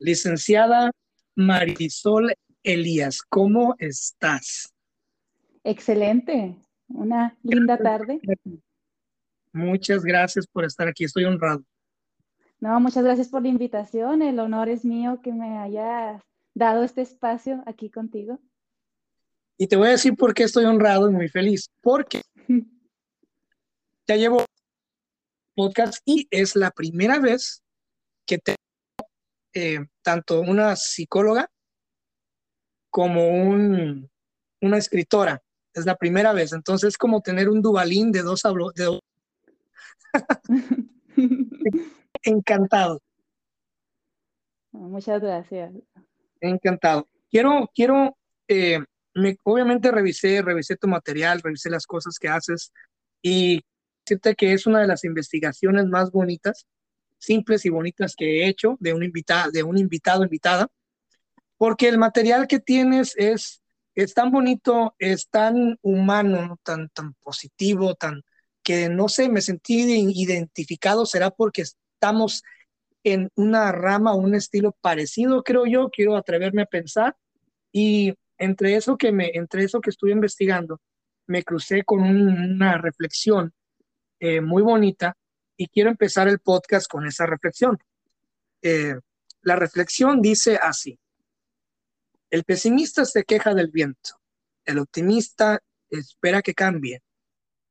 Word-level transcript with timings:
Licenciada 0.00 0.92
Marisol 1.36 2.32
Elías, 2.62 3.20
¿cómo 3.20 3.74
estás? 3.78 4.72
Excelente, 5.62 6.56
una 6.88 7.36
linda 7.42 7.76
tarde. 7.76 8.18
Muchas 9.52 10.02
gracias 10.02 10.46
por 10.46 10.64
estar 10.64 10.88
aquí, 10.88 11.04
estoy 11.04 11.24
honrado. 11.24 11.62
No, 12.60 12.80
muchas 12.80 13.04
gracias 13.04 13.28
por 13.28 13.42
la 13.42 13.48
invitación, 13.48 14.22
el 14.22 14.38
honor 14.38 14.70
es 14.70 14.86
mío 14.86 15.20
que 15.22 15.32
me 15.32 15.58
hayas 15.58 16.22
dado 16.54 16.82
este 16.82 17.02
espacio 17.02 17.62
aquí 17.66 17.90
contigo. 17.90 18.40
Y 19.58 19.66
te 19.66 19.76
voy 19.76 19.88
a 19.88 19.92
decir 19.92 20.14
por 20.16 20.32
qué 20.32 20.44
estoy 20.44 20.64
honrado 20.64 21.10
y 21.10 21.12
muy 21.12 21.28
feliz, 21.28 21.68
porque 21.82 22.22
ya 24.08 24.16
llevo 24.16 24.46
podcast 25.54 26.00
y 26.06 26.26
es 26.30 26.56
la 26.56 26.70
primera 26.70 27.18
vez 27.18 27.62
que 28.24 28.38
te 28.38 28.56
eh, 29.54 29.80
tanto 30.02 30.40
una 30.40 30.76
psicóloga 30.76 31.50
como 32.90 33.28
un, 33.28 34.10
una 34.60 34.78
escritora. 34.78 35.42
Es 35.72 35.86
la 35.86 35.96
primera 35.96 36.32
vez. 36.32 36.52
Entonces 36.52 36.88
es 36.88 36.98
como 36.98 37.20
tener 37.22 37.48
un 37.48 37.62
dubalín 37.62 38.10
de 38.12 38.22
dos 38.22 38.42
de 38.74 39.00
Encantado. 42.22 43.00
Muchas 44.72 45.20
gracias. 45.20 45.72
Encantado. 46.40 47.08
Quiero, 47.30 47.70
quiero, 47.74 48.16
eh, 48.48 48.80
me, 49.14 49.36
obviamente 49.44 49.90
revisé, 49.90 50.42
revisé 50.42 50.76
tu 50.76 50.88
material, 50.88 51.40
revisé 51.40 51.70
las 51.70 51.86
cosas 51.86 52.18
que 52.18 52.28
haces 52.28 52.72
y 53.22 53.62
decirte 54.04 54.34
que 54.34 54.52
es 54.52 54.66
una 54.66 54.80
de 54.80 54.86
las 54.86 55.04
investigaciones 55.04 55.86
más 55.86 56.10
bonitas 56.10 56.66
simples 57.20 57.64
y 57.64 57.68
bonitas 57.68 58.16
que 58.16 58.42
he 58.42 58.48
hecho 58.48 58.76
de 58.80 58.94
un, 58.94 59.04
invitado, 59.04 59.52
de 59.52 59.62
un 59.62 59.78
invitado, 59.78 60.24
invitada, 60.24 60.68
porque 61.56 61.88
el 61.88 61.98
material 61.98 62.48
que 62.48 62.58
tienes 62.58 63.14
es, 63.16 63.62
es 63.94 64.14
tan 64.14 64.32
bonito, 64.32 64.94
es 64.98 65.28
tan 65.28 65.78
humano, 65.82 66.58
tan, 66.64 66.88
tan 66.88 67.14
positivo, 67.14 67.94
tan 67.94 68.22
que 68.62 68.88
no 68.88 69.08
sé, 69.08 69.28
me 69.28 69.40
sentí 69.40 69.82
identificado, 70.14 71.06
será 71.06 71.30
porque 71.30 71.62
estamos 71.62 72.42
en 73.04 73.30
una 73.34 73.72
rama, 73.72 74.14
un 74.14 74.34
estilo 74.34 74.76
parecido, 74.80 75.42
creo 75.42 75.66
yo, 75.66 75.88
quiero 75.90 76.16
atreverme 76.16 76.62
a 76.62 76.66
pensar, 76.66 77.16
y 77.72 78.14
entre 78.38 78.76
eso 78.76 78.96
que, 78.96 79.12
me, 79.12 79.30
entre 79.34 79.64
eso 79.64 79.80
que 79.80 79.90
estuve 79.90 80.12
investigando, 80.12 80.80
me 81.26 81.42
crucé 81.42 81.84
con 81.84 82.00
una 82.02 82.76
reflexión 82.78 83.52
eh, 84.18 84.40
muy 84.40 84.62
bonita 84.62 85.16
y 85.60 85.68
quiero 85.68 85.90
empezar 85.90 86.26
el 86.26 86.38
podcast 86.38 86.90
con 86.90 87.06
esa 87.06 87.26
reflexión. 87.26 87.78
Eh, 88.62 88.94
la 89.42 89.56
reflexión 89.56 90.22
dice 90.22 90.56
así, 90.56 90.98
el 92.30 92.44
pesimista 92.44 93.04
se 93.04 93.24
queja 93.24 93.52
del 93.52 93.70
viento, 93.70 94.12
el 94.64 94.78
optimista 94.78 95.60
espera 95.90 96.40
que 96.40 96.54
cambie, 96.54 97.02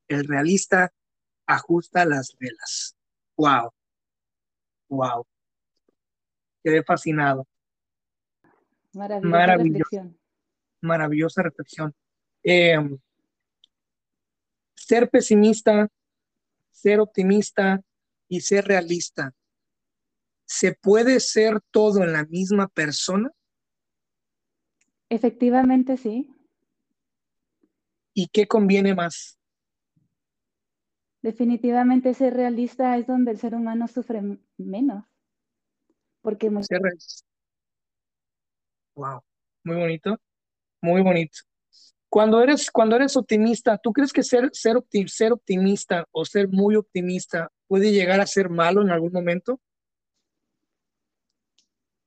el 0.08 0.28
realista 0.28 0.94
ajusta 1.48 2.06
las 2.06 2.36
velas. 2.40 2.96
Wow, 3.36 3.72
wow, 4.90 5.26
quedé 6.64 6.84
fascinado. 6.84 7.48
Maravillosa 8.94 9.58
reflexión. 9.58 10.20
Maravillosa 10.82 11.42
reflexión. 11.42 11.96
Eh, 12.44 12.78
ser 14.76 15.10
pesimista 15.10 15.90
ser 16.80 17.00
optimista 17.00 17.82
y 18.30 18.42
ser 18.42 18.66
realista. 18.66 19.34
¿Se 20.46 20.74
puede 20.74 21.20
ser 21.20 21.60
todo 21.72 22.04
en 22.04 22.14
la 22.14 22.24
misma 22.26 22.68
persona? 22.68 23.30
Efectivamente, 25.10 25.98
sí. 25.98 26.30
¿Y 28.14 28.28
qué 28.28 28.48
conviene 28.48 28.96
más? 28.96 29.38
Definitivamente 31.22 32.14
ser 32.14 32.34
realista 32.34 32.96
es 32.98 33.08
donde 33.08 33.32
el 33.32 33.40
ser 33.40 33.56
humano 33.56 33.88
sufre 33.88 34.22
menos. 34.58 35.04
Porque 36.22 36.50
ser 36.62 36.82
Wow, 38.96 39.22
muy 39.64 39.78
bonito, 39.78 40.18
muy 40.82 41.02
bonito. 41.02 41.40
Cuando 42.10 42.42
eres, 42.42 42.70
cuando 42.72 42.96
eres 42.96 43.16
optimista, 43.16 43.78
¿tú 43.78 43.94
crees 43.94 44.12
que 44.12 44.24
ser, 44.24 44.50
ser, 44.52 44.78
ser 45.08 45.32
optimista 45.32 46.06
o 46.12 46.26
ser 46.26 46.50
muy 46.50 46.76
optimista 46.76 47.52
puede 47.70 47.94
llegar 47.94 48.20
a 48.20 48.28
ser 48.28 48.50
malo 48.50 48.82
en 48.82 48.90
algún 48.90 49.14
momento? 49.14 49.62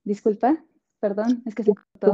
Disculpa, 0.05 0.63
perdón, 1.01 1.43
es 1.47 1.55
que 1.55 1.63
se 1.63 1.73
cortó. 1.75 2.13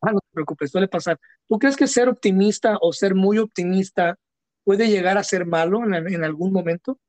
Ah, 0.00 0.12
no 0.12 0.20
te 0.20 0.28
preocupes, 0.32 0.70
suele 0.70 0.86
pasar. 0.86 1.18
¿Tú 1.48 1.58
crees 1.58 1.76
que 1.76 1.88
ser 1.88 2.08
optimista 2.08 2.78
o 2.80 2.92
ser 2.92 3.16
muy 3.16 3.38
optimista 3.38 4.16
puede 4.62 4.88
llegar 4.88 5.18
a 5.18 5.24
ser 5.24 5.44
malo 5.44 5.82
en, 5.82 5.94
en 5.94 6.22
algún 6.22 6.52
momento? 6.52 7.00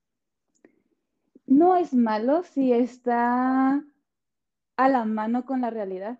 No 1.45 1.75
es 1.75 1.93
malo 1.93 2.41
si 2.41 2.73
está 2.73 3.83
a 4.77 4.89
la 4.89 5.05
mano 5.05 5.45
con 5.45 5.61
la 5.61 5.69
realidad 5.69 6.17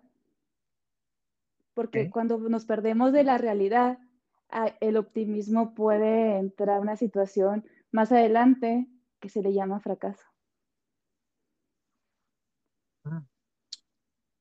porque 1.78 2.10
cuando 2.10 2.38
nos 2.38 2.64
perdemos 2.64 3.12
de 3.12 3.22
la 3.22 3.38
realidad, 3.38 4.00
el 4.80 4.96
optimismo 4.96 5.74
puede 5.76 6.36
entrar 6.36 6.78
a 6.78 6.80
una 6.80 6.96
situación 6.96 7.64
más 7.92 8.10
adelante 8.10 8.88
que 9.20 9.28
se 9.28 9.42
le 9.42 9.52
llama 9.52 9.80
fracaso. 9.80 10.24
Ah. 13.04 13.22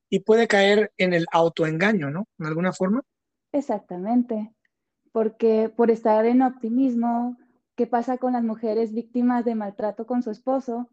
Y 0.09 0.19
puede 0.19 0.47
caer 0.47 0.91
en 0.97 1.13
el 1.13 1.25
autoengaño, 1.31 2.09
¿no? 2.09 2.27
En 2.39 2.45
alguna 2.45 2.71
forma. 2.71 3.01
Exactamente, 3.51 4.53
porque 5.11 5.69
por 5.75 5.91
estar 5.91 6.25
en 6.25 6.41
optimismo, 6.41 7.37
¿qué 7.75 7.87
pasa 7.87 8.17
con 8.17 8.33
las 8.33 8.43
mujeres 8.43 8.93
víctimas 8.93 9.45
de 9.45 9.55
maltrato 9.55 10.05
con 10.05 10.21
su 10.23 10.31
esposo? 10.31 10.89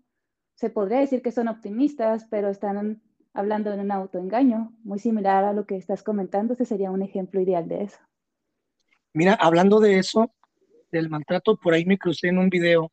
Se 0.54 0.70
podría 0.70 1.00
decir 1.00 1.22
que 1.22 1.32
son 1.32 1.48
optimistas, 1.48 2.26
pero 2.30 2.48
están 2.48 3.02
hablando 3.32 3.70
de 3.70 3.80
un 3.80 3.90
autoengaño, 3.90 4.72
muy 4.84 4.98
similar 4.98 5.44
a 5.44 5.52
lo 5.52 5.66
que 5.66 5.76
estás 5.76 6.02
comentando, 6.02 6.54
ese 6.54 6.64
sería 6.64 6.90
un 6.90 7.02
ejemplo 7.02 7.40
ideal 7.40 7.68
de 7.68 7.82
eso. 7.82 7.98
Mira, 9.12 9.34
hablando 9.34 9.80
de 9.80 9.98
eso, 9.98 10.32
del 10.90 11.10
maltrato, 11.10 11.56
por 11.56 11.74
ahí 11.74 11.84
me 11.84 11.98
crucé 11.98 12.28
en 12.28 12.38
un 12.38 12.48
video 12.48 12.90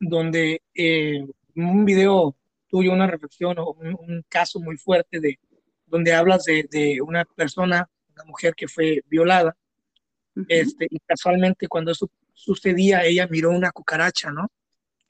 donde, 0.00 0.62
eh, 0.74 1.24
un 1.56 1.84
video 1.84 2.36
tuyo, 2.68 2.92
una 2.92 3.06
reflexión 3.06 3.58
o 3.58 3.72
un, 3.72 4.24
caso 4.28 4.60
muy 4.60 4.76
fuerte 4.76 5.20
de 5.20 5.38
donde 5.86 6.12
hablas 6.12 6.44
de, 6.44 7.00
una 7.00 7.24
persona, 7.24 7.88
una 8.14 8.24
mujer 8.24 8.54
que 8.54 8.68
fue 8.68 9.02
violada, 9.08 9.56
este, 10.48 10.88
y 10.90 10.98
casualmente 11.00 11.68
cuando 11.68 11.92
eso 11.92 12.10
sucedía, 12.32 13.04
ella 13.04 13.28
miró 13.28 13.50
una 13.50 13.70
cucaracha, 13.70 14.30
¿no? 14.32 14.50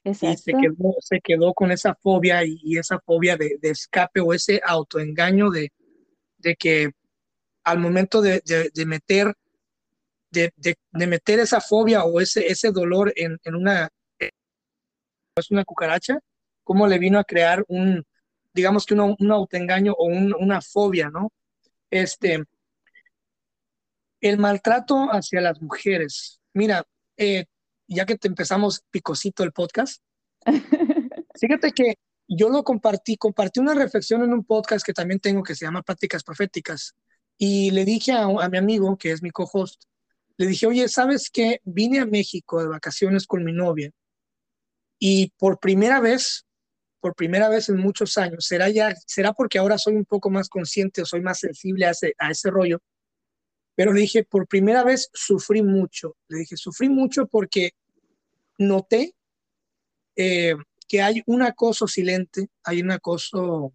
Y 0.04 0.12
se 0.14 0.52
quedó, 0.52 0.94
se 1.00 1.20
quedó 1.22 1.54
con 1.54 1.72
esa 1.72 1.94
fobia 1.94 2.44
y, 2.44 2.76
esa 2.76 3.00
fobia 3.00 3.38
de, 3.38 3.58
escape 3.62 4.20
o 4.20 4.34
ese 4.34 4.60
autoengaño 4.62 5.48
de, 5.48 5.72
de 6.36 6.56
que 6.56 6.90
al 7.62 7.78
momento 7.78 8.20
de, 8.20 8.42
de 8.44 8.86
meter 8.86 9.34
de, 10.34 11.06
meter 11.06 11.38
esa 11.38 11.60
fobia 11.60 12.04
o 12.04 12.20
ese, 12.20 12.46
ese 12.46 12.70
dolor 12.70 13.12
en, 13.16 13.38
en 13.44 13.54
una 13.54 13.90
es 15.40 15.50
una 15.50 15.64
cucaracha, 15.64 16.18
cómo 16.62 16.86
le 16.86 16.98
vino 16.98 17.18
a 17.18 17.24
crear 17.24 17.64
un, 17.68 18.04
digamos 18.52 18.86
que 18.86 18.94
un 18.94 19.32
autoengaño 19.32 19.92
o 19.92 20.06
una 20.06 20.60
fobia, 20.60 21.10
¿no? 21.10 21.32
Este, 21.90 22.44
el 24.20 24.38
maltrato 24.38 25.08
hacia 25.10 25.40
las 25.40 25.60
mujeres. 25.60 26.40
Mira, 26.52 26.84
eh, 27.16 27.46
ya 27.88 28.06
que 28.06 28.16
te 28.16 28.28
empezamos 28.28 28.82
picosito 28.90 29.42
el 29.42 29.52
podcast, 29.52 30.02
fíjate 31.34 31.72
que 31.72 31.94
yo 32.28 32.48
lo 32.48 32.62
compartí, 32.62 33.16
compartí 33.16 33.60
una 33.60 33.74
reflexión 33.74 34.22
en 34.22 34.32
un 34.32 34.44
podcast 34.44 34.86
que 34.86 34.92
también 34.92 35.20
tengo 35.20 35.42
que 35.42 35.54
se 35.54 35.66
llama 35.66 35.82
Prácticas 35.82 36.22
Proféticas. 36.22 36.94
Y 37.36 37.72
le 37.72 37.84
dije 37.84 38.12
a, 38.12 38.22
a 38.24 38.48
mi 38.48 38.58
amigo, 38.58 38.96
que 38.96 39.10
es 39.10 39.20
mi 39.20 39.30
co-host, 39.30 39.82
le 40.36 40.46
dije, 40.46 40.66
oye, 40.66 40.88
¿sabes 40.88 41.28
qué? 41.30 41.60
Vine 41.64 42.00
a 42.00 42.06
México 42.06 42.60
de 42.60 42.68
vacaciones 42.68 43.26
con 43.26 43.44
mi 43.44 43.52
novia 43.52 43.92
y 44.98 45.32
por 45.38 45.58
primera 45.58 46.00
vez, 46.00 46.46
por 47.00 47.14
primera 47.14 47.48
vez 47.48 47.68
en 47.68 47.78
muchos 47.78 48.16
años, 48.18 48.46
será 48.46 48.68
ya, 48.68 48.94
será 49.06 49.32
porque 49.32 49.58
ahora 49.58 49.78
soy 49.78 49.94
un 49.94 50.04
poco 50.04 50.30
más 50.30 50.48
consciente 50.48 51.02
o 51.02 51.06
soy 51.06 51.20
más 51.20 51.40
sensible 51.40 51.86
a 51.86 51.90
ese, 51.90 52.14
a 52.18 52.30
ese 52.30 52.50
rollo, 52.50 52.80
pero 53.74 53.92
le 53.92 54.02
dije, 54.02 54.24
por 54.24 54.46
primera 54.46 54.84
vez 54.84 55.10
sufrí 55.12 55.62
mucho. 55.62 56.16
Le 56.28 56.38
dije, 56.40 56.56
sufrí 56.56 56.88
mucho 56.88 57.26
porque 57.26 57.72
noté 58.58 59.14
eh, 60.16 60.54
que 60.86 61.02
hay 61.02 61.22
un 61.26 61.42
acoso 61.42 61.88
silente, 61.88 62.48
hay 62.62 62.82
un 62.82 62.92
acoso, 62.92 63.74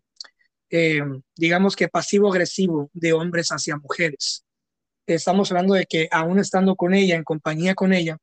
eh, 0.70 1.02
digamos 1.36 1.76
que 1.76 1.90
pasivo-agresivo 1.90 2.90
de 2.94 3.14
hombres 3.14 3.50
hacia 3.50 3.78
mujeres. 3.78 4.46
Estamos 5.06 5.52
hablando 5.52 5.74
de 5.74 5.86
que 5.86 6.08
aún 6.12 6.40
estando 6.40 6.76
con 6.76 6.94
ella, 6.94 7.16
en 7.16 7.24
compañía 7.24 7.76
con 7.76 7.94
ella, 7.94 8.18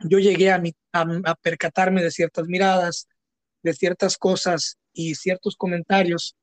yo 0.00 0.18
llegué 0.18 0.50
a, 0.50 0.62
percatarme 1.42 2.02
de 2.02 2.10
ciertas 2.10 2.46
miradas, 2.46 3.08
de 3.62 3.74
ciertas 3.74 4.16
cosas 4.16 4.78
y 4.92 5.14
ciertos 5.14 5.56
comentarios 5.56 6.36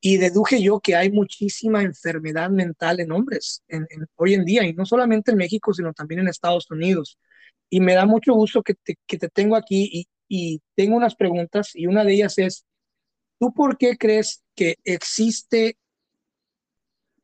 y 0.00 0.16
deduje 0.16 0.60
yo 0.60 0.80
que 0.80 0.96
hay 0.96 1.12
muchísima 1.12 1.82
enfermedad 1.82 2.50
mental 2.50 2.98
en 2.98 3.12
hombres 3.12 3.62
hoy 4.16 4.34
en 4.34 4.44
día, 4.44 4.64
y 4.66 4.72
no 4.72 4.84
solamente 4.84 5.30
en 5.30 5.36
México, 5.36 5.72
sino 5.72 5.92
también 5.92 6.22
en 6.22 6.28
Estados 6.28 6.68
Unidos. 6.72 7.18
Y 7.70 7.80
me 7.80 7.94
da 7.94 8.04
mucho 8.04 8.34
gusto 8.34 8.62
que 8.62 8.74
te, 8.74 8.98
que 9.06 9.16
te 9.16 9.28
tengo 9.28 9.54
aquí 9.54 9.88
y, 9.92 10.08
y 10.28 10.60
tengo 10.74 10.96
unas 10.96 11.14
preguntas, 11.14 11.70
y 11.74 11.86
una 11.86 12.02
de 12.02 12.14
ellas 12.14 12.36
es, 12.38 12.66
¿tú 13.38 13.54
por 13.54 13.78
qué 13.78 13.96
crees 13.96 14.42
que 14.56 14.76
existe 14.82 15.76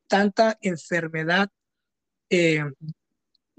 tanta 0.07 0.57
enfermedad, 0.61 1.49
eh, 2.29 2.63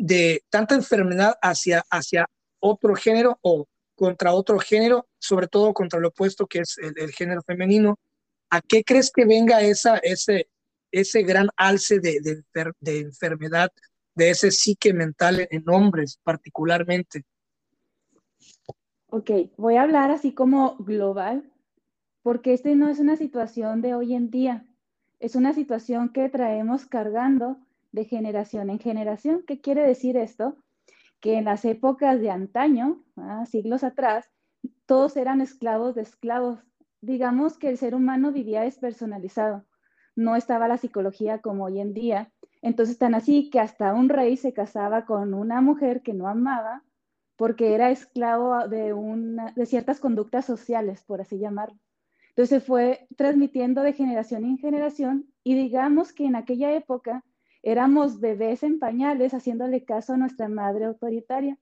de 0.00 0.42
tanta 0.48 0.74
enfermedad 0.74 1.36
hacia, 1.42 1.84
hacia 1.90 2.26
otro 2.58 2.94
género 2.94 3.38
o 3.42 3.66
contra 3.94 4.32
otro 4.32 4.58
género, 4.58 5.06
sobre 5.18 5.46
todo 5.46 5.74
contra 5.74 6.00
lo 6.00 6.08
opuesto 6.08 6.46
que 6.46 6.60
es 6.60 6.78
el 6.78 7.12
género 7.12 7.42
femenino? 7.42 7.98
¿A 8.48 8.62
qué 8.62 8.82
crees 8.82 9.12
que 9.12 9.26
venga 9.26 9.60
esa, 9.60 9.98
ese, 9.98 10.48
ese 10.90 11.22
gran 11.22 11.48
alce 11.54 12.00
de, 12.00 12.42
de, 12.80 13.00
enfermedad, 13.00 13.70
de 14.14 14.30
ese 14.30 14.50
psique 14.50 14.94
mental 14.94 15.46
en 15.50 15.68
hombres 15.68 16.18
particularmente? 16.22 17.24
Ok, 19.10 19.30
voy 19.58 19.76
a 19.76 19.82
hablar 19.82 20.10
así 20.10 20.32
como 20.32 20.76
global, 20.78 21.52
porque 22.22 22.54
este 22.54 22.74
no 22.74 22.88
es 22.88 23.00
una 23.00 23.16
situación 23.16 23.82
de 23.82 23.94
hoy 23.94 24.14
en 24.14 24.30
día, 24.30 24.66
es 25.18 25.34
una 25.34 25.52
situación 25.52 26.10
que 26.10 26.30
traemos 26.30 26.86
cargando 26.86 27.58
de 27.92 28.04
generación 28.04 28.70
en 28.70 28.78
generación. 28.78 29.44
¿Qué 29.46 29.60
quiere 29.60 29.82
decir 29.82 30.16
esto? 30.16 30.56
Que 31.20 31.38
en 31.38 31.44
las 31.44 31.64
épocas 31.64 32.20
de 32.20 32.30
antaño, 32.30 33.04
siglos 33.46 33.84
atrás, 33.84 34.30
todos 34.86 35.16
eran 35.16 35.40
esclavos 35.40 35.94
de 35.94 36.02
esclavos 36.02 36.60
digamos 37.00 37.58
que 37.58 37.68
el 37.68 37.78
ser 37.78 37.94
humano 37.94 38.32
vivía 38.32 38.62
despersonalizado. 38.62 39.64
No 40.16 40.36
estaba 40.36 40.68
la 40.68 40.76
psicología 40.76 41.40
como 41.40 41.64
hoy 41.64 41.80
en 41.80 41.94
día. 41.94 42.32
Entonces, 42.62 42.98
tan 42.98 43.14
así 43.14 43.48
que 43.50 43.60
hasta 43.60 43.94
un 43.94 44.08
rey 44.08 44.36
se 44.36 44.52
casaba 44.52 45.06
con 45.06 45.34
una 45.34 45.60
mujer 45.60 46.02
que 46.02 46.12
no 46.12 46.28
amaba 46.28 46.82
porque 47.36 47.74
era 47.74 47.90
esclavo 47.90 48.68
de, 48.68 48.92
una, 48.92 49.52
de 49.52 49.64
ciertas 49.64 49.98
conductas 49.98 50.44
sociales, 50.44 51.02
por 51.04 51.22
así 51.22 51.38
llamarlo. 51.38 51.78
Entonces, 52.30 52.60
se 52.60 52.66
fue 52.66 53.06
transmitiendo 53.16 53.82
de 53.82 53.94
generación 53.94 54.44
en 54.44 54.58
generación 54.58 55.32
y 55.42 55.54
digamos 55.54 56.12
que 56.12 56.26
en 56.26 56.36
aquella 56.36 56.72
época 56.74 57.24
éramos 57.62 58.20
bebés 58.20 58.62
en 58.62 58.78
pañales 58.78 59.34
haciéndole 59.34 59.84
caso 59.84 60.14
a 60.14 60.16
nuestra 60.16 60.48
madre 60.48 60.86
autoritaria. 60.86 61.58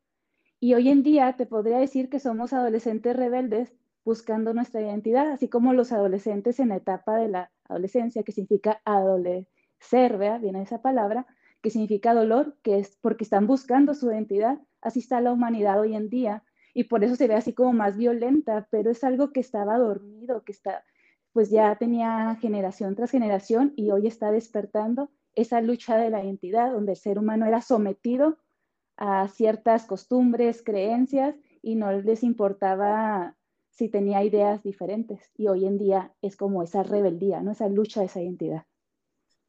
Y 0.61 0.75
hoy 0.75 0.89
en 0.89 1.03
día 1.03 1.37
te 1.37 1.47
podría 1.47 1.79
decir 1.79 2.09
que 2.09 2.21
somos 2.21 2.53
adolescentes 2.53 3.17
rebeldes 3.17 3.75
buscando 4.05 4.55
nuestra 4.55 4.81
identidad, 4.81 5.31
así 5.31 5.49
como 5.49 5.73
los 5.73 5.93
adolescentes 5.93 6.61
en 6.61 6.71
la 6.71 6.77
etapa 6.77 7.17
de 7.17 7.29
la 7.29 7.53
adolescencia, 7.69 8.23
que 8.23 8.33
significa 8.33 8.81
adolecer, 8.85 10.17
¿vea? 10.19 10.39
Viene 10.39 10.63
esa 10.63 10.81
palabra, 10.81 11.27
que 11.63 11.71
significa 11.71 12.15
dolor, 12.15 12.57
que 12.63 12.79
es 12.79 12.97
porque 13.01 13.25
están 13.25 13.47
buscando 13.47 13.95
su 13.95 14.11
identidad. 14.11 14.59
Así 14.81 15.01
está 15.01 15.21
la 15.21 15.33
humanidad 15.33 15.81
hoy 15.81 15.95
en 15.95 16.09
día 16.09 16.43
y 16.75 16.85
por 16.85 17.05
eso 17.05 17.17
se 17.17 17.27
ve 17.27 17.35
así 17.35 17.55
como 17.55 17.73
más 17.73 17.97
violenta, 17.97 18.69
pero 18.71 18.91
es 18.91 19.03
algo 19.05 19.33
que 19.33 19.41
estaba 19.41 19.79
dormido, 19.79 20.45
que 20.45 20.53
está, 20.53 20.85
pues 21.33 21.51
ya 21.51 21.75
tenía 21.77 22.37
generación 22.41 22.95
tras 22.95 23.11
generación 23.11 23.73
y 23.77 23.91
hoy 23.91 24.07
está 24.07 24.31
despertando 24.31 25.11
esa 25.41 25.61
lucha 25.61 25.97
de 25.97 26.11
la 26.11 26.25
identidad, 26.25 26.73
donde 26.73 26.93
el 26.93 26.99
ser 26.99 27.19
humano 27.19 27.47
era 27.47 27.63
sometido 27.63 28.39
a 28.97 29.29
ciertas 29.29 29.87
costumbres, 29.87 30.63
creencias 30.65 31.37
y 31.63 31.77
no 31.77 31.93
les 31.93 32.25
importaba 32.25 33.37
si 33.71 33.89
tenía 33.89 34.25
ideas 34.25 34.63
diferentes. 34.65 35.31
Y 35.37 35.47
hoy 35.47 35.67
en 35.67 35.79
día 35.79 36.13
es 36.21 36.37
como 36.37 36.65
esa 36.65 36.83
rebeldía, 36.83 37.41
¿no? 37.41 37.53
Esa 37.53 37.69
lucha 37.69 38.01
de 38.01 38.07
esa 38.07 38.21
identidad. 38.21 38.65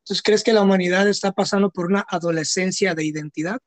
Entonces, 0.04 0.22
¿crees 0.22 0.44
que 0.44 0.54
la 0.54 0.62
humanidad 0.62 1.08
está 1.08 1.32
pasando 1.32 1.72
por 1.72 1.88
una 1.88 2.06
adolescencia 2.08 2.94
de 2.94 3.06
identidad? 3.06 3.60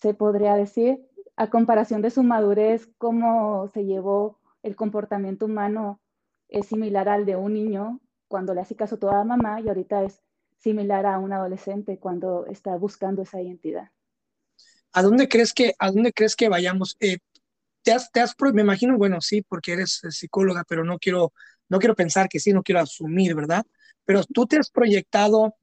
Se 0.00 0.14
podría 0.14 0.54
decir, 0.54 1.04
a 1.36 1.50
comparación 1.50 2.02
de 2.02 2.10
su 2.10 2.22
madurez, 2.22 2.88
cómo 2.98 3.68
se 3.74 3.84
llevó 3.84 4.38
el 4.62 4.76
comportamiento 4.76 5.46
humano 5.46 6.00
es 6.48 6.66
similar 6.66 7.08
al 7.08 7.26
de 7.26 7.36
un 7.36 7.54
niño 7.54 8.00
cuando 8.28 8.54
le 8.54 8.60
hace 8.60 8.76
caso 8.76 8.96
a 8.96 8.98
toda 8.98 9.24
mamá 9.24 9.60
y 9.60 9.68
ahorita 9.68 10.04
es 10.04 10.22
similar 10.60 11.06
a 11.06 11.18
un 11.18 11.32
adolescente 11.32 11.98
cuando 11.98 12.46
está 12.46 12.76
buscando 12.76 13.22
esa 13.22 13.40
identidad. 13.40 13.90
¿A 14.92 15.02
dónde 15.02 15.28
crees 15.28 15.52
que, 15.52 15.74
a 15.78 15.90
dónde 15.90 16.12
crees 16.12 16.36
que 16.36 16.48
vayamos? 16.48 16.96
Eh, 17.00 17.18
te 17.82 17.92
has, 17.92 18.10
te 18.12 18.20
has, 18.20 18.34
me 18.52 18.62
imagino, 18.62 18.98
bueno, 18.98 19.20
sí, 19.20 19.42
porque 19.42 19.72
eres 19.72 20.04
eh, 20.04 20.10
psicóloga, 20.10 20.64
pero 20.68 20.84
no 20.84 20.98
quiero, 20.98 21.32
no 21.68 21.78
quiero 21.78 21.94
pensar 21.94 22.28
que 22.28 22.40
sí, 22.40 22.52
no 22.52 22.62
quiero 22.62 22.80
asumir, 22.80 23.34
¿verdad? 23.34 23.64
Pero 24.04 24.22
tú 24.24 24.46
te 24.46 24.58
has 24.58 24.70
proyectado 24.70 25.56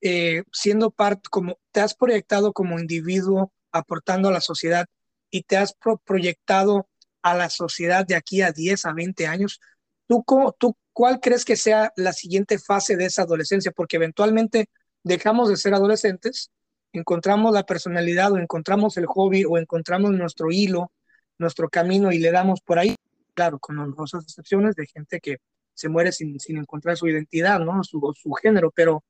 eh, 0.00 0.44
siendo 0.52 0.90
parte, 0.90 1.28
como, 1.30 1.58
te 1.72 1.80
has 1.80 1.94
proyectado 1.94 2.52
como 2.52 2.78
individuo 2.78 3.52
aportando 3.72 4.28
a 4.28 4.32
la 4.32 4.40
sociedad 4.40 4.86
y 5.30 5.42
te 5.42 5.56
has 5.56 5.74
proyectado 6.04 6.88
a 7.22 7.34
la 7.34 7.50
sociedad 7.50 8.06
de 8.06 8.14
aquí 8.14 8.40
a 8.42 8.52
10, 8.52 8.86
a 8.86 8.92
20 8.92 9.26
años. 9.26 9.60
¿Tú, 10.08 10.24
cómo, 10.24 10.52
¿Tú 10.52 10.76
cuál 10.92 11.20
crees 11.20 11.44
que 11.44 11.54
sea 11.54 11.92
la 11.94 12.12
siguiente 12.12 12.58
fase 12.58 12.96
de 12.96 13.04
esa 13.04 13.22
adolescencia? 13.22 13.70
Porque 13.70 13.96
eventualmente 13.96 14.68
dejamos 15.04 15.48
de 15.48 15.56
ser 15.56 15.74
adolescentes, 15.74 16.50
encontramos 16.92 17.54
la 17.54 17.64
personalidad 17.64 18.32
o 18.32 18.38
encontramos 18.38 18.96
el 18.96 19.06
hobby 19.06 19.44
o 19.44 19.56
encontramos 19.58 20.10
nuestro 20.10 20.50
hilo 20.50 20.90
nuestro 21.38 21.68
camino 21.68 22.12
y 22.12 22.18
le 22.18 22.30
damos 22.30 22.60
por 22.60 22.78
ahí, 22.78 22.96
claro, 23.34 23.58
con 23.58 23.78
honrosas 23.78 24.24
excepciones 24.24 24.74
de 24.74 24.86
gente 24.86 25.20
que 25.20 25.38
se 25.72 25.88
muere 25.88 26.12
sin, 26.12 26.38
sin 26.40 26.58
encontrar 26.58 26.96
su 26.96 27.06
identidad, 27.08 27.60
¿no? 27.60 27.82
Su, 27.84 28.12
su 28.20 28.32
género, 28.32 28.72
pero 28.72 29.04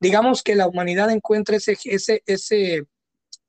digamos 0.00 0.42
que 0.42 0.56
la 0.56 0.66
humanidad 0.66 1.10
encuentra 1.10 1.56
ese, 1.56 1.78
ese, 1.84 2.22
ese, 2.26 2.84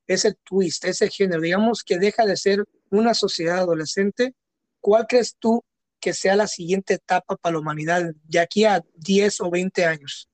ese 0.06 0.34
twist, 0.44 0.84
ese 0.84 1.10
género, 1.10 1.40
digamos 1.40 1.82
que 1.82 1.98
deja 1.98 2.24
de 2.24 2.36
ser 2.36 2.64
una 2.90 3.14
sociedad 3.14 3.58
adolescente. 3.58 4.34
¿Cuál 4.80 5.06
crees 5.08 5.36
tú 5.38 5.64
que 6.02 6.12
sea 6.12 6.36
la 6.36 6.46
siguiente 6.46 6.94
etapa 6.94 7.36
para 7.36 7.54
la 7.54 7.60
humanidad 7.60 8.02
de 8.24 8.38
aquí 8.40 8.64
a 8.64 8.82
10 8.96 9.40
o 9.40 9.50
20 9.50 9.84
años? 9.86 10.28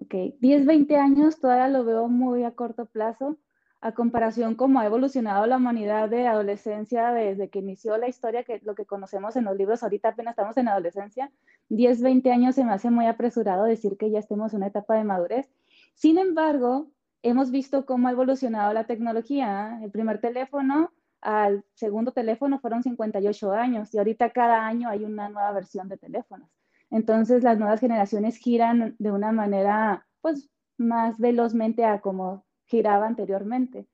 Ok, 0.00 0.14
10, 0.40 0.64
20 0.64 0.96
años 0.96 1.40
todavía 1.40 1.68
lo 1.68 1.84
veo 1.84 2.08
muy 2.08 2.44
a 2.44 2.52
corto 2.52 2.86
plazo 2.86 3.36
a 3.82 3.92
comparación 3.92 4.54
cómo 4.56 4.78
ha 4.78 4.86
evolucionado 4.86 5.46
la 5.46 5.56
humanidad 5.56 6.08
de 6.10 6.26
adolescencia 6.26 7.12
desde 7.12 7.48
que 7.48 7.60
inició 7.60 7.96
la 7.96 8.08
historia, 8.08 8.44
que 8.44 8.60
lo 8.62 8.74
que 8.74 8.84
conocemos 8.84 9.36
en 9.36 9.44
los 9.44 9.56
libros, 9.56 9.82
ahorita 9.82 10.10
apenas 10.10 10.32
estamos 10.32 10.56
en 10.58 10.68
adolescencia, 10.68 11.32
10, 11.70 12.02
20 12.02 12.30
años 12.30 12.54
se 12.54 12.64
me 12.64 12.72
hace 12.72 12.90
muy 12.90 13.06
apresurado 13.06 13.64
decir 13.64 13.96
que 13.96 14.10
ya 14.10 14.18
estemos 14.18 14.52
en 14.52 14.58
una 14.58 14.66
etapa 14.66 14.96
de 14.96 15.04
madurez. 15.04 15.50
Sin 15.94 16.18
embargo, 16.18 16.90
hemos 17.22 17.50
visto 17.50 17.86
cómo 17.86 18.08
ha 18.08 18.12
evolucionado 18.12 18.72
la 18.74 18.84
tecnología. 18.84 19.80
El 19.82 19.90
primer 19.90 20.20
teléfono 20.20 20.92
al 21.22 21.64
segundo 21.74 22.12
teléfono 22.12 22.60
fueron 22.60 22.82
58 22.82 23.52
años 23.52 23.92
y 23.94 23.98
ahorita 23.98 24.30
cada 24.30 24.66
año 24.66 24.88
hay 24.88 25.04
una 25.04 25.28
nueva 25.28 25.52
versión 25.52 25.88
de 25.88 25.98
teléfonos. 25.98 26.48
Entonces 26.90 27.42
las 27.42 27.58
nuevas 27.58 27.80
generaciones 27.80 28.36
giran 28.36 28.96
de 28.98 29.12
una 29.12 29.32
manera 29.32 30.06
pues 30.20 30.50
más 30.76 31.18
velozmente 31.18 31.84
a 31.84 32.00
como 32.00 32.44
giraba 32.66 33.06
anteriormente. 33.06 33.86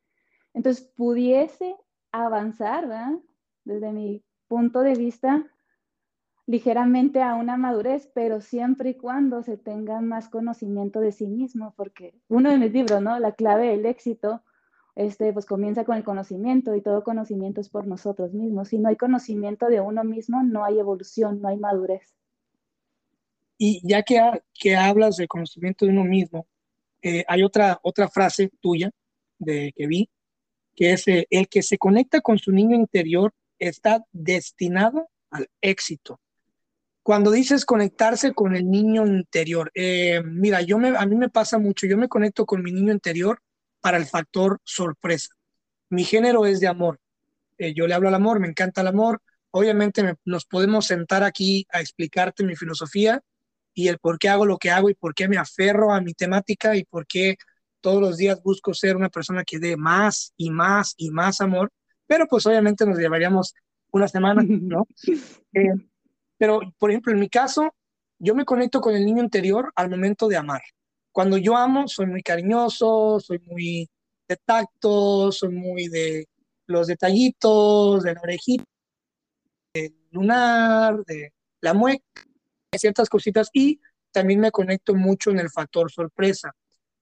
Entonces, 0.55 0.91
pudiese 0.97 1.77
avanzar, 2.13 2.89
desde 3.65 3.93
mi 3.93 4.25
punto 4.49 4.81
de 4.81 4.95
vista, 4.95 5.45
ligeramente 6.47 7.21
a 7.21 7.35
una 7.35 7.57
madurez, 7.57 8.11
pero 8.15 8.41
siempre 8.41 8.91
y 8.91 8.95
cuando 8.95 9.43
se 9.43 9.59
tenga 9.59 10.01
más 10.01 10.29
conocimiento 10.29 11.01
de 11.01 11.13
sí 11.13 11.27
mismo, 11.27 11.75
porque 11.77 12.15
uno 12.29 12.51
de 12.51 12.59
mis 12.59 12.73
libros, 12.73 13.03
¿no? 13.03 13.19
La 13.19 13.33
clave 13.33 13.69
del 13.69 13.85
éxito, 13.85 14.43
este, 14.97 15.31
pues 15.35 15.45
comienza 15.45 15.85
con 15.85 15.99
el 15.99 16.05
conocimiento 16.05 16.75
y 16.75 16.81
todo 16.81 17.05
conocimiento 17.05 17.61
es 17.61 17.69
por 17.69 17.87
nosotros 17.87 18.33
mismos. 18.33 18.69
Si 18.69 18.79
no 18.79 18.89
hay 18.89 18.97
conocimiento 18.97 19.67
de 19.67 19.81
uno 19.81 20.03
mismo, 20.05 20.43
no 20.43 20.65
hay 20.65 20.79
evolución, 20.79 21.41
no 21.43 21.49
hay 21.49 21.59
madurez. 21.59 22.15
Y 23.59 23.87
ya 23.87 24.03
que, 24.03 24.19
que 24.55 24.75
hablas 24.75 25.17
de 25.17 25.29
conocimiento 25.29 25.85
de 25.85 25.93
uno 25.93 26.05
mismo, 26.05 26.47
eh, 27.03 27.25
hay 27.29 27.43
otra, 27.43 27.79
otra 27.83 28.09
frase 28.09 28.51
tuya 28.61 28.91
de, 29.39 29.73
que 29.77 29.87
vi, 29.87 30.09
que 30.75 30.95
es 30.95 31.07
eh, 31.09 31.27
el 31.29 31.47
que 31.49 31.63
se 31.63 31.77
conecta 31.77 32.23
con 32.23 32.39
su 32.39 32.51
niño 32.51 32.75
interior 32.75 33.35
está 33.59 34.03
destinado 34.13 35.09
al 35.31 35.49
éxito. 35.61 36.21
Cuando 37.03 37.31
dices 37.31 37.67
conectarse 37.67 38.33
con 38.33 38.57
el 38.57 38.69
niño 38.69 39.07
interior, 39.07 39.71
eh, 39.75 40.23
mira, 40.25 40.63
yo 40.63 40.79
me, 40.79 40.89
a 40.97 41.05
mí 41.05 41.17
me 41.17 41.29
pasa 41.29 41.59
mucho, 41.59 41.87
yo 41.87 41.99
me 41.99 42.09
conecto 42.09 42.47
con 42.47 42.63
mi 42.63 42.73
niño 42.73 42.93
interior 42.93 43.43
para 43.87 43.99
el 43.99 44.07
factor 44.07 44.59
sorpresa. 44.65 45.29
Mi 45.91 46.03
género 46.03 46.45
es 46.45 46.59
de 46.59 46.67
amor. 46.67 46.99
Eh, 47.57 47.73
yo 47.73 47.87
le 47.87 47.95
hablo 47.95 48.09
al 48.09 48.17
amor, 48.17 48.41
me 48.41 48.49
encanta 48.49 48.81
el 48.81 48.89
amor. 48.89 49.23
Obviamente 49.53 50.17
nos 50.25 50.45
podemos 50.45 50.87
sentar 50.87 51.23
aquí 51.23 51.69
a 51.71 51.81
explicarte 51.81 52.43
mi 52.43 52.57
filosofía 52.57 53.23
y 53.75 53.87
el 53.87 53.99
por 53.99 54.19
qué 54.19 54.29
hago 54.29 54.45
lo 54.45 54.59
que 54.59 54.73
hago 54.73 54.91
y 54.91 54.95
por 54.95 55.15
qué 55.15 55.29
me 55.29 55.37
aferro 55.37 55.93
a 55.93 56.01
mi 56.01 56.15
temática 56.15 56.75
y 56.75 56.83
por 56.83 57.07
qué 57.07 57.37
todos 57.81 58.01
los 58.01 58.17
días 58.17 58.43
busco 58.43 58.75
ser 58.75 58.97
una 58.97 59.09
persona 59.09 59.45
que 59.45 59.61
dé 59.61 59.77
más 59.77 60.33
y 60.37 60.51
más 60.51 60.95
y 60.97 61.13
más 61.13 61.41
amor, 61.41 61.71
pero 62.09 62.27
pues 62.27 62.45
obviamente 62.45 62.87
nos 62.87 62.99
llevaríamos 62.99 63.55
una 63.93 64.09
semana, 64.09 64.43
¿no? 64.49 64.89
Eh, 65.53 65.75
pero, 66.37 66.59
por 66.77 66.91
ejemplo, 66.91 67.13
en 67.13 67.21
mi 67.21 67.29
caso, 67.29 67.73
yo 68.19 68.35
me 68.35 68.45
conecto 68.45 68.81
con 68.81 68.97
el 68.97 69.07
niño 69.07 69.23
interior 69.23 69.73
al 69.77 69.89
momento 69.89 70.27
de 70.27 70.39
amar. 70.39 70.63
Cuando 71.17 71.39
yo 71.39 71.57
amo, 71.57 71.89
soy 71.89 72.05
muy 72.05 72.23
cariñoso, 72.23 73.19
soy 73.21 73.39
muy 73.47 73.89
de 74.29 74.37
tacto, 74.37 75.33
soy 75.33 75.49
muy 75.49 75.89
de 75.89 76.29
los 76.67 76.89
detallitos, 76.89 78.03
de 78.03 78.13
la 78.13 78.21
orejita, 78.21 78.65
del 79.73 79.97
lunar, 80.11 81.03
de 81.07 81.33
la 81.63 81.73
mueca, 81.73 82.05
ciertas 82.77 83.09
cositas 83.09 83.49
y 83.55 83.81
también 84.13 84.41
me 84.41 84.51
conecto 84.51 84.95
mucho 84.95 85.31
en 85.31 85.39
el 85.39 85.49
factor 85.49 85.91
sorpresa. 85.91 86.55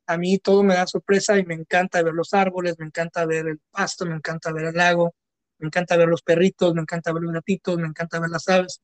A 0.07 0.17
mí 0.17 0.39
todo 0.39 0.63
me 0.63 0.75
da 0.75 0.87
sorpresa 0.87 1.37
y 1.37 1.45
me 1.45 1.55
encanta 1.55 2.01
ver 2.01 2.15
los 2.15 2.35
árboles, 2.35 2.79
me 2.79 2.87
encanta 2.87 3.27
ver 3.27 3.49
el 3.49 3.59
pasto, 3.73 4.07
me 4.07 4.15
encanta 4.15 4.53
ver 4.53 4.67
el 4.67 4.77
lago, 4.77 5.13
me 5.59 5.67
encanta 5.67 5.97
ver 5.97 6.07
los 6.07 6.23
perritos, 6.23 6.73
me 6.73 6.83
encanta 6.83 7.13
ver 7.13 7.25
los 7.25 7.33
gatitos, 7.33 7.79
me 7.79 7.89
encanta 7.89 8.21
ver 8.21 8.31
las 8.31 8.49
aves. 8.49 8.81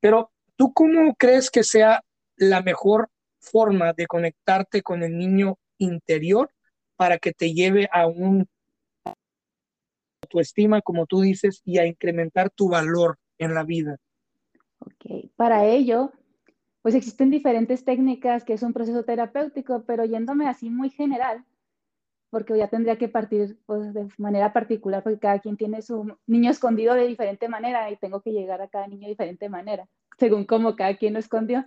Pero 0.00 0.32
¿tú 0.56 0.72
cómo 0.72 1.14
crees 1.14 1.52
que 1.52 1.62
sea 1.62 2.02
la 2.34 2.62
mejor 2.62 3.10
forma 3.42 3.92
de 3.92 4.06
conectarte 4.06 4.82
con 4.82 5.02
el 5.02 5.18
niño 5.18 5.58
interior 5.78 6.50
para 6.96 7.18
que 7.18 7.32
te 7.32 7.52
lleve 7.52 7.88
a 7.92 8.06
un 8.06 8.46
tu 10.28 10.40
estima, 10.40 10.80
como 10.80 11.04
tú 11.06 11.20
dices, 11.20 11.60
y 11.64 11.78
a 11.78 11.86
incrementar 11.86 12.48
tu 12.48 12.68
valor 12.68 13.18
en 13.38 13.54
la 13.54 13.64
vida? 13.64 13.98
Ok, 14.78 15.30
para 15.36 15.66
ello, 15.66 16.12
pues 16.80 16.94
existen 16.94 17.30
diferentes 17.30 17.84
técnicas 17.84 18.44
que 18.44 18.54
es 18.54 18.62
un 18.62 18.72
proceso 18.72 19.04
terapéutico, 19.04 19.84
pero 19.84 20.04
yéndome 20.04 20.48
así 20.48 20.70
muy 20.70 20.90
general, 20.90 21.44
porque 22.30 22.56
ya 22.56 22.68
tendría 22.68 22.96
que 22.96 23.08
partir 23.08 23.58
pues, 23.66 23.92
de 23.92 24.08
manera 24.16 24.52
particular, 24.52 25.02
porque 25.02 25.18
cada 25.18 25.38
quien 25.38 25.56
tiene 25.56 25.82
su 25.82 26.16
niño 26.26 26.50
escondido 26.50 26.94
de 26.94 27.06
diferente 27.06 27.48
manera 27.48 27.90
y 27.90 27.96
tengo 27.96 28.22
que 28.22 28.32
llegar 28.32 28.62
a 28.62 28.68
cada 28.68 28.86
niño 28.86 29.02
de 29.02 29.10
diferente 29.10 29.48
manera, 29.48 29.86
según 30.18 30.46
cómo 30.46 30.76
cada 30.76 30.96
quien 30.96 31.12
lo 31.12 31.18
escondió. 31.18 31.64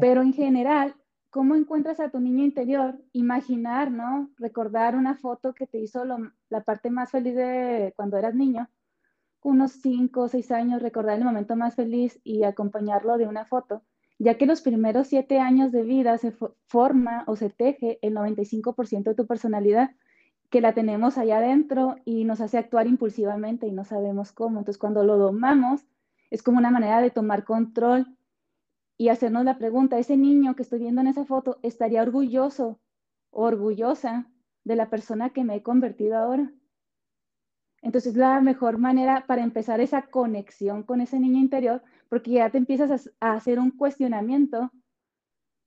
Pero 0.00 0.22
en 0.22 0.32
general, 0.32 0.94
¿cómo 1.30 1.54
encuentras 1.54 1.98
a 2.00 2.10
tu 2.10 2.20
niño 2.20 2.44
interior? 2.44 2.98
Imaginar, 3.12 3.90
¿no? 3.90 4.30
Recordar 4.38 4.96
una 4.96 5.16
foto 5.16 5.54
que 5.54 5.66
te 5.66 5.78
hizo 5.78 6.04
la 6.04 6.60
parte 6.62 6.90
más 6.90 7.10
feliz 7.10 7.34
de 7.34 7.92
cuando 7.96 8.16
eras 8.16 8.34
niño, 8.34 8.68
unos 9.42 9.72
cinco 9.72 10.22
o 10.22 10.28
seis 10.28 10.52
años, 10.52 10.82
recordar 10.82 11.18
el 11.18 11.24
momento 11.24 11.56
más 11.56 11.74
feliz 11.74 12.20
y 12.22 12.44
acompañarlo 12.44 13.18
de 13.18 13.26
una 13.26 13.44
foto 13.44 13.82
ya 14.22 14.38
que 14.38 14.46
los 14.46 14.60
primeros 14.60 15.08
siete 15.08 15.40
años 15.40 15.72
de 15.72 15.82
vida 15.82 16.16
se 16.16 16.32
forma 16.68 17.24
o 17.26 17.34
se 17.34 17.50
teje 17.50 17.98
el 18.02 18.14
95% 18.14 19.02
de 19.02 19.14
tu 19.16 19.26
personalidad, 19.26 19.90
que 20.48 20.60
la 20.60 20.74
tenemos 20.74 21.18
allá 21.18 21.38
adentro 21.38 21.96
y 22.04 22.24
nos 22.24 22.40
hace 22.40 22.56
actuar 22.56 22.86
impulsivamente 22.86 23.66
y 23.66 23.72
no 23.72 23.84
sabemos 23.84 24.30
cómo. 24.30 24.60
Entonces, 24.60 24.78
cuando 24.78 25.02
lo 25.02 25.18
domamos, 25.18 25.84
es 26.30 26.42
como 26.42 26.58
una 26.58 26.70
manera 26.70 27.00
de 27.00 27.10
tomar 27.10 27.44
control 27.44 28.06
y 29.02 29.08
hacernos 29.08 29.44
la 29.44 29.58
pregunta, 29.58 29.98
ese 29.98 30.16
niño 30.16 30.54
que 30.54 30.62
estoy 30.62 30.78
viendo 30.78 31.00
en 31.00 31.08
esa 31.08 31.24
foto, 31.24 31.58
¿estaría 31.62 32.02
orgulloso 32.02 32.78
o 33.32 33.42
orgullosa 33.42 34.30
de 34.62 34.76
la 34.76 34.90
persona 34.90 35.30
que 35.30 35.42
me 35.42 35.56
he 35.56 35.62
convertido 35.64 36.16
ahora? 36.16 36.52
Entonces, 37.80 38.14
la 38.14 38.40
mejor 38.40 38.78
manera 38.78 39.24
para 39.26 39.42
empezar 39.42 39.80
esa 39.80 40.02
conexión 40.02 40.84
con 40.84 41.00
ese 41.00 41.18
niño 41.18 41.40
interior, 41.40 41.82
porque 42.08 42.30
ya 42.30 42.50
te 42.50 42.58
empiezas 42.58 43.10
a, 43.18 43.32
hacer 43.32 43.58
un 43.58 43.72
cuestionamiento 43.72 44.70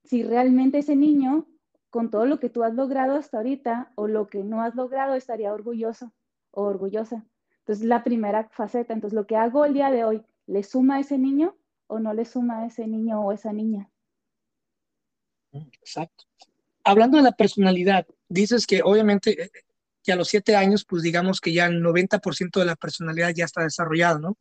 si 0.02 0.22
realmente 0.22 0.78
ese 0.78 0.96
niño, 0.96 1.46
con 1.90 2.10
todo 2.10 2.24
lo 2.24 2.40
que 2.40 2.48
tú 2.48 2.64
has 2.64 2.72
logrado 2.72 3.16
hasta 3.16 3.36
ahorita 3.36 3.92
o 3.96 4.08
lo 4.08 4.28
que 4.28 4.44
no 4.44 4.62
has 4.62 4.74
logrado, 4.74 5.14
estaría 5.14 5.52
orgulloso 5.52 6.10
o 6.52 6.62
orgullosa. 6.62 7.26
Entonces, 7.58 7.84
la 7.84 8.02
primera 8.02 8.48
faceta. 8.48 8.94
Entonces, 8.94 9.14
lo 9.14 9.26
que 9.26 9.36
hago 9.36 9.66
el 9.66 9.74
día 9.74 9.90
de 9.90 10.04
hoy, 10.04 10.22
¿le 10.46 10.62
suma 10.62 10.94
a 10.94 11.00
ese 11.00 11.18
niño 11.18 11.54
o 11.88 11.98
no 11.98 12.12
le 12.12 12.24
suma 12.24 12.60
a 12.60 12.66
ese 12.66 12.86
niño 12.86 13.20
o 13.20 13.32
esa 13.32 13.52
niña? 13.52 13.90
Exacto. 15.52 16.24
Hablando 16.84 17.16
de 17.16 17.24
la 17.24 17.32
personalidad, 17.32 18.06
dices 18.28 18.66
que 18.66 18.82
obviamente 18.82 19.44
eh, 19.44 19.50
que 20.02 20.12
a 20.12 20.16
los 20.16 20.28
siete 20.28 20.54
años, 20.54 20.84
pues 20.84 21.02
digamos 21.02 21.40
que 21.40 21.52
ya 21.52 21.66
el 21.66 21.82
90% 21.82 22.60
de 22.60 22.64
la 22.64 22.76
personalidad 22.76 23.32
ya 23.34 23.44
está 23.44 23.62
desarrollado, 23.62 24.20
¿no? 24.20 24.36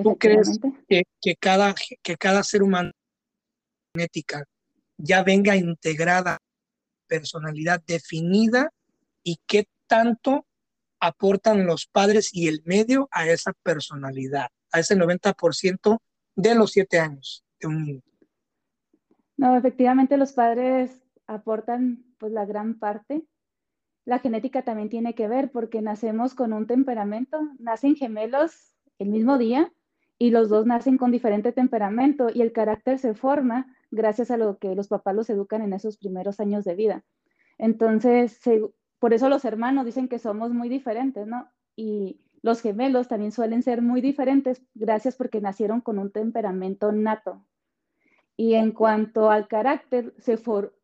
¿Tú 0.00 0.16
crees 0.16 0.60
que, 0.88 1.02
que, 1.20 1.36
cada, 1.36 1.74
que 2.02 2.16
cada 2.16 2.42
ser 2.44 2.62
humano 2.62 2.92
genética 3.94 4.44
ya 4.96 5.22
venga 5.22 5.56
integrada, 5.56 6.38
personalidad 7.06 7.82
definida 7.84 8.70
y 9.22 9.38
qué 9.46 9.66
tanto 9.86 10.46
aportan 11.00 11.66
los 11.66 11.86
padres 11.86 12.30
y 12.32 12.46
el 12.46 12.62
medio 12.64 13.08
a 13.10 13.26
esa 13.26 13.52
personalidad, 13.64 14.48
a 14.70 14.78
ese 14.78 14.96
90% 14.96 15.98
de 16.34 16.54
los 16.54 16.72
siete 16.72 16.98
años 16.98 17.44
de 17.60 17.66
un 17.68 17.84
niño? 17.84 18.02
No, 19.36 19.56
efectivamente 19.56 20.16
los 20.16 20.32
padres 20.32 21.02
aportan 21.26 22.04
pues 22.18 22.32
la 22.32 22.44
gran 22.44 22.78
parte 22.78 23.26
la 24.04 24.18
genética 24.18 24.62
también 24.62 24.88
tiene 24.88 25.14
que 25.14 25.28
ver 25.28 25.50
porque 25.50 25.80
nacemos 25.80 26.34
con 26.34 26.52
un 26.52 26.66
temperamento, 26.66 27.40
nacen 27.58 27.94
gemelos 27.94 28.74
el 28.98 29.08
mismo 29.08 29.38
día 29.38 29.72
y 30.18 30.30
los 30.30 30.48
dos 30.48 30.66
nacen 30.66 30.98
con 30.98 31.10
diferente 31.12 31.52
temperamento 31.52 32.28
y 32.32 32.42
el 32.42 32.52
carácter 32.52 32.98
se 32.98 33.14
forma 33.14 33.66
gracias 33.90 34.30
a 34.30 34.36
lo 34.36 34.58
que 34.58 34.74
los 34.74 34.88
papás 34.88 35.14
los 35.14 35.30
educan 35.30 35.62
en 35.62 35.72
esos 35.72 35.98
primeros 35.98 36.40
años 36.40 36.64
de 36.64 36.74
vida. 36.74 37.04
Entonces, 37.58 38.40
por 38.98 39.14
eso 39.14 39.28
los 39.28 39.44
hermanos 39.44 39.84
dicen 39.84 40.08
que 40.08 40.18
somos 40.18 40.52
muy 40.52 40.68
diferentes, 40.68 41.26
¿no? 41.26 41.48
Y 41.76 42.20
los 42.42 42.60
gemelos 42.60 43.08
también 43.08 43.32
suelen 43.32 43.62
ser 43.62 43.82
muy 43.82 44.00
diferentes 44.00 44.62
gracias 44.74 45.16
porque 45.16 45.40
nacieron 45.40 45.80
con 45.80 45.98
un 45.98 46.10
temperamento 46.10 46.92
nato. 46.92 47.44
Y 48.36 48.54
en 48.54 48.72
cuanto 48.72 49.30
al 49.30 49.46
carácter, 49.46 50.14
se, 50.18 50.36
for, 50.36 50.74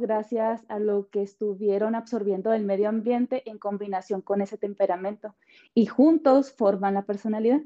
gracias 0.00 0.64
a 0.68 0.78
lo 0.78 1.08
que 1.08 1.22
estuvieron 1.22 1.94
absorbiendo 1.94 2.50
del 2.50 2.64
medio 2.64 2.88
ambiente 2.88 3.48
en 3.48 3.58
combinación 3.58 4.22
con 4.22 4.40
ese 4.42 4.58
temperamento 4.58 5.36
y 5.72 5.86
juntos 5.86 6.52
forman 6.52 6.94
la 6.94 7.02
personalidad. 7.02 7.60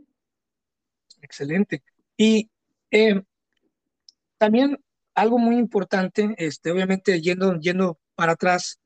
Excelente. 1.23 1.83
Y 2.17 2.51
eh, 2.91 3.23
también 4.37 4.79
algo 5.15 5.39
muy 5.39 5.57
importante, 5.57 6.35
este, 6.37 6.71
obviamente 6.71 7.21
yendo, 7.21 7.59
yendo 7.59 7.99
para 8.15 8.33
atrás, 8.33 8.79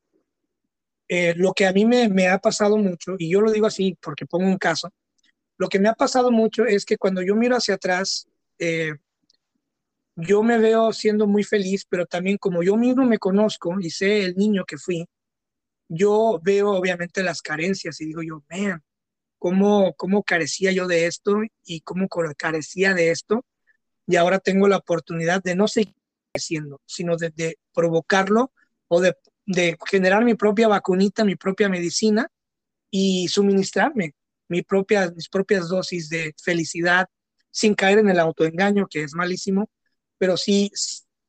eh, 1.08 1.34
lo 1.36 1.52
que 1.52 1.66
a 1.66 1.72
mí 1.72 1.84
me, 1.84 2.28
ha 2.28 2.38
pasado 2.38 2.76
mucho, 2.76 3.16
y 3.18 3.30
yo 3.30 3.40
lo 3.40 3.52
digo 3.52 3.66
así 3.66 3.96
porque 4.00 4.26
pongo 4.26 4.46
un 4.46 4.58
caso, 4.58 4.90
lo 5.58 5.68
que 5.68 5.78
me 5.78 5.88
ha 5.88 5.94
pasado 5.94 6.30
mucho 6.30 6.66
es 6.66 6.84
que 6.84 6.98
cuando 6.98 7.22
yo 7.22 7.34
miro 7.36 7.56
hacia 7.56 7.74
atrás, 7.74 8.28
eh, 8.58 8.92
yo 10.16 10.42
me 10.42 10.58
veo 10.58 10.92
siendo 10.92 11.26
muy 11.26 11.44
feliz, 11.44 11.86
pero 11.88 12.06
también 12.06 12.38
como 12.38 12.62
yo 12.62 12.76
mismo 12.76 13.04
me 13.04 13.18
conozco 13.18 13.74
y 13.80 13.90
sé 13.90 14.24
el 14.24 14.36
niño 14.36 14.64
que 14.64 14.78
fui, 14.78 15.06
yo 15.88 16.40
veo 16.42 16.70
obviamente 16.70 17.22
las 17.22 17.42
carencias 17.42 18.00
y 18.00 18.06
digo 18.06 18.22
yo, 18.22 18.42
man, 18.50 18.82
¿cómo, 19.38 19.94
cómo 19.94 20.22
carecía 20.22 20.72
yo 20.72 20.86
de 20.86 21.06
esto 21.06 21.36
y 21.64 21.80
cómo 21.82 22.08
carecía 22.36 22.94
de 22.94 23.10
esto? 23.10 23.44
Y 24.06 24.16
ahora 24.16 24.38
tengo 24.38 24.68
la 24.68 24.78
oportunidad 24.78 25.42
de 25.42 25.54
no 25.54 25.68
seguir 25.68 25.94
creciendo, 26.32 26.80
sino 26.86 27.16
de, 27.16 27.58
provocarlo 27.74 28.52
o 28.88 29.00
de, 29.00 29.14
de, 29.46 29.76
generar 29.90 30.24
mi 30.24 30.34
propia 30.34 30.68
vacunita, 30.68 31.24
mi 31.24 31.36
propia 31.36 31.68
medicina 31.68 32.28
y 32.90 33.28
suministrarme 33.28 34.14
mi 34.48 34.62
propia, 34.62 35.10
mis 35.14 35.28
propias 35.28 35.68
dosis 35.68 36.08
de 36.08 36.34
felicidad 36.42 37.06
sin 37.50 37.74
caer 37.74 37.98
en 37.98 38.08
el 38.08 38.20
autoengaño, 38.20 38.86
que 38.88 39.02
es 39.02 39.14
malísimo, 39.14 39.70
pero 40.18 40.36
sí, 40.36 40.70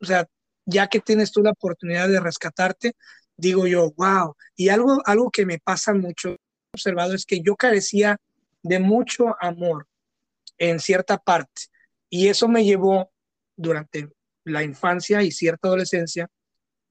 o 0.01 0.05
sea, 0.05 0.27
ya 0.65 0.87
que 0.87 0.99
tienes 0.99 1.31
tú 1.31 1.41
la 1.41 1.51
oportunidad 1.51 2.09
de 2.09 2.19
rescatarte, 2.19 2.93
digo 3.37 3.67
yo, 3.67 3.91
wow. 3.95 4.35
Y 4.55 4.69
algo, 4.69 5.01
algo 5.05 5.31
que 5.31 5.45
me 5.45 5.59
pasa 5.59 5.93
mucho, 5.93 6.35
observado, 6.73 7.13
es 7.13 7.25
que 7.25 7.41
yo 7.41 7.55
carecía 7.55 8.17
de 8.61 8.79
mucho 8.79 9.35
amor 9.39 9.87
en 10.57 10.79
cierta 10.79 11.17
parte. 11.17 11.63
Y 12.09 12.27
eso 12.27 12.47
me 12.47 12.65
llevó 12.65 13.11
durante 13.55 14.09
la 14.43 14.63
infancia 14.63 15.23
y 15.23 15.31
cierta 15.31 15.69
adolescencia 15.69 16.27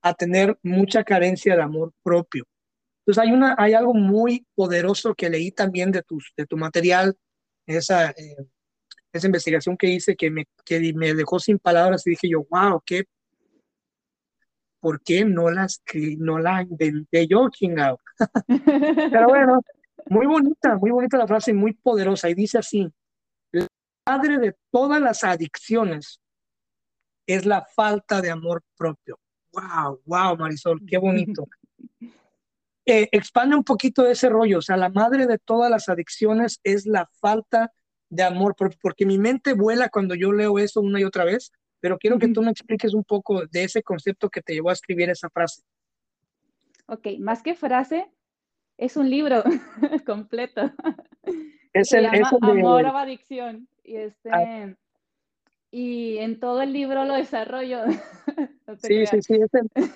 a 0.08 0.14
tener 0.14 0.58
mucha 0.62 1.04
carencia 1.04 1.56
de 1.56 1.62
amor 1.62 1.92
propio. 2.02 2.44
Entonces 3.00 3.22
hay, 3.22 3.32
una, 3.32 3.54
hay 3.58 3.75
algo 3.75 3.94
muy 3.94 4.46
poderoso 4.54 5.14
que 5.14 5.30
leí 5.30 5.52
también 5.52 5.92
de 5.92 6.02
tu, 6.02 6.18
de 6.36 6.46
tu 6.46 6.56
material, 6.56 7.16
esa, 7.66 8.10
eh, 8.10 8.46
esa 9.12 9.26
investigación 9.26 9.76
que 9.76 9.88
hice 9.88 10.16
que 10.16 10.30
me, 10.30 10.46
que 10.64 10.92
me 10.94 11.14
dejó 11.14 11.38
sin 11.38 11.58
palabras 11.58 12.06
y 12.06 12.10
dije 12.10 12.28
yo, 12.28 12.46
wow, 12.50 12.82
qué, 12.84 13.04
¿por 14.80 15.00
qué 15.02 15.25
no 15.25 15.50
la, 15.50 15.66
no 16.18 16.38
la 16.38 16.62
inventé 16.62 17.26
yo, 17.26 17.48
chingado? 17.50 18.00
Pero 19.12 19.28
bueno, 19.28 19.60
muy 20.06 20.26
bonita, 20.26 20.76
muy 20.76 20.90
bonita 20.90 21.18
la 21.18 21.26
frase, 21.26 21.52
muy 21.52 21.72
poderosa 21.75 22.28
y 22.28 22.34
dice 22.34 22.58
así, 22.58 22.92
la 23.52 23.66
madre 24.06 24.38
de 24.38 24.56
todas 24.70 25.00
las 25.00 25.25
adicciones 25.25 26.20
es 27.26 27.44
la 27.46 27.64
falta 27.64 28.20
de 28.20 28.30
amor 28.30 28.62
propio. 28.76 29.18
Wow, 29.56 30.00
wow, 30.04 30.36
Marisol, 30.36 30.80
qué 30.86 30.98
bonito. 30.98 31.46
Eh, 32.88 33.08
expande 33.10 33.56
un 33.56 33.64
poquito 33.64 34.06
ese 34.06 34.28
rollo, 34.28 34.58
o 34.58 34.62
sea, 34.62 34.76
la 34.76 34.90
madre 34.90 35.26
de 35.26 35.38
todas 35.38 35.68
las 35.68 35.88
adicciones 35.88 36.60
es 36.62 36.86
la 36.86 37.10
falta 37.20 37.72
de 38.08 38.22
amor 38.22 38.54
porque 38.54 39.04
mi 39.04 39.18
mente 39.18 39.54
vuela 39.54 39.88
cuando 39.88 40.14
yo 40.14 40.30
leo 40.30 40.60
eso 40.60 40.80
una 40.80 41.00
y 41.00 41.02
otra 41.02 41.25
vez, 41.25 41.50
pero 41.80 41.98
quiero 41.98 42.16
que 42.20 42.28
tú 42.28 42.42
me 42.42 42.52
expliques 42.52 42.94
un 42.94 43.02
poco 43.02 43.44
de 43.44 43.64
ese 43.64 43.82
concepto 43.82 44.30
que 44.30 44.40
te 44.40 44.54
llevó 44.54 44.70
a 44.70 44.75
escribir 44.75 45.10
esa 45.10 45.28
frase. 45.30 45.62
Ok, 46.86 47.08
más 47.18 47.42
que 47.42 47.56
frase, 47.56 48.08
es 48.76 48.96
un 48.96 49.10
libro 49.10 49.42
completo. 50.06 50.70
Es 51.72 51.92
el, 51.92 52.08
Se 52.08 52.16
llama 52.16 52.30
Amor 52.40 52.84
o 52.84 52.96
Adicción. 52.96 53.68
Y 53.82 53.96
este, 53.96 54.30
ah. 54.30 54.76
Y 55.76 56.16
en 56.21 56.40
todo 56.40 56.62
el 56.62 56.73
libro 56.73 57.04
lo 57.04 57.12
desarrollo. 57.12 57.83
sí, 58.78 59.04
sí, 59.04 59.21
sí, 59.21 59.35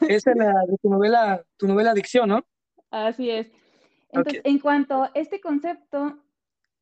es, 0.09 0.27
la, 0.27 0.67
de 0.67 0.77
tu 0.77 0.91
novela, 0.91 1.43
tu 1.57 1.67
novela 1.67 1.93
Adicción, 1.93 2.29
¿no? 2.29 2.45
Así 2.91 3.31
es. 3.31 3.51
Entonces, 4.13 4.43
en 4.45 4.59
cuanto 4.59 5.05
a 5.05 5.11
este 5.15 5.41
concepto, 5.41 6.19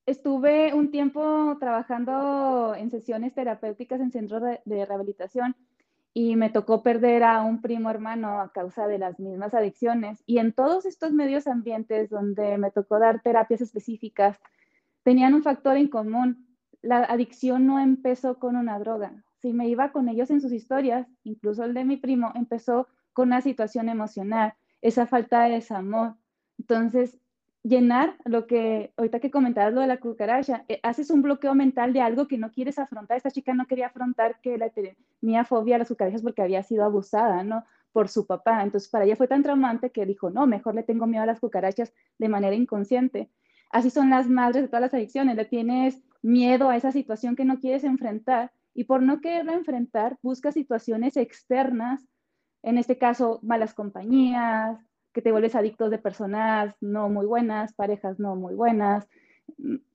estuve 0.05 0.75
un 0.75 0.91
tiempo 0.91 1.57
trabajando 1.61 2.75
en 2.75 2.91
sesiones 2.91 3.35
terapéuticas 3.35 4.01
en 4.01 4.11
centros 4.11 4.43
de, 4.65 4.85
rehabilitación 4.85 5.55
y 6.13 6.35
me 6.35 6.51
tocó 6.51 6.83
perder 6.83 7.23
a 7.23 7.43
un 7.43 7.63
primo 7.63 7.91
hermano 7.91 8.41
a 8.41 8.51
causa 8.51 8.89
de 8.89 8.99
las 8.99 9.21
mismas 9.21 9.55
adicciones. 9.55 10.25
Y 10.27 10.39
en 10.39 10.53
todos 10.53 10.87
estos 10.87 11.13
medios 11.13 11.47
ambientes 11.47 12.11
donde 12.11 12.59
me 12.59 12.73
tocó 12.73 12.99
dar 12.99 13.23
terapias 13.23 13.61
específicas, 13.61 14.41
tenían 15.05 15.35
un 15.35 15.45
factor 15.45 15.77
en 15.77 15.87
común. 15.87 16.48
La 16.83 16.99
adicción 17.05 17.67
no 17.67 17.79
empezó 17.79 18.39
con 18.39 18.57
una 18.57 18.79
droga. 18.79 19.25
Si 19.41 19.53
me 19.53 19.69
iba 19.69 19.93
con 19.93 20.09
ellos 20.09 20.31
en 20.31 20.41
sus 20.41 20.53
historias, 20.53 21.07
incluso 21.25 21.65
el 21.65 21.75
de 21.75 21.85
mi 21.85 21.97
primo, 21.97 22.33
empezó 22.35 22.89
con 23.13 23.29
una 23.29 23.41
situación 23.41 23.89
emocional, 23.89 24.55
esa 24.81 25.07
falta 25.07 25.45
de 25.45 25.55
desamor. 25.55 26.15
Entonces, 26.59 27.19
llenar 27.63 28.17
lo 28.25 28.47
que, 28.47 28.93
ahorita 28.97 29.21
que 29.21 29.31
comentabas 29.31 29.75
lo 29.75 29.81
de 29.81 29.87
la 29.87 29.99
cucaracha, 29.99 30.65
eh, 30.69 30.81
haces 30.83 31.11
un 31.11 31.23
bloqueo 31.23 31.55
mental 31.55 31.93
de 31.93 32.01
algo 32.01 32.29
que 32.29 32.39
no 32.39 32.51
quieres 32.51 32.79
afrontar. 32.79 33.17
Esta 33.17 33.31
chica 33.31 33.55
no 33.55 33.67
quería 33.67 33.89
afrontar 33.89 34.41
que 34.41 34.59
la 34.59 34.71
tenía 34.71 35.45
fobia 35.45 35.77
a 35.77 35.79
las 35.79 35.89
cucarachas 35.89 36.23
porque 36.23 36.43
había 36.43 36.63
sido 36.63 36.85
abusada, 36.85 37.43
¿no? 37.45 37.65
Por 37.93 38.09
su 38.09 38.27
papá. 38.27 38.63
Entonces, 38.63 38.89
para 38.89 39.05
ella 39.05 39.17
fue 39.17 39.29
tan 39.29 39.43
traumante 39.43 39.91
que 39.91 40.07
dijo, 40.07 40.31
no, 40.31 40.47
mejor 40.47 40.75
le 40.75 40.83
tengo 40.83 41.07
miedo 41.07 41.23
a 41.23 41.27
las 41.27 41.41
cucarachas 41.41 41.93
de 42.19 42.29
manera 42.29 42.55
inconsciente. 42.55 43.31
Así 43.71 43.91
son 43.91 44.11
las 44.11 44.29
madres 44.29 44.63
de 44.63 44.69
todas 44.69 44.83
las 44.83 44.95
adicciones. 44.95 45.37
Le 45.37 45.45
tienes 45.45 46.03
miedo 46.23 46.69
a 46.69 46.77
esa 46.77 46.93
situación 46.93 47.37
que 47.37 47.45
no 47.45 47.61
quieres 47.61 47.85
enfrentar 47.85 48.53
y 48.75 48.85
por 48.85 49.03
no 49.03 49.21
quererla 49.21 49.55
enfrentar, 49.55 50.19
buscas 50.23 50.55
situaciones 50.55 51.17
externas, 51.17 52.07
en 52.63 52.79
este 52.79 52.99
caso, 52.99 53.41
malas 53.43 53.75
compañías, 53.75 54.79
que 55.13 55.23
te 55.23 55.33
vuelves 55.33 55.55
adictos 55.55 55.91
de 55.91 55.99
personas 55.99 56.75
no 56.81 57.09
muy 57.09 57.27
buenas, 57.27 57.73
parejas 57.73 58.21
no 58.21 58.37
muy 58.37 58.55
buenas, 58.55 59.09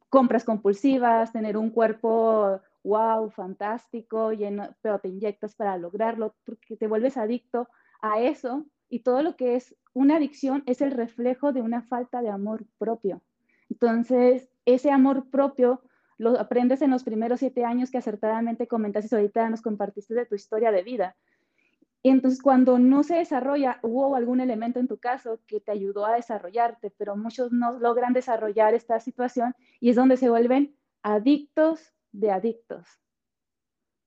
compras 0.09 0.43
compulsivas, 0.43 1.31
tener 1.31 1.55
un 1.57 1.69
cuerpo 1.69 2.59
wow, 2.83 3.29
fantástico, 3.31 4.33
lleno, 4.33 4.75
pero 4.81 4.99
te 4.99 5.07
inyectas 5.07 5.55
para 5.55 5.77
lograrlo, 5.77 6.35
porque 6.45 6.75
te 6.75 6.87
vuelves 6.87 7.17
adicto 7.17 7.69
a 8.01 8.19
eso 8.19 8.65
y 8.89 8.99
todo 8.99 9.23
lo 9.23 9.35
que 9.35 9.55
es 9.55 9.75
una 9.93 10.17
adicción 10.17 10.63
es 10.65 10.81
el 10.81 10.91
reflejo 10.91 11.53
de 11.53 11.61
una 11.61 11.81
falta 11.83 12.21
de 12.21 12.29
amor 12.29 12.65
propio. 12.77 13.21
Entonces, 13.69 14.49
ese 14.65 14.91
amor 14.91 15.29
propio 15.29 15.81
lo 16.23 16.39
aprendes 16.39 16.81
en 16.81 16.91
los 16.91 17.03
primeros 17.03 17.39
siete 17.39 17.65
años 17.65 17.91
que 17.91 17.97
acertadamente 17.97 18.67
comentaste 18.67 19.15
ahorita 19.15 19.49
nos 19.49 19.61
compartiste 19.61 20.13
de 20.13 20.25
tu 20.25 20.35
historia 20.35 20.71
de 20.71 20.81
vida. 20.81 21.15
Y 22.05 22.09
entonces 22.09 22.41
cuando 22.41 22.79
no 22.79 23.03
se 23.03 23.15
desarrolla, 23.15 23.79
hubo 23.81 24.15
algún 24.15 24.41
elemento 24.41 24.79
en 24.79 24.89
tu 24.89 24.97
caso 24.97 25.39
que 25.47 25.61
te 25.61 25.71
ayudó 25.71 26.05
a 26.05 26.15
desarrollarte, 26.15 26.91
pero 26.97 27.15
muchos 27.15 27.53
no 27.53 27.79
logran 27.79 28.11
desarrollar 28.11 28.73
esta 28.73 28.99
situación 28.99 29.55
y 29.79 29.89
es 29.89 29.95
donde 29.95 30.17
se 30.17 30.29
vuelven 30.29 30.75
adictos 31.01 31.93
de 32.11 32.31
adictos, 32.31 32.85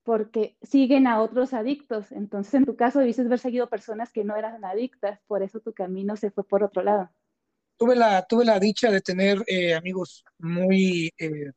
porque 0.03 0.57
siguen 0.61 1.07
a 1.07 1.21
otros 1.21 1.53
adictos. 1.53 2.11
Entonces 2.11 2.53
en 2.53 2.65
tu 2.65 2.75
caso 2.75 2.99
debiste 2.99 3.23
haber 3.23 3.39
seguido 3.39 3.67
personas 3.67 4.11
que 4.11 4.23
no 4.23 4.35
eran 4.35 4.63
adictas, 4.63 5.19
por 5.25 5.41
eso 5.41 5.59
tu 5.59 5.73
camino 5.73 6.15
se 6.15 6.29
fue 6.29 6.43
por 6.43 6.63
otro 6.63 6.83
lado. 6.83 7.09
Tuve 7.77 7.95
la, 7.95 8.23
tuve 8.27 8.45
la 8.45 8.59
dicha 8.59 8.91
de 8.91 9.01
tener 9.01 9.43
eh, 9.47 9.73
amigos 9.73 10.23
muy, 10.37 11.11
eh, 11.17 11.51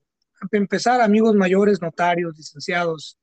empezar 0.53 1.01
amigos 1.01 1.35
mayores, 1.35 1.81
notarios, 1.81 2.37
licenciados, 2.37 3.19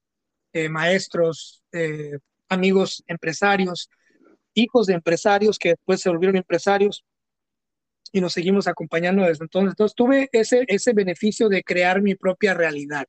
eh, 0.53 0.69
maestros, 0.69 1.63
eh, 1.71 2.17
amigos 2.49 3.03
empresarios, 3.08 3.89
hijos 4.53 4.88
de 4.88 4.93
empresarios 4.93 5.60
que 5.60 5.69
después 5.69 6.01
se 6.01 6.10
volvieron 6.10 6.36
empresarios 6.36 7.03
y 8.12 8.21
nos 8.21 8.34
seguimos 8.34 8.67
acompañando 8.67 9.23
desde 9.23 9.43
entonces. 9.43 9.71
Entonces 9.71 9.95
tuve 9.95 10.30
ese, 10.32 10.63
ese 10.67 10.93
beneficio 10.93 11.49
de 11.49 11.63
crear 11.63 12.01
mi 12.01 12.15
propia 12.15 12.53
realidad. 12.53 13.06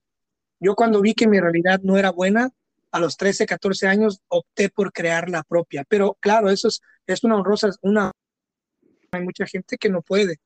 Yo 0.60 0.74
cuando 0.74 1.00
vi 1.00 1.14
que 1.14 1.28
mi 1.28 1.40
realidad 1.40 1.80
no 1.82 1.96
era 1.96 2.10
buena, 2.10 2.50
a 2.90 3.00
los 3.00 3.16
13, 3.16 3.46
14 3.46 3.86
años 3.86 4.22
opté 4.28 4.70
por 4.70 4.92
crear 4.92 5.28
la 5.28 5.42
propia. 5.42 5.84
Pero 5.88 6.16
claro, 6.20 6.50
eso 6.50 6.68
es, 6.68 6.80
es 7.06 7.22
una 7.24 7.36
honrosa, 7.36 7.70
una... 7.82 8.10
Hay 9.12 9.22
mucha 9.22 9.46
gente 9.46 9.78
que 9.78 9.88
no 9.88 10.02
puede, 10.02 10.36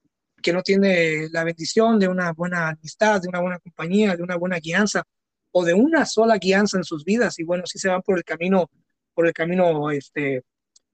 que 0.43 0.53
no 0.53 0.63
tiene 0.63 1.29
la 1.31 1.45
bendición 1.45 1.99
de 1.99 2.09
una 2.09 2.33
buena 2.33 2.71
amistad, 2.71 3.21
de 3.23 3.29
una 3.29 3.41
buena 3.41 3.59
compañía, 3.59 4.17
de 4.17 4.23
una 4.23 4.37
buena 4.37 4.59
guianza 4.59 5.05
o 5.53 5.65
de 5.65 5.75
una 5.75 6.05
sola 6.05 6.39
guianza 6.39 6.77
en 6.77 6.85
sus 6.85 7.05
vidas. 7.05 7.39
Y 7.39 7.45
bueno, 7.45 7.65
si 7.67 7.79
se 7.79 7.89
van 7.89 8.03
por 8.03 8.19
el 8.19 8.25
camino 8.25 8.69
por 9.15 9.27
el 9.27 9.33
camino 9.33 9.91
este, 9.91 10.43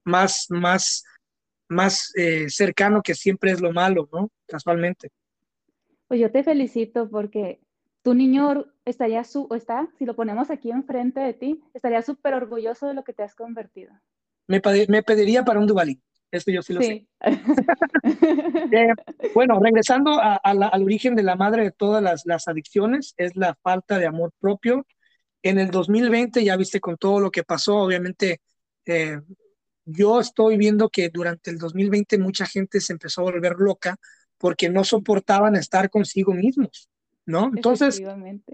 más, 0.03 0.47
más, 0.49 1.03
más 1.67 2.11
eh, 2.15 2.49
cercano 2.49 3.01
que 3.01 3.15
siempre 3.15 3.51
es 3.51 3.61
lo 3.61 3.71
malo, 3.71 4.09
¿no? 4.11 4.29
Casualmente. 4.47 5.09
Pues 6.07 6.19
yo 6.19 6.31
te 6.31 6.43
felicito 6.43 7.09
porque 7.09 7.61
tu 8.01 8.13
niño 8.13 8.65
estaría, 8.85 9.23
su, 9.23 9.47
o 9.49 9.55
está, 9.55 9.89
si 9.97 10.05
lo 10.05 10.15
ponemos 10.15 10.49
aquí 10.49 10.71
enfrente 10.71 11.19
de 11.19 11.33
ti, 11.33 11.63
estaría 11.73 12.01
súper 12.01 12.33
orgulloso 12.33 12.87
de 12.87 12.93
lo 12.93 13.03
que 13.03 13.13
te 13.13 13.23
has 13.23 13.35
convertido. 13.35 13.91
Me, 14.47 14.61
me 14.87 15.03
pediría 15.03 15.43
para 15.43 15.59
un 15.59 15.67
Duvalín. 15.67 16.01
Esto 16.31 16.51
yo 16.51 16.61
sí 16.61 16.73
lo 16.73 16.81
sé. 16.81 17.05
Eh, 18.71 18.93
bueno, 19.33 19.59
regresando 19.59 20.19
al 20.21 20.83
origen 20.83 21.15
de 21.15 21.23
la 21.23 21.35
madre 21.35 21.63
de 21.63 21.71
todas 21.71 22.01
las, 22.03 22.25
las 22.25 22.47
adicciones, 22.47 23.13
es 23.17 23.35
la 23.35 23.55
falta 23.61 23.97
de 23.97 24.05
amor 24.05 24.31
propio 24.39 24.85
en 25.41 25.59
el 25.59 25.71
2020, 25.71 26.43
ya 26.43 26.57
viste 26.57 26.79
con 26.79 26.97
todo 26.97 27.19
lo 27.19 27.31
que 27.31 27.43
pasó, 27.43 27.77
obviamente, 27.77 28.41
eh, 28.85 29.19
yo 29.85 30.19
estoy 30.19 30.57
viendo 30.57 30.89
que 30.89 31.09
durante 31.09 31.49
el 31.49 31.57
2020 31.57 32.17
mucha 32.17 32.45
gente 32.45 32.81
se 32.81 32.93
empezó 32.93 33.21
a 33.21 33.31
volver 33.31 33.55
loca 33.57 33.95
porque 34.37 34.69
no 34.69 34.83
soportaban 34.83 35.55
estar 35.55 35.89
consigo 35.89 36.33
mismos, 36.33 36.89
¿no? 37.25 37.51
Entonces, 37.55 38.01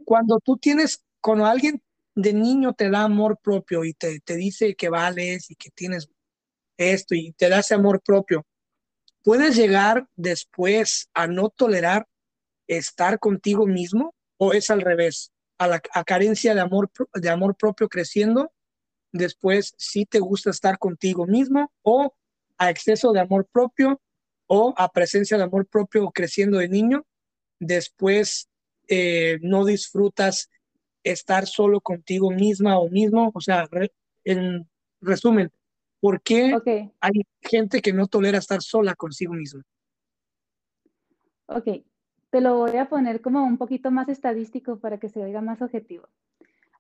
cuando 0.05 0.39
tú 0.39 0.57
tienes, 0.57 1.03
cuando 1.19 1.45
alguien 1.45 1.81
de 2.15 2.33
niño 2.33 2.73
te 2.73 2.89
da 2.89 3.03
amor 3.03 3.37
propio 3.41 3.83
y 3.83 3.93
te, 3.93 4.19
te 4.21 4.35
dice 4.35 4.75
que 4.75 4.89
vales 4.89 5.51
y 5.51 5.55
que 5.55 5.69
tienes 5.71 6.07
esto 6.77 7.15
y 7.15 7.31
te 7.33 7.49
da 7.49 7.59
ese 7.59 7.75
amor 7.75 8.01
propio, 8.01 8.45
puedes 9.23 9.55
llegar 9.55 10.07
después 10.15 11.09
a 11.13 11.27
no 11.27 11.49
tolerar 11.49 12.07
estar 12.67 13.19
contigo 13.19 13.65
mismo 13.65 14.13
o 14.37 14.53
es 14.53 14.69
al 14.69 14.81
revés 14.81 15.31
a 15.57 15.67
la 15.67 15.79
carencia 15.79 16.53
de 16.53 16.61
amor, 16.61 16.91
de 17.13 17.29
amor 17.29 17.55
propio 17.55 17.87
creciendo, 17.87 18.51
después 19.13 19.73
si 19.77 20.05
te 20.05 20.19
gusta 20.19 20.49
estar 20.49 20.77
contigo 20.77 21.25
mismo 21.25 21.71
o 21.81 22.13
a 22.57 22.69
exceso 22.69 23.13
de 23.13 23.21
amor 23.21 23.47
propio 23.51 24.01
o 24.47 24.73
a 24.77 24.91
presencia 24.91 25.37
de 25.37 25.43
amor 25.43 25.67
propio 25.67 26.11
creciendo 26.11 26.57
de 26.57 26.69
niño, 26.69 27.05
después 27.59 28.49
eh, 28.87 29.39
no 29.41 29.65
disfrutas 29.65 30.49
estar 31.03 31.47
solo 31.47 31.81
contigo 31.81 32.31
misma 32.31 32.77
o 32.77 32.89
mismo, 32.89 33.31
o 33.33 33.41
sea, 33.41 33.69
en 34.23 34.69
resumen, 35.01 35.51
¿por 35.99 36.21
qué 36.21 36.55
hay 36.99 37.21
gente 37.41 37.81
que 37.81 37.93
no 37.93 38.07
tolera 38.07 38.37
estar 38.37 38.61
sola 38.61 38.95
consigo 38.95 39.33
misma? 39.33 39.63
Ok, 41.47 41.67
te 42.31 42.41
lo 42.41 42.57
voy 42.57 42.77
a 42.77 42.89
poner 42.89 43.21
como 43.21 43.43
un 43.43 43.57
poquito 43.57 43.91
más 43.91 44.09
estadístico 44.09 44.79
para 44.79 44.97
que 44.99 45.09
se 45.09 45.23
oiga 45.23 45.41
más 45.41 45.61
objetivo. 45.61 46.07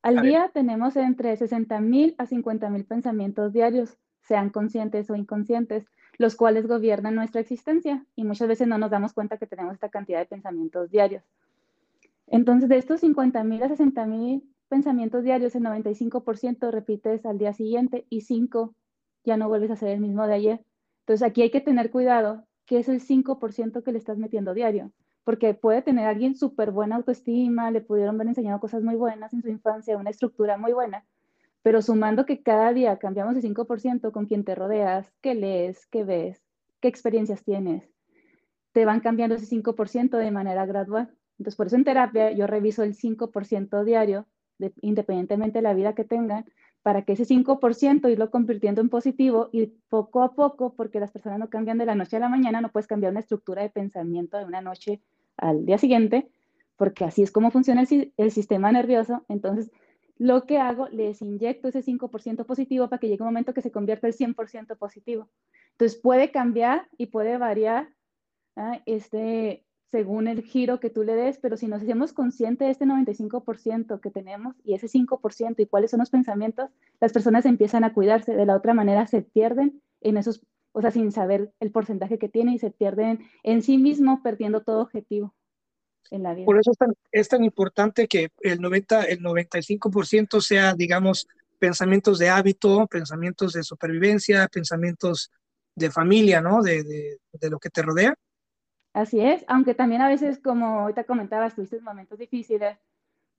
Al 0.01 0.21
día 0.21 0.51
tenemos 0.53 0.95
entre 0.97 1.35
60.000 1.35 2.15
a 2.19 2.27
50.000 2.27 2.85
pensamientos 2.85 3.53
diarios, 3.53 3.97
sean 4.21 4.51
conscientes 4.51 5.09
o 5.09 5.15
inconscientes, 5.15 5.85
los 6.17 6.35
cuales 6.35 6.67
gobiernan 6.67 7.15
nuestra 7.15 7.41
existencia 7.41 8.05
y 8.15 8.23
muchas 8.23 8.47
veces 8.47 8.67
no 8.67 8.77
nos 8.77 8.91
damos 8.91 9.13
cuenta 9.13 9.37
que 9.37 9.47
tenemos 9.47 9.73
esta 9.73 9.89
cantidad 9.89 10.19
de 10.19 10.25
pensamientos 10.25 10.91
diarios. 10.91 11.23
Entonces, 12.27 12.69
de 12.69 12.77
estos 12.77 13.01
50 13.01 13.43
mil 13.43 13.63
a 13.63 13.67
60 13.67 14.05
mil 14.05 14.43
pensamientos 14.67 15.23
diarios, 15.23 15.55
el 15.55 15.63
95% 15.63 16.71
repites 16.71 17.25
al 17.25 17.37
día 17.37 17.53
siguiente 17.53 18.05
y 18.09 18.21
5 18.21 18.75
ya 19.25 19.37
no 19.37 19.49
vuelves 19.49 19.69
a 19.71 19.73
hacer 19.73 19.89
el 19.89 19.99
mismo 19.99 20.25
de 20.27 20.33
ayer. 20.33 20.65
Entonces, 21.01 21.27
aquí 21.27 21.41
hay 21.41 21.51
que 21.51 21.61
tener 21.61 21.91
cuidado 21.91 22.45
que 22.65 22.79
es 22.79 22.89
el 22.89 23.01
5% 23.01 23.83
que 23.83 23.91
le 23.91 23.97
estás 23.97 24.17
metiendo 24.17 24.53
diario, 24.53 24.91
porque 25.23 25.53
puede 25.53 25.81
tener 25.81 26.07
alguien 26.07 26.35
súper 26.35 26.71
buena 26.71 26.95
autoestima, 26.95 27.71
le 27.71 27.81
pudieron 27.81 28.15
haber 28.15 28.27
enseñado 28.27 28.59
cosas 28.59 28.83
muy 28.83 28.95
buenas 28.95 29.33
en 29.33 29.41
su 29.41 29.49
infancia, 29.49 29.97
una 29.97 30.09
estructura 30.09 30.57
muy 30.57 30.73
buena, 30.73 31.05
pero 31.61 31.81
sumando 31.81 32.25
que 32.25 32.41
cada 32.41 32.73
día 32.73 32.97
cambiamos 32.97 33.35
el 33.35 33.41
5% 33.41 34.11
con 34.11 34.25
quien 34.25 34.43
te 34.43 34.55
rodeas, 34.55 35.11
qué 35.21 35.35
lees, 35.35 35.85
qué 35.87 36.03
ves, 36.03 36.43
qué 36.79 36.87
experiencias 36.87 37.43
tienes, 37.43 37.89
te 38.71 38.85
van 38.85 38.99
cambiando 38.99 39.35
ese 39.35 39.47
5% 39.47 40.17
de 40.17 40.31
manera 40.31 40.65
gradual. 40.65 41.15
Entonces, 41.39 41.55
por 41.55 41.67
eso 41.67 41.75
en 41.75 41.83
terapia 41.83 42.31
yo 42.31 42.47
reviso 42.47 42.83
el 42.83 42.95
5% 42.95 43.83
diario, 43.83 44.27
independientemente 44.81 45.59
de 45.59 45.63
la 45.63 45.73
vida 45.73 45.95
que 45.95 46.03
tengan, 46.03 46.45
para 46.85 47.01
que 47.01 47.13
ese 47.13 47.25
5% 47.25 48.11
irlo 48.11 48.29
convirtiendo 48.29 48.79
en 48.79 48.89
positivo 48.89 49.49
y 49.51 49.65
poco 49.89 50.21
a 50.21 50.35
poco, 50.35 50.75
porque 50.75 50.99
las 50.99 51.09
personas 51.09 51.39
no 51.39 51.49
cambian 51.49 51.79
de 51.79 51.87
la 51.87 51.95
noche 51.95 52.17
a 52.17 52.19
la 52.19 52.29
mañana, 52.29 52.61
no 52.61 52.71
puedes 52.71 52.85
cambiar 52.85 53.09
una 53.09 53.21
estructura 53.21 53.63
de 53.63 53.71
pensamiento 53.71 54.37
de 54.37 54.45
una 54.45 54.61
noche 54.61 55.01
al 55.35 55.65
día 55.65 55.79
siguiente, 55.79 56.29
porque 56.75 57.03
así 57.03 57.23
es 57.23 57.31
como 57.31 57.49
funciona 57.49 57.81
el, 57.89 58.13
el 58.17 58.31
sistema 58.31 58.71
nervioso. 58.71 59.25
Entonces, 59.29 59.71
lo 60.19 60.45
que 60.45 60.59
hago, 60.59 60.87
les 60.89 61.23
inyecto 61.23 61.69
ese 61.69 61.81
5% 61.81 62.45
positivo 62.45 62.87
para 62.87 62.99
que 62.99 63.07
llegue 63.07 63.23
un 63.23 63.29
momento 63.29 63.55
que 63.55 63.63
se 63.63 63.71
convierta 63.71 64.05
el 64.05 64.13
100% 64.13 64.77
positivo. 64.77 65.27
Entonces, 65.71 65.99
puede 65.99 66.29
cambiar 66.29 66.87
y 66.99 67.07
puede 67.07 67.39
variar 67.39 67.89
¿ah? 68.57 68.79
este, 68.85 69.65
según 69.91 70.27
el 70.27 70.41
giro 70.41 70.79
que 70.79 70.89
tú 70.89 71.03
le 71.03 71.15
des, 71.15 71.37
pero 71.37 71.57
si 71.57 71.67
nos 71.67 71.81
hacemos 71.81 72.13
conscientes 72.13 72.67
de 72.67 72.71
este 72.71 72.85
95% 72.85 73.99
que 73.99 74.11
tenemos 74.11 74.55
y 74.63 74.73
ese 74.73 74.87
5% 74.87 75.55
y 75.59 75.65
cuáles 75.67 75.91
son 75.91 75.99
los 75.99 76.09
pensamientos, 76.09 76.69
las 76.99 77.13
personas 77.13 77.45
empiezan 77.45 77.83
a 77.83 77.93
cuidarse, 77.93 78.35
de 78.35 78.45
la 78.45 78.55
otra 78.55 78.73
manera 78.73 79.07
se 79.07 79.21
pierden 79.21 79.81
en 80.01 80.17
esos, 80.17 80.41
o 80.71 80.81
sea, 80.81 80.91
sin 80.91 81.11
saber 81.11 81.51
el 81.59 81.71
porcentaje 81.71 82.17
que 82.17 82.29
tienen 82.29 82.55
y 82.55 82.59
se 82.59 82.71
pierden 82.71 83.19
en 83.43 83.61
sí 83.61 83.77
mismo 83.77 84.21
perdiendo 84.23 84.63
todo 84.63 84.81
objetivo 84.81 85.33
en 86.11 86.23
la 86.23 86.33
vida. 86.33 86.45
Por 86.45 86.59
eso 86.59 86.71
es 87.11 87.27
tan, 87.29 87.43
importante 87.43 88.07
que 88.07 88.29
el 88.41 88.61
90, 88.61 89.03
el 89.03 89.19
95% 89.21 90.41
sea, 90.41 90.73
digamos, 90.73 91.27
pensamientos 91.59 92.19
de 92.19 92.29
hábito, 92.29 92.87
pensamientos 92.87 93.53
de 93.53 93.63
supervivencia, 93.63 94.47
pensamientos 94.47 95.31
de 95.75 95.89
familia, 95.91 96.41
¿no? 96.41 96.61
De, 96.61 96.83
de 96.83 97.49
lo 97.49 97.59
que 97.59 97.69
te 97.69 97.81
rodea 97.81 98.15
Así 98.95 99.19
es, 99.19 99.43
aunque 99.49 99.75
también 99.75 100.01
a 100.01 100.07
veces, 100.07 100.39
como 100.39 100.79
ahorita 100.79 101.03
comentabas, 101.03 101.53
tuviste 101.53 101.81
momentos 101.81 102.17
difíciles, 102.17 102.77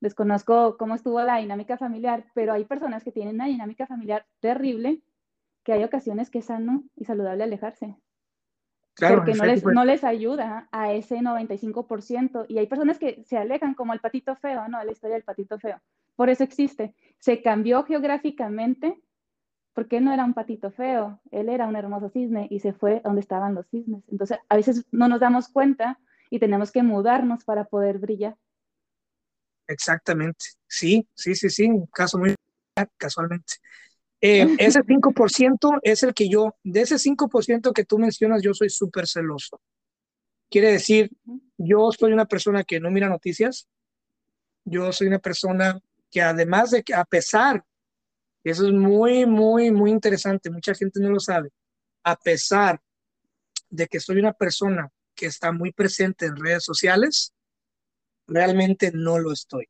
desconozco 0.00 0.76
cómo 0.76 0.94
estuvo 0.94 1.22
la 1.22 1.38
dinámica 1.38 1.78
familiar, 1.78 2.26
pero 2.34 2.52
hay 2.52 2.66
personas 2.66 3.02
que 3.02 3.10
tienen 3.10 3.36
una 3.36 3.46
dinámica 3.46 3.86
familiar 3.86 4.26
terrible, 4.40 5.00
que 5.64 5.72
hay 5.72 5.82
ocasiones 5.82 6.28
que 6.28 6.40
es 6.40 6.44
sano 6.44 6.84
y 6.94 7.06
saludable 7.06 7.44
alejarse. 7.44 7.96
Claro, 8.92 9.16
porque 9.16 9.32
no 9.32 9.46
les, 9.46 9.64
no 9.64 9.84
les 9.86 10.04
ayuda 10.04 10.68
a 10.72 10.92
ese 10.92 11.16
95%. 11.20 12.44
Y 12.48 12.58
hay 12.58 12.66
personas 12.66 12.98
que 12.98 13.24
se 13.24 13.38
alejan, 13.38 13.72
como 13.72 13.94
el 13.94 14.00
patito 14.00 14.36
feo, 14.36 14.68
¿no? 14.68 14.84
La 14.84 14.92
historia 14.92 15.14
del 15.14 15.24
patito 15.24 15.58
feo. 15.58 15.80
Por 16.16 16.28
eso 16.28 16.44
existe. 16.44 16.94
Se 17.18 17.40
cambió 17.40 17.82
geográficamente 17.84 19.00
porque 19.76 19.98
él 19.98 20.04
no 20.04 20.14
era 20.14 20.24
un 20.24 20.32
patito 20.32 20.70
feo, 20.70 21.20
él 21.30 21.50
era 21.50 21.66
un 21.66 21.76
hermoso 21.76 22.08
cisne 22.08 22.48
y 22.50 22.60
se 22.60 22.72
fue 22.72 23.02
donde 23.04 23.20
estaban 23.20 23.54
los 23.54 23.68
cisnes. 23.68 24.02
Entonces, 24.10 24.38
a 24.48 24.56
veces 24.56 24.86
no 24.90 25.06
nos 25.06 25.20
damos 25.20 25.48
cuenta 25.48 26.00
y 26.30 26.38
tenemos 26.38 26.72
que 26.72 26.82
mudarnos 26.82 27.44
para 27.44 27.66
poder 27.66 27.98
brillar. 27.98 28.38
Exactamente, 29.68 30.46
sí, 30.66 31.06
sí, 31.14 31.34
sí, 31.34 31.50
sí, 31.50 31.66
un 31.66 31.84
caso 31.88 32.16
muy 32.16 32.34
casualmente. 32.96 33.52
Eh, 34.22 34.46
ese 34.58 34.82
5% 34.82 35.78
es 35.82 36.02
el 36.04 36.14
que 36.14 36.30
yo, 36.30 36.56
de 36.64 36.80
ese 36.80 36.98
5% 36.98 37.74
que 37.74 37.84
tú 37.84 37.98
mencionas, 37.98 38.40
yo 38.42 38.54
soy 38.54 38.70
súper 38.70 39.06
celoso. 39.06 39.60
Quiere 40.48 40.72
decir, 40.72 41.10
yo 41.58 41.90
soy 41.92 42.14
una 42.14 42.24
persona 42.24 42.64
que 42.64 42.80
no 42.80 42.90
mira 42.90 43.10
noticias, 43.10 43.68
yo 44.64 44.90
soy 44.90 45.08
una 45.08 45.18
persona 45.18 45.78
que 46.10 46.22
además 46.22 46.70
de 46.70 46.82
que 46.82 46.94
a 46.94 47.04
pesar 47.04 47.62
eso 48.50 48.66
es 48.66 48.72
muy, 48.72 49.26
muy, 49.26 49.70
muy 49.70 49.90
interesante. 49.90 50.50
Mucha 50.50 50.74
gente 50.74 51.00
no 51.00 51.11
lo 51.11 51.20
sabe. 51.20 51.50
A 52.04 52.16
pesar 52.16 52.80
de 53.68 53.87
que 53.88 53.98
soy 53.98 54.18
una 54.18 54.32
persona 54.32 54.88
que 55.14 55.26
está 55.26 55.50
muy 55.50 55.72
presente 55.72 56.26
en 56.26 56.37
redes 56.37 56.64
sociales, 56.64 57.32
realmente 58.26 58.92
no 58.94 59.18
lo 59.18 59.32
estoy. 59.32 59.68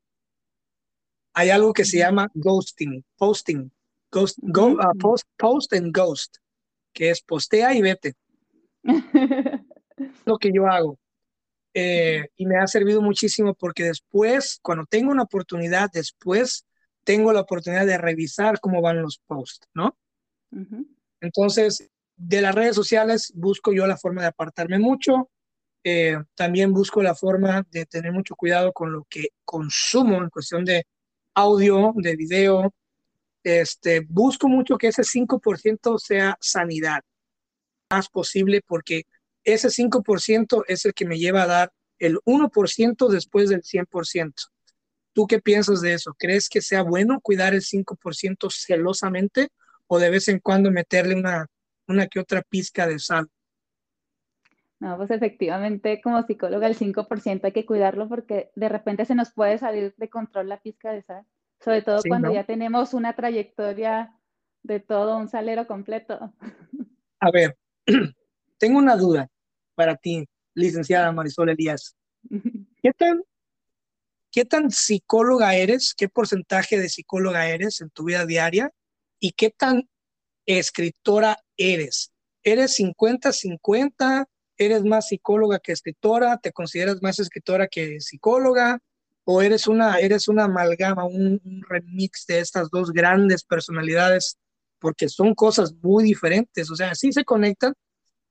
Hay 1.33 1.51
algo 1.51 1.73
que 1.73 1.85
se 1.85 1.99
llama 1.99 2.29
ghosting, 2.35 3.05
posting, 3.17 3.71
ghost, 4.11 4.39
go, 4.43 4.73
uh, 4.73 4.99
post, 4.99 5.27
post 5.37 5.73
and 5.73 5.95
ghost, 5.95 6.37
que 6.93 7.11
es 7.11 7.23
postea 7.23 7.75
y 7.75 7.83
vete. 7.83 8.15
lo 10.27 10.39
que 10.39 10.53
yo 10.53 10.67
hago. 10.67 10.99
Eh, 11.73 12.29
y 12.37 12.47
me 12.47 12.59
ha 12.59 12.67
servido 12.67 13.01
muchísimo 13.01 13.55
porque 13.55 13.85
después, 13.85 14.59
cuando 14.61 14.85
tengo 14.85 15.11
una 15.13 15.23
oportunidad, 15.23 15.91
después 15.91 16.66
tengo 17.07 17.33
la 17.33 17.43
oportunidad 17.43 17.87
de 17.87 17.99
revisar 17.99 18.59
cómo 18.59 18.83
van 18.83 19.01
los 19.01 19.19
posts, 19.27 19.69
¿no? 19.75 19.97
Entonces, 21.21 21.89
de 22.17 22.41
las 22.41 22.53
redes 22.53 22.75
sociales 22.75 23.33
busco 23.35 23.73
yo 23.73 23.87
la 23.87 23.97
forma 23.97 24.23
de 24.23 24.29
apartarme 24.29 24.81
mucho. 24.81 25.31
Eh, 25.85 26.19
también 26.35 26.73
busco 26.73 27.01
la 27.03 27.15
forma 27.15 27.65
de 27.71 27.87
tener 27.87 28.13
mucho 28.13 28.35
cuidado 28.35 28.73
con 28.73 28.93
lo 28.93 29.07
que 29.09 29.29
consumo 29.45 30.17
en 30.17 30.31
cuestión 30.31 30.65
de 30.65 30.85
audio, 31.35 31.93
de 31.95 32.17
video. 32.17 32.75
Este, 33.45 34.01
busco 34.01 34.49
mucho 34.49 34.77
que 34.77 34.89
ese 34.89 35.03
5% 35.03 35.99
sea 35.99 36.37
sanidad, 36.41 37.03
más 37.89 38.09
posible, 38.09 38.63
porque 38.67 39.05
ese 39.45 39.69
5% 39.69 40.65
es 40.67 40.85
el 40.87 40.93
que 40.93 41.07
me 41.07 41.19
lleva 41.19 41.45
a 41.45 41.47
dar 41.47 41.73
el 42.01 42.19
1% 42.25 43.09
después 43.09 43.49
del 43.49 43.63
100%. 43.63 44.51
¿Tú 45.17 45.27
qué 45.27 45.41
piensas 45.41 45.81
de 45.81 45.95
eso? 45.95 46.15
¿Crees 46.19 46.51
que 46.51 46.61
sea 46.61 46.83
bueno 46.83 47.23
cuidar 47.23 47.55
el 47.55 47.63
5% 47.63 48.51
celosamente 48.51 49.49
o 49.87 49.99
de 49.99 50.11
vez 50.11 50.29
en 50.29 50.41
cuando 50.41 50.71
meterle 50.71 51.15
una, 51.15 51.47
una 51.89 52.07
que 52.07 52.21
otra 52.21 52.43
pizca 52.43 52.87
de 52.87 52.99
sal? 52.99 53.27
No, 54.79 54.99
pues 54.99 55.11
efectivamente, 55.11 56.03
como 56.03 56.23
psicóloga, 56.23 56.67
el 56.67 56.77
5% 56.77 57.47
hay 57.47 57.53
que 57.53 57.65
cuidarlo 57.65 58.11
porque 58.11 58.51
de 58.57 58.69
repente 58.69 59.07
se 59.07 59.15
nos 59.15 59.33
puede 59.33 59.57
salir 59.57 59.95
de 59.97 60.11
control 60.11 60.51
la 60.51 60.61
pizca 60.61 60.93
de 60.93 61.01
sal, 61.01 61.25
sobre 61.61 61.81
todo 61.81 62.03
cuando 62.07 62.31
ya 62.31 62.45
tenemos 62.45 62.93
una 62.93 63.15
trayectoria 63.15 64.15
de 64.65 64.81
todo 64.81 65.17
un 65.17 65.29
salero 65.29 65.67
completo. 65.67 66.35
A 67.21 67.31
ver, 67.31 67.57
tengo 68.59 68.79
una 68.79 68.99
duda 68.99 69.29
para 69.75 69.97
ti, 69.97 70.29
licenciada 70.53 71.11
Marisol 71.11 71.49
Elías. 71.49 71.97
¿Qué 72.83 72.93
tan 72.93 73.23
¿Qué 74.37 74.45
tan 74.45 74.71
psicóloga 74.71 75.55
eres? 75.55 75.95
¿Qué 75.97 76.11
porcentaje 76.11 76.79
de 76.79 76.91
psicóloga 76.91 77.49
eres 77.49 77.81
en 77.81 77.89
tu 77.89 78.05
vida 78.05 78.27
diaria? 78.27 78.71
¿Y 79.19 79.33
qué 79.33 79.49
tan 79.49 79.89
escritora 80.45 81.39
eres? 81.57 82.13
¿Eres 82.43 82.79
50-50? 82.79 84.27
¿Eres 84.59 84.85
más 84.85 85.09
psicóloga 85.09 85.59
que 85.59 85.73
escritora? 85.73 86.37
¿Te 86.37 86.53
consideras 86.53 86.99
más 87.01 87.19
escritora 87.19 87.67
que 87.67 87.99
psicóloga? 87.99 88.79
¿O 89.25 89.41
eres 89.41 89.69
una, 89.69 90.01
eres 90.01 90.29
una 90.29 90.45
amalgama, 90.45 91.07
un, 91.07 91.41
un 91.43 91.63
remix 91.67 92.27
de 92.27 92.41
estas 92.41 92.69
dos 92.69 92.93
grandes 92.93 93.43
personalidades? 93.43 94.37
Porque 94.79 95.09
son 95.09 95.35
cosas 95.35 95.73
muy 95.81 96.05
diferentes. 96.05 96.71
O 96.71 96.77
sea, 96.77 96.95
sí 96.95 97.11
se 97.11 97.25
conectan, 97.25 97.73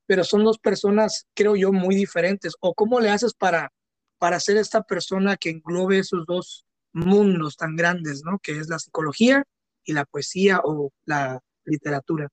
pero 0.06 0.24
son 0.24 0.44
dos 0.44 0.60
personas, 0.60 1.26
creo 1.34 1.56
yo, 1.56 1.72
muy 1.74 1.96
diferentes. 1.96 2.54
¿O 2.60 2.76
cómo 2.76 3.00
le 3.00 3.10
haces 3.10 3.34
para 3.34 3.72
para 4.18 4.40
ser 4.40 4.58
esta 4.58 4.84
persona 4.84 5.38
que 5.38 5.50
englobe 5.50 6.00
esos 6.00 6.26
dos 6.26 6.66
mundos 6.94 7.58
tan 7.58 7.76
grandes, 7.76 8.24
¿no? 8.24 8.40
Que 8.40 8.54
es 8.54 8.70
la 8.70 8.80
psicología 8.80 9.44
y 9.84 9.94
la 9.94 10.06
poesía 10.06 10.62
o 10.64 10.92
la 11.06 11.42
literatura. 11.66 12.30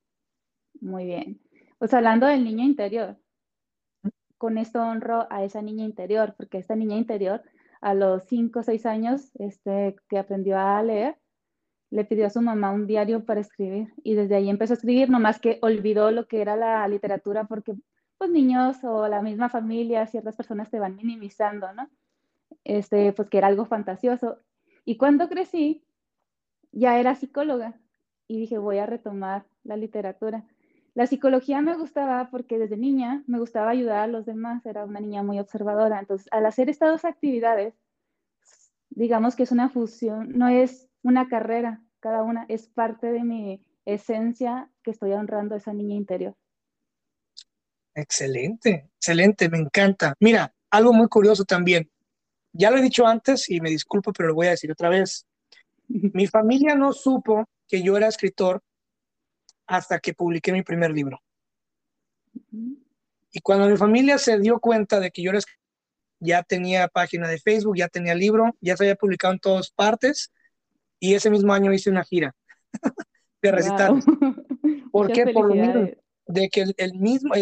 Muy 0.81 1.05
bien. 1.07 1.41
Pues 1.79 1.93
hablando 1.95 2.27
del 2.27 2.45
niño 2.45 2.65
interior, 2.65 3.19
con 4.39 4.59
esto 4.59 4.81
honro 4.81 5.27
a 5.31 5.45
esa 5.45 5.63
niña 5.63 5.85
interior, 5.85 6.35
porque 6.37 6.59
esta 6.59 6.77
niña 6.77 6.97
interior 6.97 7.43
a 7.81 7.95
los 7.95 8.25
5 8.29 8.61
o 8.61 8.63
6 8.63 8.87
años 8.87 9.31
este, 9.35 9.97
que 10.09 10.19
aprendió 10.19 10.59
a 10.59 10.83
leer, 10.83 11.17
le 11.91 12.05
pidió 12.05 12.27
a 12.27 12.31
su 12.31 12.41
mamá 12.41 12.71
un 12.71 12.87
diario 12.87 13.25
para 13.25 13.41
escribir 13.41 13.93
y 14.03 14.15
desde 14.15 14.37
ahí 14.37 14.49
empezó 14.49 14.73
a 14.73 14.77
escribir, 14.77 15.11
nomás 15.11 15.41
que 15.41 15.59
olvidó 15.61 16.11
lo 16.11 16.27
que 16.27 16.41
era 16.41 16.57
la 16.57 16.89
literatura 16.89 17.45
porque 17.45 17.75
pues 18.23 18.31
niños 18.31 18.77
o 18.85 19.09
la 19.09 19.21
misma 19.21 19.49
familia, 19.49 20.07
ciertas 20.07 20.37
personas 20.37 20.71
te 20.71 20.79
van 20.79 20.95
minimizando, 20.95 21.73
¿no? 21.73 21.91
Este, 22.63 23.13
pues 23.13 23.29
que 23.29 23.39
era 23.39 23.49
algo 23.49 23.65
fantasioso. 23.65 24.39
Y 24.85 24.97
cuando 24.97 25.29
crecí, 25.29 25.85
ya 26.71 27.01
era 27.01 27.17
psicóloga 27.17 27.81
y 28.29 28.39
dije, 28.39 28.59
voy 28.59 28.79
a 28.79 28.87
retomar 28.87 29.45
la 29.65 29.77
literatura. 29.77 30.45
La 30.95 31.09
psicología 31.09 31.61
me 31.63 31.77
gustaba 31.77 32.31
porque 32.31 32.61
desde 32.61 32.77
niña 32.77 33.25
me 33.27 33.41
gustaba 33.41 33.71
ayudar 33.71 33.99
a 33.99 34.07
los 34.07 34.25
demás, 34.25 34.65
era 34.67 34.85
una 34.85 35.01
niña 35.01 35.25
muy 35.25 35.41
observadora. 35.41 35.99
Entonces, 35.99 36.29
al 36.31 36.47
hacer 36.47 36.71
estas 36.71 36.93
dos 36.93 37.05
actividades, 37.05 37.75
digamos 38.91 39.35
que 39.35 39.43
es 39.43 39.51
una 39.51 39.69
fusión, 39.69 40.31
no 40.39 40.47
es 40.47 40.89
una 41.03 41.27
carrera, 41.27 41.83
cada 41.99 42.23
una 42.23 42.47
es 42.49 42.69
parte 42.69 43.11
de 43.11 43.25
mi 43.25 43.67
esencia 43.85 44.71
que 44.85 44.93
estoy 44.93 45.11
honrando 45.11 45.57
a 45.57 45.59
esa 45.59 45.73
niña 45.73 45.97
interior. 45.97 46.37
Excelente, 47.95 48.89
excelente, 48.97 49.49
me 49.49 49.59
encanta. 49.59 50.15
Mira, 50.21 50.55
algo 50.71 50.93
muy 50.93 51.09
curioso 51.09 51.45
también. 51.45 51.91
Ya 52.53 52.71
lo 52.71 52.79
he 52.79 52.83
dicho 52.83 53.07
antes 53.07 53.49
y 53.51 53.61
me 53.61 53.71
disculpo, 53.71 54.13
pero 54.13 54.29
lo 54.29 54.35
voy 54.35 54.47
a 54.47 54.51
decir 54.51 54.71
otra 54.71 54.89
vez. 54.89 55.27
Mi 55.89 56.27
familia 56.27 56.75
no 56.75 56.93
supo 56.93 57.47
que 57.69 57.83
yo 57.83 57.97
era 57.97 58.09
escritor 58.09 58.63
hasta 59.67 59.99
que 59.99 60.15
publiqué 60.15 60.53
mi 60.53 60.63
primer 60.63 60.91
libro. 60.91 61.21
Y 63.31 63.41
cuando 63.43 63.69
mi 63.69 63.77
familia 63.77 64.19
se 64.19 64.39
dio 64.39 64.59
cuenta 64.59 65.01
de 65.01 65.11
que 65.11 65.23
yo 65.23 65.31
era 65.31 65.39
escritor, 65.39 65.63
ya 66.21 66.43
tenía 66.43 66.89
página 66.89 67.29
de 67.29 67.39
Facebook, 67.39 67.77
ya 67.77 67.89
tenía 67.89 68.15
libro, 68.15 68.57
ya 68.61 68.77
se 68.77 68.85
había 68.85 68.95
publicado 68.95 69.35
en 69.35 69.41
todas 69.41 69.71
partes 69.71 70.31
y 71.01 71.15
ese 71.15 71.31
mismo 71.31 71.53
año 71.53 71.73
hice 71.73 71.91
una 71.91 72.05
gira 72.05 72.35
de 73.43 73.53
recitales. 73.53 74.05
¿Por 74.93 75.11
qué? 75.13 75.27
Por 75.33 75.49
lo 75.49 75.55
mismo, 75.55 75.89
de 76.27 76.49
que 76.49 76.65
el, 76.77 76.95
mismo, 76.95 77.35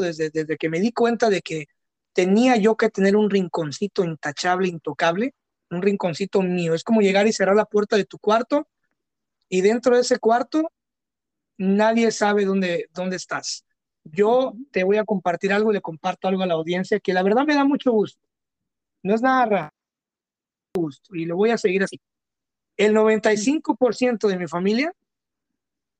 desde, 0.00 0.30
desde 0.30 0.56
que 0.56 0.68
me 0.68 0.80
di 0.80 0.92
cuenta 0.92 1.28
de 1.28 1.42
que 1.42 1.66
tenía 2.12 2.56
yo 2.56 2.76
que 2.76 2.88
tener 2.88 3.16
un 3.16 3.28
rinconcito 3.28 4.04
intachable, 4.04 4.68
intocable, 4.68 5.34
un 5.70 5.82
rinconcito 5.82 6.42
mío. 6.42 6.74
Es 6.74 6.82
como 6.82 7.02
llegar 7.02 7.26
y 7.26 7.32
cerrar 7.32 7.56
la 7.56 7.66
puerta 7.66 7.96
de 7.96 8.06
tu 8.06 8.18
cuarto 8.18 8.68
y 9.48 9.60
dentro 9.60 9.94
de 9.94 10.00
ese 10.00 10.18
cuarto 10.18 10.72
nadie 11.58 12.10
sabe 12.10 12.44
dónde, 12.44 12.88
dónde 12.92 13.16
estás. 13.16 13.64
Yo 14.04 14.54
te 14.70 14.84
voy 14.84 14.96
a 14.96 15.04
compartir 15.04 15.52
algo, 15.52 15.72
le 15.72 15.80
comparto 15.80 16.28
algo 16.28 16.42
a 16.42 16.46
la 16.46 16.54
audiencia 16.54 17.00
que 17.00 17.12
la 17.12 17.22
verdad 17.22 17.44
me 17.44 17.54
da 17.54 17.64
mucho 17.64 17.92
gusto. 17.92 18.26
No 19.02 19.14
es 19.14 19.22
nada 19.22 19.46
raro. 19.46 19.70
Gusto, 20.74 21.14
y 21.14 21.24
lo 21.24 21.36
voy 21.36 21.50
a 21.50 21.58
seguir 21.58 21.82
así. 21.82 22.00
El 22.76 22.94
95% 22.94 24.28
de 24.28 24.38
mi 24.38 24.46
familia, 24.46 24.92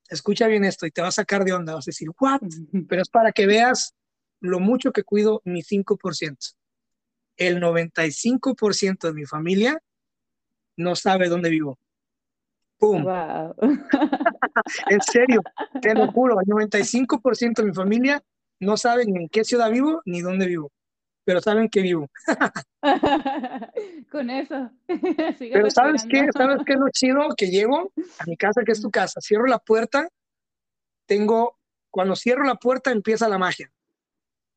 escucha 0.08 0.46
bien 0.46 0.64
esto 0.64 0.86
y 0.86 0.90
te 0.90 1.02
va 1.02 1.08
a 1.08 1.12
sacar 1.12 1.44
de 1.44 1.52
onda, 1.52 1.74
vas 1.74 1.86
a 1.86 1.90
decir, 1.90 2.08
¿what? 2.20 2.40
Pero 2.88 3.02
es 3.02 3.08
para 3.08 3.32
que 3.32 3.46
veas 3.46 3.94
lo 4.40 4.60
mucho 4.60 4.92
que 4.92 5.02
cuido 5.02 5.42
mi 5.44 5.62
5%. 5.62 6.54
El 7.36 7.60
95% 7.60 9.08
de 9.08 9.12
mi 9.12 9.24
familia 9.24 9.80
no 10.76 10.94
sabe 10.96 11.28
dónde 11.28 11.50
vivo. 11.50 11.78
¡Pum! 12.78 13.06
en 14.90 15.00
serio, 15.00 15.42
te 15.80 15.94
lo 15.94 16.10
juro, 16.12 16.38
el 16.40 16.46
95% 16.46 17.54
de 17.56 17.64
mi 17.64 17.74
familia 17.74 18.22
no 18.60 18.76
saben 18.76 19.16
en 19.16 19.28
qué 19.28 19.44
ciudad 19.44 19.70
vivo 19.70 20.02
ni 20.04 20.20
dónde 20.20 20.46
vivo, 20.46 20.70
pero 21.26 21.40
saben 21.40 21.68
que 21.68 21.82
vivo. 21.82 22.08
Con 24.12 24.30
eso. 24.30 24.70
pero 25.38 25.70
¿sabes 25.70 26.06
qué? 26.08 26.28
¿Sabes 26.32 26.62
qué 26.64 26.74
es 26.74 26.78
lo 26.78 26.88
chido? 26.90 27.28
Que 27.36 27.50
llego 27.50 27.92
a 28.20 28.24
mi 28.26 28.36
casa, 28.36 28.62
que 28.64 28.70
es 28.70 28.80
tu 28.80 28.92
casa, 28.92 29.20
cierro 29.20 29.46
la 29.46 29.58
puerta, 29.58 30.08
tengo, 31.04 31.58
cuando 31.90 32.14
cierro 32.14 32.44
la 32.44 32.54
puerta 32.54 32.92
empieza 32.92 33.28
la 33.28 33.38
magia. 33.38 33.72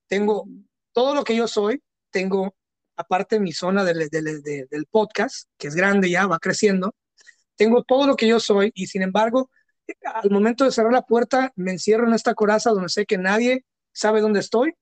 Tengo 0.08 0.48
todo 0.94 1.16
lo 1.16 1.24
que 1.24 1.36
yo 1.36 1.48
soy, 1.48 1.82
tengo 2.12 2.56
aparte 2.96 3.40
mi 3.40 3.52
zona 3.52 3.84
del, 3.84 4.08
del, 4.10 4.44
del 4.44 4.86
podcast, 4.86 5.50
que 5.58 5.70
es 5.70 5.76
grande 5.76 6.12
ya, 6.12 6.28
va 6.28 6.38
creciendo, 6.38 6.94
tengo 7.56 7.84
todo 7.84 8.06
lo 8.06 8.16
que 8.16 8.28
yo 8.28 8.40
soy 8.40 8.72
y 8.76 8.86
sin 8.86 9.02
embargo, 9.02 9.50
al 10.04 10.30
momento 10.30 10.66
de 10.66 10.72
cerrar 10.72 10.94
la 10.94 11.02
puerta, 11.02 11.52
me 11.56 11.72
encierro 11.72 12.06
en 12.06 12.14
esta 12.14 12.36
coraza 12.36 12.70
donde 12.70 12.90
sé 12.90 13.08
que 13.08 13.18
nadie 13.18 13.66
sabe 13.92 14.22
dónde 14.22 14.42
estoy, 14.42 14.76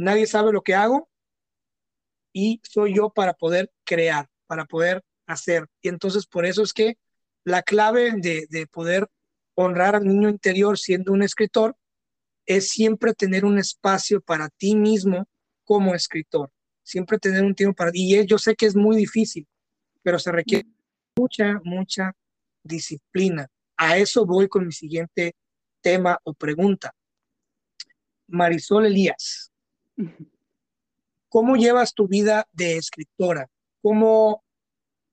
nadie 0.00 0.26
sabe 0.26 0.52
lo 0.52 0.62
que 0.62 0.74
hago 0.74 1.08
y 2.32 2.60
soy 2.64 2.96
yo 2.96 3.10
para 3.10 3.34
poder 3.34 3.70
crear, 3.84 4.28
para 4.46 4.64
poder 4.64 5.02
hacer. 5.26 5.66
Y 5.82 5.88
entonces 5.88 6.26
por 6.26 6.46
eso 6.46 6.62
es 6.62 6.72
que 6.72 6.96
la 7.44 7.62
clave 7.62 8.12
de, 8.16 8.46
de 8.48 8.66
poder 8.66 9.08
honrar 9.54 9.96
al 9.96 10.06
niño 10.06 10.28
interior 10.28 10.78
siendo 10.78 11.12
un 11.12 11.22
escritor 11.22 11.76
es 12.46 12.68
siempre 12.68 13.14
tener 13.14 13.44
un 13.44 13.58
espacio 13.58 14.20
para 14.20 14.48
ti 14.48 14.74
mismo 14.74 15.28
como 15.64 15.94
escritor, 15.94 16.50
siempre 16.82 17.18
tener 17.18 17.44
un 17.44 17.54
tiempo 17.54 17.76
para... 17.76 17.90
Y 17.92 18.26
yo 18.26 18.38
sé 18.38 18.56
que 18.56 18.66
es 18.66 18.74
muy 18.74 18.96
difícil, 18.96 19.46
pero 20.02 20.18
se 20.18 20.32
requiere 20.32 20.66
mucha, 21.16 21.60
mucha 21.62 22.12
disciplina. 22.62 23.48
A 23.76 23.98
eso 23.98 24.24
voy 24.24 24.48
con 24.48 24.66
mi 24.66 24.72
siguiente 24.72 25.34
tema 25.82 26.18
o 26.24 26.34
pregunta. 26.34 26.94
Marisol 28.28 28.86
Elías, 28.86 29.49
¿cómo 31.28 31.56
llevas 31.56 31.94
tu 31.94 32.06
vida 32.06 32.46
de 32.52 32.76
escritora? 32.76 33.48
¿Cómo, 33.82 34.44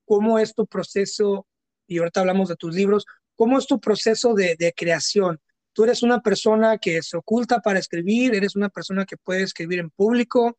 cómo 0.06 0.40
es 0.40 0.54
tu 0.54 0.66
proceso? 0.66 1.48
Y 1.88 2.00
ahorita 2.00 2.22
hablamos 2.22 2.50
de 2.50 2.56
tus 2.56 2.76
libros. 2.76 3.06
¿Cómo 3.36 3.58
es 3.58 3.68
tu 3.68 3.80
proceso 3.80 4.34
de, 4.34 4.74
creación? 4.76 5.40
Tú 5.74 5.84
eres 5.84 6.02
una 6.02 6.22
persona 6.22 6.80
que 6.80 7.02
se 7.04 7.18
oculta 7.18 7.62
para 7.62 7.80
escribir, 7.80 8.34
eres 8.34 8.56
una 8.56 8.70
persona 8.70 9.06
que 9.06 9.16
puede 9.16 9.44
escribir 9.44 9.80
en 9.80 9.92
público. 9.92 10.58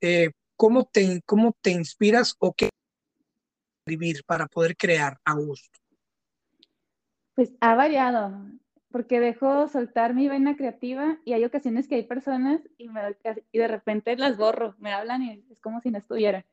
Eh, 0.00 0.30
¿cómo, 0.56 0.84
te, 0.84 1.20
¿Cómo 1.26 1.56
te 1.60 1.72
inspiras 1.72 2.36
o 2.38 2.54
qué 2.54 2.70
escribir 3.84 4.22
para 4.24 4.46
poder 4.46 4.76
crear 4.76 5.18
a 5.24 5.34
gusto? 5.34 5.78
Pues 7.34 7.52
ha 7.60 7.74
variado, 7.74 8.46
porque 8.92 9.18
dejo 9.18 9.66
soltar 9.68 10.14
mi 10.14 10.28
vena 10.28 10.56
creativa 10.56 11.18
y 11.24 11.32
hay 11.32 11.44
ocasiones 11.44 11.88
que 11.88 11.96
hay 11.96 12.04
personas 12.04 12.60
y, 12.78 12.88
me, 12.88 13.00
y 13.50 13.58
de 13.58 13.68
repente 13.68 14.16
las 14.16 14.36
borro, 14.36 14.76
me 14.78 14.92
hablan 14.92 15.22
y 15.22 15.44
es 15.50 15.60
como 15.60 15.80
si 15.80 15.90
no 15.90 15.98
estuviera, 15.98 16.44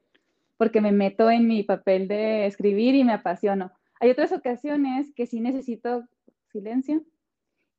porque 0.58 0.82
me 0.82 0.92
meto 0.92 1.30
en 1.30 1.48
mi 1.48 1.64
papel 1.64 2.08
de 2.08 2.46
escribir 2.48 2.96
y 2.96 3.04
me 3.04 3.14
apasiono. 3.14 3.72
Hay 4.00 4.10
otras 4.10 4.32
ocasiones 4.32 5.14
que 5.14 5.28
sí 5.28 5.42
necesito 5.42 6.08
silencio 6.52 7.04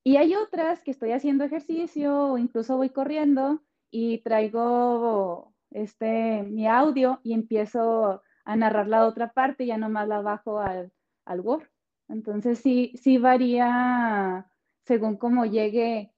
y 0.05 0.17
hay 0.17 0.35
otras 0.35 0.83
que 0.83 0.91
estoy 0.91 1.13
haciendo 1.13 1.45
ejercicio 1.45 2.33
o 2.33 2.39
incluso 2.39 2.77
voy 2.77 2.91
corriendo 2.91 3.63
y 3.91 4.19
traigo 4.19 5.55
este, 5.71 6.43
mi 6.43 6.67
audio 6.67 7.21
y 7.23 7.33
empiezo 7.33 8.23
a 8.45 8.57
narrar 8.57 8.89
la 8.89 9.07
otra 9.07 9.33
parte, 9.33 9.67
ya 9.67 9.79
nomás 9.79 10.09
la 10.09 10.21
bajo 10.21 10.61
al, 10.61 10.93
al 11.25 11.41
Word. 11.41 11.70
Entonces 12.11 12.59
sí, 12.59 12.93
sí 13.01 13.19
varía 13.19 14.47
según 14.85 15.17
cómo 15.17 15.47
llegue 15.47 16.13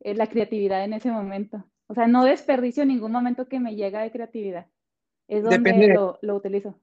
eh, 0.00 0.14
la 0.14 0.26
creatividad 0.28 0.84
en 0.84 0.92
ese 0.92 1.10
momento. 1.10 1.64
O 1.88 1.94
sea, 1.94 2.06
no 2.06 2.24
desperdicio 2.24 2.86
ningún 2.86 3.12
momento 3.12 3.48
que 3.48 3.60
me 3.60 3.74
llega 3.74 4.02
de 4.02 4.12
creatividad. 4.12 4.66
Es 5.26 5.44
donde 5.44 5.88
lo, 5.94 6.18
lo, 6.22 6.36
utilizo. 6.36 6.78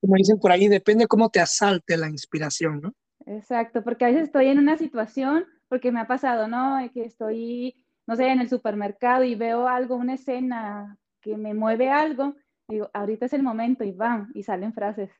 Como 0.00 0.16
dicen 0.16 0.38
por 0.38 0.50
ahí, 0.50 0.68
depende 0.68 1.06
cómo 1.06 1.28
te 1.28 1.40
asalte 1.40 1.96
la 1.96 2.08
inspiración, 2.08 2.80
¿no? 2.80 2.92
Exacto, 3.26 3.82
porque 3.82 4.04
a 4.04 4.08
veces 4.08 4.24
estoy 4.24 4.48
en 4.48 4.58
una 4.58 4.76
situación, 4.76 5.44
porque 5.68 5.92
me 5.92 6.00
ha 6.00 6.06
pasado, 6.06 6.48
¿no? 6.48 6.78
Que 6.92 7.04
estoy, 7.04 7.84
no 8.06 8.16
sé, 8.16 8.28
en 8.28 8.40
el 8.40 8.48
supermercado 8.48 9.22
y 9.24 9.34
veo 9.34 9.68
algo, 9.68 9.96
una 9.96 10.14
escena 10.14 10.98
que 11.20 11.36
me 11.36 11.54
mueve 11.54 11.90
algo 11.90 12.34
digo, 12.68 12.90
ahorita 12.92 13.26
es 13.26 13.32
el 13.32 13.42
momento 13.42 13.84
y 13.84 13.92
van, 13.92 14.30
y 14.34 14.42
salen 14.42 14.72
frases. 14.72 15.10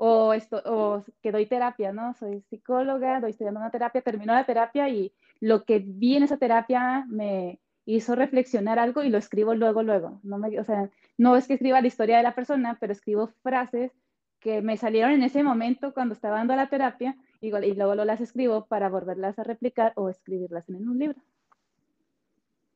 O, 0.00 0.32
esto, 0.32 0.62
o 0.64 1.04
que 1.20 1.32
doy 1.32 1.46
terapia, 1.46 1.92
¿no? 1.92 2.14
Soy 2.14 2.40
psicóloga, 2.48 3.20
doy 3.20 3.30
estudiando 3.30 3.58
una 3.58 3.72
terapia, 3.72 4.00
termino 4.00 4.32
la 4.32 4.46
terapia 4.46 4.88
y 4.88 5.12
lo 5.40 5.64
que 5.64 5.80
vi 5.80 6.16
en 6.16 6.22
esa 6.22 6.36
terapia 6.36 7.04
me 7.08 7.58
hizo 7.84 8.14
reflexionar 8.14 8.78
algo 8.78 9.02
y 9.02 9.08
lo 9.08 9.18
escribo 9.18 9.54
luego, 9.54 9.82
luego. 9.82 10.20
No 10.22 10.38
me, 10.38 10.60
o 10.60 10.64
sea, 10.64 10.88
no 11.16 11.36
es 11.36 11.48
que 11.48 11.54
escriba 11.54 11.80
la 11.80 11.88
historia 11.88 12.18
de 12.18 12.22
la 12.22 12.36
persona, 12.36 12.76
pero 12.78 12.92
escribo 12.92 13.28
frases 13.42 13.90
que 14.38 14.62
me 14.62 14.76
salieron 14.76 15.10
en 15.10 15.22
ese 15.22 15.42
momento 15.42 15.92
cuando 15.92 16.14
estaba 16.14 16.36
dando 16.36 16.54
la 16.54 16.68
terapia 16.68 17.16
y, 17.40 17.48
y 17.48 17.74
luego 17.74 17.94
lo 17.94 18.04
las 18.04 18.20
escribo 18.20 18.66
para 18.66 18.88
volverlas 18.88 19.38
a 19.38 19.42
replicar 19.42 19.92
o 19.96 20.10
escribirlas 20.10 20.68
en 20.68 20.88
un 20.88 20.98
libro. 20.98 21.20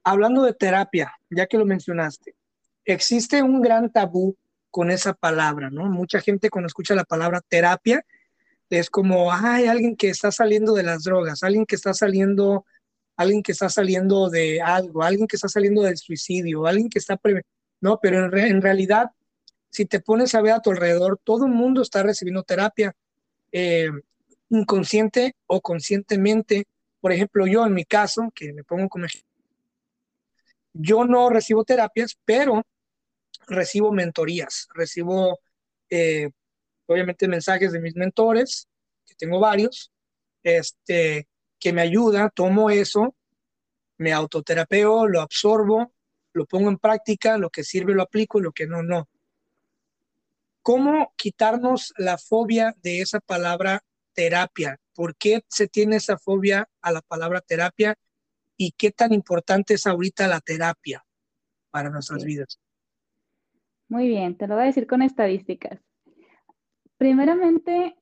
Hablando 0.02 0.42
de 0.42 0.54
terapia, 0.54 1.12
ya 1.30 1.46
que 1.46 1.58
lo 1.58 1.66
mencionaste, 1.66 2.34
existe 2.84 3.42
un 3.42 3.60
gran 3.60 3.92
tabú 3.92 4.36
con 4.72 4.90
esa 4.90 5.12
palabra, 5.12 5.70
¿no? 5.70 5.84
Mucha 5.84 6.20
gente 6.20 6.48
cuando 6.50 6.66
escucha 6.66 6.94
la 6.94 7.04
palabra 7.04 7.42
terapia 7.46 8.04
es 8.70 8.88
como, 8.88 9.30
hay 9.30 9.66
alguien 9.66 9.96
que 9.96 10.08
está 10.08 10.32
saliendo 10.32 10.72
de 10.72 10.82
las 10.82 11.04
drogas, 11.04 11.42
alguien 11.42 11.66
que 11.66 11.76
está 11.76 11.92
saliendo, 11.92 12.64
alguien 13.16 13.42
que 13.42 13.52
está 13.52 13.68
saliendo 13.68 14.30
de 14.30 14.62
algo, 14.62 15.02
alguien 15.02 15.26
que 15.26 15.36
está 15.36 15.46
saliendo 15.48 15.82
del 15.82 15.98
suicidio, 15.98 16.66
alguien 16.66 16.88
que 16.88 16.98
está, 16.98 17.20
no, 17.82 18.00
pero 18.00 18.34
en, 18.34 18.62
realidad, 18.62 19.10
si 19.70 19.84
te 19.84 20.00
pones 20.00 20.34
a 20.34 20.40
ver 20.40 20.54
a 20.54 20.60
tu 20.60 20.70
alrededor, 20.70 21.20
todo 21.22 21.44
el 21.44 21.52
mundo 21.52 21.82
está 21.82 22.02
recibiendo 22.02 22.42
terapia, 22.44 22.96
eh, 23.52 23.90
inconsciente 24.48 25.36
o 25.46 25.60
conscientemente. 25.60 26.66
Por 26.98 27.12
ejemplo, 27.12 27.46
yo 27.46 27.66
en 27.66 27.74
mi 27.74 27.84
caso, 27.84 28.32
que 28.34 28.54
me 28.54 28.64
pongo 28.64 28.88
como 28.88 29.04
ejemplo, 29.04 29.28
yo 30.72 31.04
no 31.04 31.28
recibo 31.28 31.62
terapias, 31.62 32.16
pero 32.24 32.62
recibo 33.46 33.92
mentorías, 33.92 34.68
recibo 34.74 35.40
eh, 35.90 36.30
obviamente 36.86 37.28
mensajes 37.28 37.72
de 37.72 37.80
mis 37.80 37.96
mentores, 37.96 38.68
que 39.06 39.14
tengo 39.14 39.40
varios, 39.40 39.92
este, 40.42 41.28
que 41.58 41.72
me 41.72 41.82
ayuda, 41.82 42.30
tomo 42.30 42.70
eso, 42.70 43.14
me 43.98 44.12
autoterapeo, 44.12 45.06
lo 45.06 45.20
absorbo, 45.20 45.92
lo 46.32 46.46
pongo 46.46 46.68
en 46.68 46.78
práctica, 46.78 47.38
lo 47.38 47.50
que 47.50 47.64
sirve 47.64 47.94
lo 47.94 48.02
aplico, 48.02 48.40
lo 48.40 48.52
que 48.52 48.66
no, 48.66 48.82
no. 48.82 49.08
¿Cómo 50.62 51.12
quitarnos 51.16 51.92
la 51.96 52.18
fobia 52.18 52.74
de 52.82 53.00
esa 53.00 53.20
palabra 53.20 53.84
terapia? 54.14 54.78
¿Por 54.94 55.16
qué 55.16 55.42
se 55.48 55.68
tiene 55.68 55.96
esa 55.96 56.18
fobia 56.18 56.68
a 56.80 56.92
la 56.92 57.00
palabra 57.02 57.40
terapia? 57.40 57.96
¿Y 58.56 58.72
qué 58.72 58.92
tan 58.92 59.12
importante 59.12 59.74
es 59.74 59.86
ahorita 59.86 60.28
la 60.28 60.40
terapia 60.40 61.04
para 61.70 61.90
nuestras 61.90 62.24
vidas? 62.24 62.60
Muy 63.92 64.08
bien, 64.08 64.38
te 64.38 64.46
lo 64.46 64.54
voy 64.54 64.62
a 64.62 64.66
decir 64.68 64.86
con 64.86 65.02
estadísticas. 65.02 65.78
Primeramente, 66.96 67.94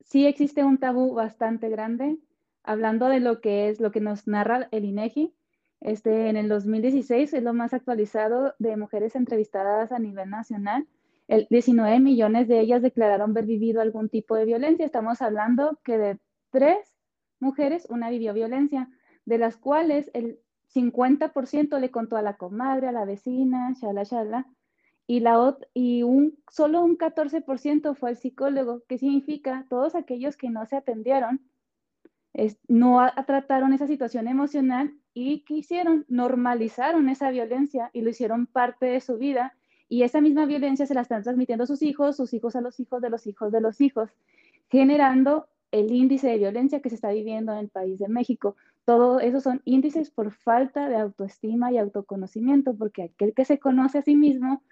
sí 0.00 0.26
existe 0.26 0.62
un 0.62 0.76
tabú 0.76 1.14
bastante 1.14 1.70
grande, 1.70 2.18
hablando 2.62 3.08
de 3.08 3.20
lo 3.20 3.40
que 3.40 3.70
es 3.70 3.80
lo 3.80 3.90
que 3.90 4.02
nos 4.02 4.26
narra 4.26 4.68
el 4.72 4.84
INEGI. 4.84 5.34
Este, 5.80 6.28
en 6.28 6.36
el 6.36 6.50
2016 6.50 7.32
es 7.32 7.42
lo 7.42 7.54
más 7.54 7.72
actualizado 7.72 8.56
de 8.58 8.76
mujeres 8.76 9.16
entrevistadas 9.16 9.90
a 9.90 9.98
nivel 9.98 10.28
nacional. 10.28 10.86
El 11.28 11.46
19 11.48 11.98
millones 11.98 12.46
de 12.46 12.60
ellas 12.60 12.82
declararon 12.82 13.30
haber 13.30 13.46
vivido 13.46 13.80
algún 13.80 14.10
tipo 14.10 14.36
de 14.36 14.44
violencia. 14.44 14.84
Estamos 14.84 15.22
hablando 15.22 15.80
que 15.82 15.96
de 15.96 16.18
tres 16.50 16.94
mujeres, 17.40 17.86
una 17.88 18.10
vivió 18.10 18.34
violencia, 18.34 18.90
de 19.24 19.38
las 19.38 19.56
cuales 19.56 20.10
el 20.12 20.40
50% 20.74 21.80
le 21.80 21.90
contó 21.90 22.18
a 22.18 22.22
la 22.22 22.36
comadre, 22.36 22.88
a 22.88 22.92
la 22.92 23.06
vecina, 23.06 23.72
shala, 23.80 24.02
shala 24.02 24.46
y, 25.08 25.20
la, 25.20 25.56
y 25.72 26.02
un, 26.02 26.38
solo 26.50 26.82
un 26.82 26.98
14% 26.98 27.96
fue 27.96 28.10
al 28.10 28.18
psicólogo. 28.18 28.82
¿Qué 28.86 28.98
significa? 28.98 29.64
Todos 29.70 29.94
aquellos 29.94 30.36
que 30.36 30.50
no 30.50 30.66
se 30.66 30.76
atendieron, 30.76 31.40
no 32.68 33.00
trataron 33.26 33.72
esa 33.72 33.86
situación 33.86 34.28
emocional 34.28 34.92
y 35.14 35.40
¿qué 35.40 35.54
hicieron? 35.54 36.04
Normalizaron 36.08 37.08
esa 37.08 37.30
violencia 37.30 37.90
y 37.94 38.02
lo 38.02 38.10
hicieron 38.10 38.46
parte 38.46 38.84
de 38.84 39.00
su 39.00 39.16
vida. 39.16 39.54
Y 39.88 40.02
esa 40.02 40.20
misma 40.20 40.44
violencia 40.44 40.84
se 40.84 40.92
la 40.92 41.00
están 41.00 41.22
transmitiendo 41.22 41.64
a 41.64 41.66
sus 41.66 41.80
hijos, 41.80 42.14
sus 42.14 42.34
hijos 42.34 42.54
a 42.54 42.60
los 42.60 42.78
hijos 42.78 43.00
de 43.00 43.08
los 43.08 43.26
hijos 43.26 43.50
de 43.50 43.62
los 43.62 43.80
hijos, 43.80 44.10
generando 44.68 45.48
el 45.72 45.90
índice 45.90 46.28
de 46.28 46.36
violencia 46.36 46.82
que 46.82 46.90
se 46.90 46.96
está 46.96 47.12
viviendo 47.12 47.52
en 47.52 47.60
el 47.60 47.68
país 47.70 47.98
de 47.98 48.08
México. 48.08 48.56
Todo 48.84 49.20
eso 49.20 49.40
son 49.40 49.62
índices 49.64 50.10
por 50.10 50.32
falta 50.32 50.86
de 50.90 50.96
autoestima 50.96 51.72
y 51.72 51.78
autoconocimiento, 51.78 52.76
porque 52.76 53.04
aquel 53.04 53.32
que 53.32 53.46
se 53.46 53.58
conoce 53.58 53.96
a 53.96 54.02
sí 54.02 54.14
mismo 54.14 54.62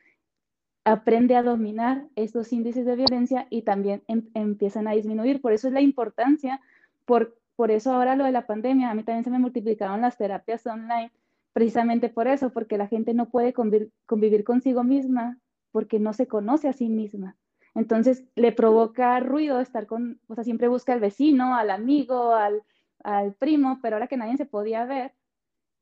aprende 0.87 1.35
a 1.35 1.43
dominar 1.43 2.07
estos 2.15 2.53
índices 2.53 2.87
de 2.87 2.95
violencia 2.95 3.49
y 3.51 3.63
también 3.63 4.05
em, 4.07 4.29
empiezan 4.35 4.87
a 4.87 4.93
disminuir. 4.93 5.41
Por 5.41 5.53
eso 5.53 5.67
es 5.67 5.75
la 5.75 5.81
importancia, 5.81 6.61
por, 7.05 7.37
por 7.57 7.73
eso 7.73 7.93
ahora 7.93 8.15
lo 8.15 8.23
de 8.23 8.31
la 8.31 8.47
pandemia, 8.47 8.91
a 8.91 8.95
mí 8.95 9.03
también 9.03 9.25
se 9.25 9.31
me 9.31 9.41
multiplicaron 9.41 10.01
las 10.01 10.17
terapias 10.17 10.65
online, 10.65 11.11
precisamente 11.53 12.09
por 12.09 12.29
eso, 12.29 12.51
porque 12.51 12.79
la 12.79 12.87
gente 12.87 13.15
no 13.15 13.31
puede 13.31 13.53
convivir, 13.53 14.45
consigo 14.45 14.85
misma 14.85 15.41
porque 15.73 15.99
no 15.99 16.13
se 16.13 16.29
conoce 16.29 16.69
a 16.69 16.73
sí 16.73 16.89
misma. 16.89 17.37
Entonces 17.75 18.25
le 18.37 18.53
provoca 18.53 19.19
ruido 19.19 19.59
estar 19.59 19.89
con, 19.89 20.21
o 20.29 20.37
sea, 20.37 20.45
siempre 20.45 20.69
busca 20.69 20.93
al 20.93 21.01
vecino, 21.01 21.57
al 21.57 21.71
amigo, 21.71 22.33
al, 22.33 22.63
al 23.03 23.35
primo, 23.35 23.81
pero 23.83 23.97
ahora 23.97 24.07
que 24.07 24.17
nadie 24.17 24.37
se 24.37 24.47
podía 24.47 24.85
ver, 24.85 25.15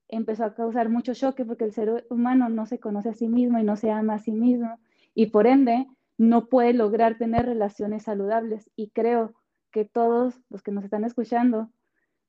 empezó 0.09 0.45
a 0.45 0.55
causar 0.55 0.89
mucho 0.89 1.13
choque 1.13 1.45
porque 1.45 1.65
el 1.65 1.73
ser 1.73 2.07
humano 2.09 2.49
no 2.49 2.65
se 2.65 2.81
conoce 2.81 3.11
a 3.11 3.15
sí 3.15 3.29
mismo 3.29 3.59
y 3.59 3.65
no 3.65 3.77
se 3.77 3.91
ama 3.91 4.15
a 4.15 4.19
sí 4.19 4.33
mismo 4.33 4.79
y 5.15 5.27
por 5.27 5.47
ende 5.47 5.87
no 6.19 6.47
puede 6.47 6.73
lograr 6.73 7.19
tener 7.19 7.47
relaciones 7.47 8.05
saludables. 8.05 8.71
Y 8.77 8.91
creo 8.91 9.35
que 9.71 9.85
todos 9.85 10.41
los 10.51 10.63
que 10.63 10.73
nos 10.73 10.85
están 10.85 11.05
escuchando 11.05 11.71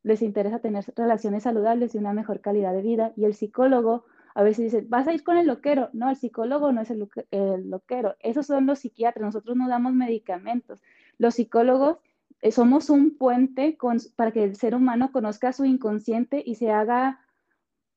les 0.04 0.22
interesa 0.22 0.60
tener 0.60 0.86
relaciones 0.96 1.44
saludables 1.44 1.96
y 1.96 1.98
una 1.98 2.14
mejor 2.14 2.42
calidad 2.42 2.74
de 2.74 2.82
vida. 2.82 3.14
Y 3.16 3.26
el 3.26 3.34
psicólogo 3.34 4.06
a 4.36 4.44
veces 4.44 4.72
dice, 4.72 4.86
vas 4.88 5.08
a 5.08 5.14
ir 5.14 5.24
con 5.24 5.38
el 5.38 5.48
loquero. 5.48 5.90
No, 5.94 6.10
el 6.10 6.16
psicólogo 6.16 6.72
no 6.72 6.82
es 6.82 6.92
el, 6.92 7.70
loquero. 7.70 8.16
Esos 8.20 8.46
son 8.46 8.66
los 8.66 8.80
psiquiatras. 8.80 9.26
Nosotros 9.26 9.56
no 9.56 9.68
damos 9.68 9.94
medicamentos. 9.94 10.82
Los 11.18 11.36
psicólogos 11.36 11.98
eh, 12.42 12.52
somos 12.52 12.90
un 12.90 13.18
puente 13.18 13.78
para 14.16 14.32
que 14.32 14.44
el 14.44 14.56
ser 14.56 14.76
humano 14.76 15.12
conozca 15.12 15.54
su 15.54 15.66
inconsciente 15.66 16.44
y 16.46 16.56
se 16.56 16.70
haga 16.70 17.22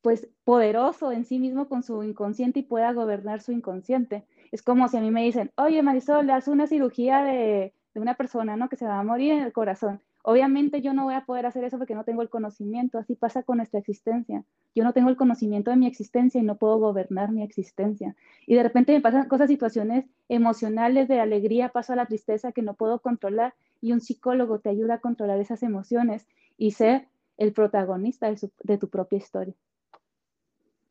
pues 0.00 0.28
poderoso 0.44 1.10
en 1.10 1.24
sí 1.24 1.38
mismo 1.38 1.68
con 1.68 1.82
su 1.82 2.02
inconsciente 2.04 2.60
y 2.60 2.62
pueda 2.62 2.92
gobernar 2.92 3.40
su 3.40 3.52
inconsciente. 3.52 4.24
Es 4.52 4.62
como 4.62 4.88
si 4.88 4.96
a 4.96 5.00
mí 5.00 5.10
me 5.10 5.24
dicen, 5.24 5.50
oye 5.56 5.82
Marisol, 5.82 6.28
haz 6.30 6.48
una 6.48 6.66
cirugía 6.66 7.22
de, 7.22 7.72
una 7.94 8.14
persona, 8.14 8.56
¿no? 8.56 8.68
Que 8.68 8.76
se 8.76 8.86
va 8.86 9.00
a 9.00 9.02
morir 9.02 9.32
en 9.32 9.42
el 9.42 9.52
corazón. 9.52 10.00
Obviamente 10.22 10.82
yo 10.82 10.92
no 10.92 11.04
voy 11.04 11.14
a 11.14 11.24
poder 11.24 11.46
hacer 11.46 11.64
eso 11.64 11.78
porque 11.78 11.94
no 11.94 12.04
tengo 12.04 12.22
el 12.22 12.28
conocimiento. 12.28 12.98
Así 12.98 13.14
pasa 13.14 13.42
con 13.42 13.56
nuestra 13.56 13.80
existencia. 13.80 14.44
Yo 14.74 14.84
no 14.84 14.92
tengo 14.92 15.08
el 15.08 15.16
conocimiento 15.16 15.70
de 15.70 15.78
mi 15.78 15.86
existencia 15.86 16.40
y 16.40 16.44
no 16.44 16.56
puedo 16.56 16.78
gobernar 16.78 17.32
mi 17.32 17.42
existencia. 17.42 18.14
Y 18.46 18.54
de 18.54 18.62
repente 18.62 18.92
me 18.92 19.00
pasan 19.00 19.26
cosas, 19.26 19.48
situaciones 19.48 20.04
emocionales 20.28 21.08
de 21.08 21.20
alegría, 21.20 21.70
paso 21.70 21.92
a 21.92 21.96
la 21.96 22.06
tristeza 22.06 22.52
que 22.52 22.62
no 22.62 22.74
puedo 22.74 23.00
controlar 23.00 23.54
y 23.80 23.92
un 23.92 24.00
psicólogo 24.00 24.60
te 24.60 24.68
ayuda 24.68 24.94
a 24.94 25.00
controlar 25.00 25.40
esas 25.40 25.62
emociones 25.62 26.26
y 26.56 26.72
ser 26.72 27.08
el 27.36 27.52
protagonista 27.52 28.28
de 28.62 28.78
tu 28.78 28.88
propia 28.88 29.18
historia. 29.18 29.54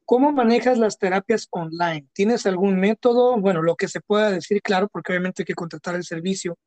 ¿Cómo 0.08 0.32
manejas 0.32 0.78
las 0.78 0.98
terapias 0.98 1.50
online? 1.52 2.08
¿Tienes 2.14 2.46
algún 2.46 2.80
método? 2.80 3.38
Bueno, 3.42 3.62
lo 3.62 3.76
que 3.76 3.90
se 3.90 4.00
pueda 4.00 4.32
decir, 4.32 4.62
claro, 4.62 4.88
porque 4.88 5.12
obviamente 5.12 5.42
hay 5.42 5.46
que 5.46 5.54
contratar 5.54 5.96
el 5.96 6.06
servicio, 6.06 6.58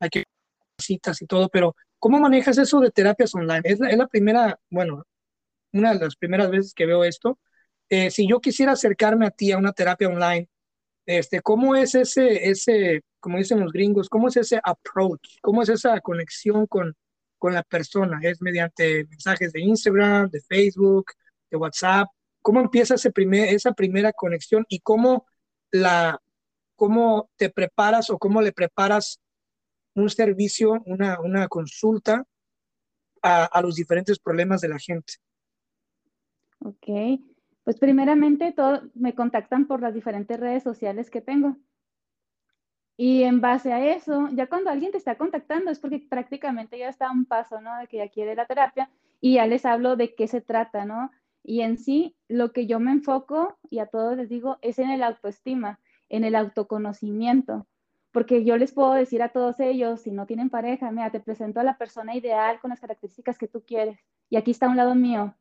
hay 0.00 0.08
que 0.08 0.24
citas 0.78 1.20
y 1.20 1.26
todo, 1.26 1.50
pero 1.50 1.76
¿cómo 1.98 2.18
manejas 2.18 2.56
eso 2.56 2.80
de 2.80 2.90
terapias 2.90 3.34
online? 3.34 3.60
Es 3.64 3.80
la, 3.80 4.06
primera, 4.06 4.58
bueno, 4.70 5.04
una 5.74 5.92
de 5.92 6.00
las 6.06 6.16
primeras 6.16 6.50
veces 6.50 6.72
que 6.72 6.86
veo 6.86 7.04
esto. 7.04 7.38
Eh, 7.90 8.10
si 8.10 8.26
yo 8.26 8.40
quisiera 8.40 8.72
acercarme 8.72 9.26
a 9.26 9.30
ti 9.30 9.52
a 9.52 9.58
una 9.58 9.74
terapia 9.74 10.08
online, 10.08 10.48
este, 11.04 11.42
¿cómo 11.42 11.76
es 11.76 11.94
ese, 11.94 12.48
ese, 12.48 13.02
como 13.20 13.36
dicen 13.36 13.60
los 13.60 13.72
gringos, 13.72 14.08
cómo 14.08 14.28
es 14.28 14.38
ese 14.38 14.58
approach? 14.64 15.36
¿Cómo 15.42 15.62
es 15.62 15.68
esa 15.68 16.00
conexión 16.00 16.66
con, 16.66 16.94
con 17.36 17.52
la 17.52 17.62
persona? 17.62 18.20
¿Es 18.22 18.40
mediante 18.40 19.04
mensajes 19.04 19.52
de 19.52 19.60
Instagram, 19.60 20.30
de 20.30 20.40
Facebook, 20.40 21.12
de 21.50 21.58
WhatsApp? 21.58 22.08
¿Cómo 22.46 22.60
empieza 22.60 22.94
esa 22.94 23.72
primera 23.72 24.12
conexión 24.12 24.66
y 24.68 24.78
cómo, 24.78 25.26
la, 25.72 26.22
cómo 26.76 27.28
te 27.34 27.50
preparas 27.50 28.08
o 28.08 28.18
cómo 28.18 28.40
le 28.40 28.52
preparas 28.52 29.20
un 29.96 30.08
servicio, 30.08 30.80
una, 30.86 31.18
una 31.20 31.48
consulta 31.48 32.24
a, 33.20 33.46
a, 33.46 33.62
los 33.62 33.74
diferentes 33.74 34.20
problemas 34.20 34.60
de 34.60 34.68
la 34.68 34.78
gente? 34.78 35.14
Ok, 36.60 37.18
pues 37.64 37.80
primeramente 37.80 38.52
todo, 38.52 38.92
me 38.94 39.16
contactan 39.16 39.66
por 39.66 39.82
las 39.82 39.92
diferentes 39.92 40.38
redes 40.38 40.62
sociales 40.62 41.10
que 41.10 41.20
tengo. 41.20 41.56
Y 42.96 43.24
en 43.24 43.40
base 43.40 43.72
a 43.72 43.84
eso, 43.92 44.28
ya 44.30 44.46
cuando 44.46 44.70
alguien 44.70 44.92
te 44.92 44.98
está 44.98 45.18
contactando 45.18 45.72
es 45.72 45.80
porque 45.80 45.98
prácticamente 45.98 46.78
ya 46.78 46.90
está 46.90 47.10
un 47.10 47.24
paso, 47.24 47.60
¿no? 47.60 47.76
De 47.78 47.88
que 47.88 47.96
ya 47.96 48.08
quiere 48.08 48.36
la 48.36 48.46
terapia 48.46 48.88
y 49.20 49.34
ya 49.34 49.48
les 49.48 49.66
hablo 49.66 49.96
de 49.96 50.14
qué 50.14 50.28
se 50.28 50.40
trata, 50.40 50.84
¿no? 50.84 51.10
Y 51.48 51.60
en 51.60 51.78
sí, 51.78 52.16
lo 52.26 52.52
que 52.52 52.66
yo 52.66 52.80
me 52.80 52.90
enfoco, 52.90 53.56
y 53.70 53.78
a 53.78 53.86
todos 53.86 54.16
les 54.16 54.28
digo, 54.28 54.58
es 54.62 54.80
en 54.80 54.90
el 54.90 55.04
autoestima, 55.04 55.78
en 56.08 56.24
el 56.24 56.34
autoconocimiento. 56.34 57.68
Porque 58.10 58.44
yo 58.44 58.56
les 58.56 58.72
puedo 58.72 58.94
decir 58.94 59.22
a 59.22 59.28
todos 59.28 59.60
ellos, 59.60 60.00
si 60.00 60.10
no 60.10 60.26
tienen 60.26 60.50
pareja, 60.50 60.90
mira, 60.90 61.12
te 61.12 61.20
presento 61.20 61.60
a 61.60 61.62
la 61.62 61.78
persona 61.78 62.16
ideal 62.16 62.58
con 62.58 62.70
las 62.70 62.80
características 62.80 63.38
que 63.38 63.46
tú 63.46 63.62
quieres. 63.64 64.00
Y 64.28 64.36
aquí 64.36 64.50
está 64.50 64.68
un 64.68 64.76
lado 64.76 64.96
mío. 64.96 65.36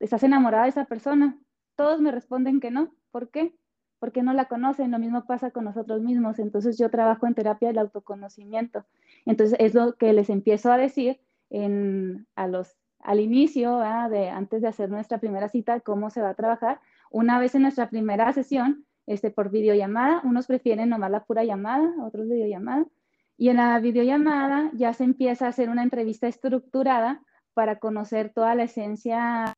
¿Estás 0.00 0.24
enamorada 0.24 0.64
de 0.64 0.70
esa 0.70 0.86
persona? 0.86 1.38
Todos 1.76 2.00
me 2.00 2.10
responden 2.10 2.58
que 2.58 2.72
no. 2.72 2.92
¿Por 3.12 3.30
qué? 3.30 3.54
Porque 4.00 4.24
no 4.24 4.32
la 4.32 4.46
conocen. 4.46 4.90
Lo 4.90 4.98
mismo 4.98 5.26
pasa 5.26 5.52
con 5.52 5.62
nosotros 5.62 6.02
mismos. 6.02 6.40
Entonces 6.40 6.76
yo 6.76 6.90
trabajo 6.90 7.28
en 7.28 7.34
terapia 7.34 7.68
del 7.68 7.78
autoconocimiento. 7.78 8.84
Entonces 9.26 9.56
es 9.60 9.74
lo 9.74 9.94
que 9.94 10.12
les 10.12 10.28
empiezo 10.28 10.72
a 10.72 10.76
decir 10.76 11.20
en, 11.50 12.26
a 12.34 12.48
los 12.48 12.76
al 13.04 13.20
inicio, 13.20 13.80
de, 14.10 14.30
antes 14.30 14.62
de 14.62 14.68
hacer 14.68 14.90
nuestra 14.90 15.18
primera 15.18 15.48
cita, 15.48 15.80
cómo 15.80 16.10
se 16.10 16.22
va 16.22 16.30
a 16.30 16.34
trabajar. 16.34 16.80
Una 17.10 17.38
vez 17.38 17.54
en 17.54 17.62
nuestra 17.62 17.90
primera 17.90 18.32
sesión, 18.32 18.86
este, 19.06 19.30
por 19.30 19.50
videollamada, 19.50 20.22
unos 20.24 20.46
prefieren 20.46 20.88
nomás 20.88 21.10
la 21.10 21.24
pura 21.24 21.44
llamada, 21.44 21.92
otros 22.02 22.28
videollamada. 22.28 22.86
Y 23.36 23.50
en 23.50 23.58
la 23.58 23.78
videollamada 23.78 24.70
ya 24.72 24.94
se 24.94 25.04
empieza 25.04 25.44
a 25.46 25.50
hacer 25.50 25.68
una 25.68 25.82
entrevista 25.82 26.26
estructurada 26.28 27.22
para 27.52 27.78
conocer 27.78 28.32
toda 28.32 28.54
la 28.54 28.64
esencia 28.64 29.52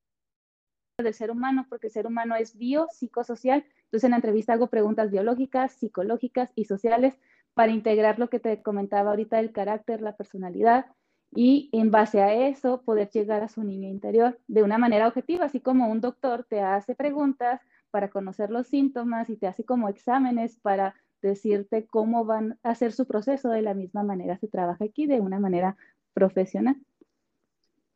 del 0.99 1.15
ser 1.15 1.31
humano, 1.31 1.67
porque 1.69 1.87
el 1.87 1.93
ser 1.93 2.07
humano 2.07 2.35
es 2.35 2.57
bio, 2.57 2.89
psicosocial. 2.91 3.65
Entonces 3.85 4.05
en 4.05 4.11
la 4.11 4.17
entrevista 4.17 4.55
hago 4.55 4.67
preguntas 4.67 5.11
biológicas, 5.13 5.73
psicológicas 5.73 6.51
y 6.57 6.65
sociales 6.65 7.17
para 7.55 7.71
integrar 7.71 8.19
lo 8.19 8.29
que 8.29 8.41
te 8.41 8.61
comentaba 8.61 9.11
ahorita 9.11 9.37
del 9.37 9.53
carácter, 9.53 10.01
la 10.03 10.17
personalidad, 10.17 10.87
y 11.35 11.69
en 11.73 11.91
base 11.91 12.23
a 12.23 12.33
eso 12.49 12.83
poder 12.83 13.11
llegar 13.11 13.43
a 13.43 13.49
su 13.49 13.63
niño 13.63 13.89
interior 13.89 14.39
de 14.49 14.63
una 14.63 14.79
manera 14.79 15.09
objetiva, 15.09 15.47
así 15.47 15.61
como 15.61 15.89
un 15.89 16.01
doctor 16.01 16.47
te 16.49 16.61
hace 16.61 16.95
preguntas 16.95 17.61
para 17.91 18.11
conocer 18.11 18.51
los 18.51 18.67
síntomas 18.67 19.29
y 19.31 19.37
te 19.37 19.47
hace 19.47 19.65
como 19.65 19.89
exámenes 19.89 20.57
para 20.57 20.95
decirte 21.23 21.87
cómo 21.87 22.25
van 22.25 22.59
a 22.63 22.71
hacer 22.71 22.93
su 22.93 23.07
proceso, 23.07 23.49
de 23.51 23.63
la 23.63 23.75
misma 23.75 24.03
manera 24.03 24.39
se 24.39 24.49
trabaja 24.49 24.85
aquí, 24.85 25.07
de 25.07 25.21
una 25.21 25.39
manera 25.39 25.77
profesional. 26.13 26.77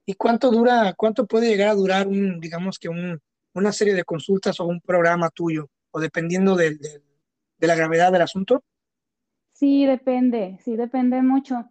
¿Y 0.06 0.14
cuánto 0.14 0.50
dura, 0.50 0.94
cuánto 0.96 1.26
puede 1.26 1.48
llegar 1.48 1.68
a 1.68 1.74
durar 1.74 2.08
un, 2.08 2.40
digamos 2.40 2.78
que 2.78 2.88
un, 2.88 3.20
una 3.54 3.72
serie 3.72 3.94
de 3.94 4.04
consultas 4.04 4.58
o 4.60 4.66
un 4.66 4.80
programa 4.80 5.30
tuyo, 5.30 5.68
o 5.90 6.00
dependiendo 6.00 6.56
de, 6.56 6.76
de 7.58 7.66
la 7.66 7.74
gravedad 7.74 8.10
del 8.10 8.22
asunto? 8.22 8.64
Sí, 9.52 9.84
depende, 9.84 10.58
sí, 10.64 10.76
depende 10.76 11.22
mucho. 11.22 11.70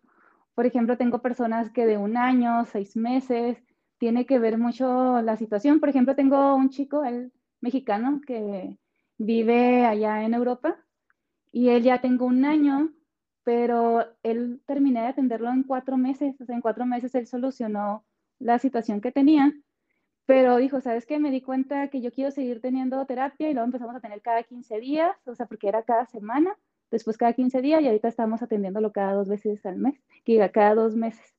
Por 0.60 0.66
ejemplo, 0.66 0.98
tengo 0.98 1.22
personas 1.22 1.70
que 1.72 1.86
de 1.86 1.98
un 1.98 2.18
año, 2.18 2.66
seis 2.66 2.98
meses, 2.98 3.64
tiene 3.98 4.26
que 4.26 4.40
ver 4.40 4.58
mucho 4.58 5.22
la 5.22 5.38
situación. 5.38 5.80
Por 5.80 5.88
ejemplo, 5.88 6.18
tengo 6.18 6.54
un 6.54 6.70
chico, 6.70 7.06
el 7.06 7.32
mexicano, 7.62 8.20
que 8.28 8.78
vive 9.18 9.86
allá 9.86 10.22
en 10.26 10.34
Europa 10.34 10.76
y 11.54 11.70
él 11.70 11.84
ya 11.84 12.02
tengo 12.02 12.26
un 12.26 12.44
año, 12.44 12.92
pero 13.46 14.06
él 14.22 14.62
terminé 14.66 15.00
de 15.00 15.08
atenderlo 15.08 15.50
en 15.50 15.64
cuatro 15.64 15.96
meses. 15.96 16.36
O 16.42 16.46
sea, 16.46 16.56
en 16.56 16.62
cuatro 16.62 16.86
meses 16.86 17.16
él 17.16 17.26
solucionó 17.26 18.04
la 18.38 18.60
situación 18.60 19.00
que 19.00 19.14
tenía, 19.14 19.54
pero 20.26 20.58
dijo, 20.58 20.82
¿sabes 20.82 21.06
qué? 21.06 21.20
Me 21.20 21.32
di 21.32 21.40
cuenta 21.40 21.88
que 21.88 22.02
yo 22.02 22.12
quiero 22.12 22.32
seguir 22.32 22.60
teniendo 22.60 23.06
terapia 23.06 23.50
y 23.50 23.54
luego 23.54 23.68
empezamos 23.68 23.96
a 23.96 24.02
tener 24.02 24.22
cada 24.22 24.44
15 24.44 24.78
días, 24.82 25.16
o 25.26 25.36
sea, 25.36 25.46
porque 25.46 25.70
era 25.70 25.84
cada 25.84 26.06
semana 26.06 26.58
después 26.92 27.18
cada 27.18 27.34
15 27.34 27.62
días 27.62 27.82
y 27.82 27.88
ahorita 27.88 28.08
estamos 28.08 28.42
atendiéndolo 28.42 28.92
cada 28.92 29.14
dos 29.14 29.28
veces 29.28 29.66
al 29.66 29.78
mes, 29.78 29.96
que 30.26 30.50
cada 30.52 30.76
dos 30.76 30.96
meses. 30.96 31.36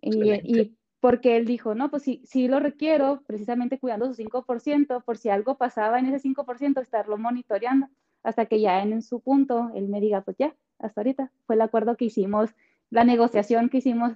Y, 0.00 0.76
porque 1.00 1.36
él 1.36 1.46
dijo, 1.46 1.74
no, 1.74 1.90
pues 1.90 2.04
sí, 2.04 2.22
sí 2.24 2.46
lo 2.46 2.60
requiero, 2.60 3.22
precisamente 3.26 3.78
cuidando 3.78 4.06
su 4.06 4.22
5%, 4.22 5.04
por 5.04 5.18
si 5.18 5.30
algo 5.30 5.56
pasaba 5.58 5.98
en 5.98 6.06
ese 6.06 6.28
5%, 6.28 6.80
estarlo 6.80 7.18
monitoreando, 7.18 7.88
hasta 8.22 8.46
que 8.46 8.60
ya 8.60 8.80
en, 8.82 9.02
su 9.02 9.20
punto 9.20 9.72
él 9.74 9.88
me 9.88 10.00
diga, 10.00 10.20
pues 10.20 10.36
ya, 10.38 10.54
hasta 10.78 11.00
ahorita, 11.00 11.32
fue 11.44 11.56
el 11.56 11.60
acuerdo 11.60 11.96
que 11.96 12.04
hicimos, 12.04 12.54
la 12.90 13.04
negociación 13.04 13.68
que 13.68 13.78
hicimos, 13.78 14.12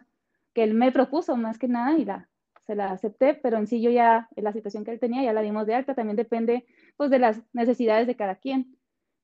que 0.54 0.62
él 0.62 0.74
me 0.74 0.92
propuso 0.92 1.36
más 1.36 1.58
que 1.58 1.66
nada 1.66 1.98
y 1.98 2.04
la, 2.04 2.28
se 2.66 2.76
la 2.76 2.92
acepté, 2.92 3.34
pero 3.34 3.58
en 3.58 3.66
sí 3.66 3.80
yo 3.80 3.90
ya, 3.90 4.28
en 4.36 4.44
la 4.44 4.52
situación 4.52 4.84
que 4.84 4.92
él 4.92 5.00
tenía, 5.00 5.22
ya 5.22 5.32
la 5.32 5.42
dimos 5.42 5.66
de 5.66 5.74
alta, 5.74 5.94
también 5.94 6.16
depende 6.16 6.66
pues 6.96 7.10
de 7.10 7.18
las 7.18 7.42
necesidades 7.52 8.06
de 8.06 8.16
cada 8.16 8.36
quien. 8.36 8.76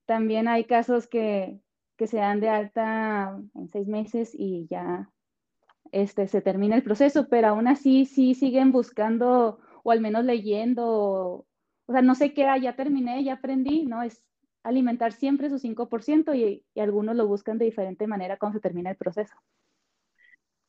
También 0.05 0.47
hay 0.47 0.65
casos 0.65 1.07
que, 1.07 1.59
se 1.97 2.17
dan 2.17 2.41
de 2.41 2.49
alta 2.49 3.39
en 3.55 3.69
seis 3.69 3.87
meses 3.87 4.31
y 4.33 4.67
ya 4.69 5.09
este, 5.93 6.27
se 6.27 6.41
termina 6.41 6.75
el 6.75 6.83
proceso, 6.83 7.29
pero 7.29 7.47
aún 7.47 7.69
así 7.69 8.05
sí 8.05 8.35
siguen 8.35 8.73
buscando 8.73 9.59
o 9.83 9.91
al 9.91 10.01
menos 10.01 10.25
leyendo, 10.25 11.45
o 11.85 11.91
sea, 11.91 12.01
no 12.01 12.13
sé 12.15 12.33
qué, 12.33 12.45
ya 12.61 12.75
terminé, 12.75 13.23
ya 13.23 13.35
aprendí, 13.35 13.85
¿no? 13.85 14.03
Es 14.03 14.21
alimentar 14.63 15.13
siempre 15.13 15.49
su 15.49 15.59
5% 15.59 16.33
y, 16.33 16.65
y 16.73 16.79
algunos 16.81 17.15
lo 17.15 17.25
buscan 17.25 17.57
de 17.57 17.65
diferente 17.65 18.05
manera 18.05 18.37
cuando 18.37 18.57
se 18.57 18.61
termina 18.61 18.89
el 18.89 18.97
proceso. 18.97 19.35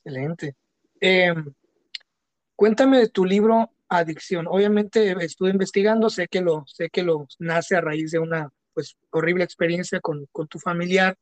Excelente. 0.05 0.55
Em, 1.01 1.53
cuéntame 2.55 2.99
de 2.99 3.09
tu 3.09 3.25
libro 3.25 3.71
Adicción. 3.89 4.47
Obviamente 4.49 5.13
estuve 5.25 5.51
investigando, 5.51 6.11
sé 6.11 6.29
que 6.29 6.41
lo, 6.41 6.65
sé 6.67 6.91
que 6.91 7.03
lo 7.03 7.27
nace 7.39 7.77
a 7.77 7.81
raíz 7.81 8.11
de 8.11 8.19
una 8.19 8.53
pues 8.75 8.97
horrible 9.11 9.45
experiencia 9.45 10.01
con, 10.01 10.27
con 10.33 10.49
tu 10.49 10.59
familiar 10.59 11.17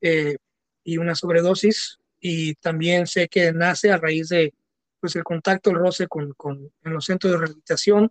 eh, 0.00 0.36
y 0.82 0.98
una 0.98 1.14
sobredosis 1.14 1.98
y 2.20 2.54
también 2.54 3.06
sé 3.06 3.28
que 3.28 3.52
nace 3.52 3.92
a 3.92 3.96
raíz 3.96 4.28
de 4.28 4.52
pues 5.00 5.16
el 5.16 5.24
contacto, 5.24 5.70
el 5.70 5.76
roce 5.76 6.08
con, 6.08 6.32
con 6.32 6.72
en 6.82 6.92
los 6.92 7.04
centros 7.04 7.32
de 7.32 7.38
rehabilitación, 7.38 8.10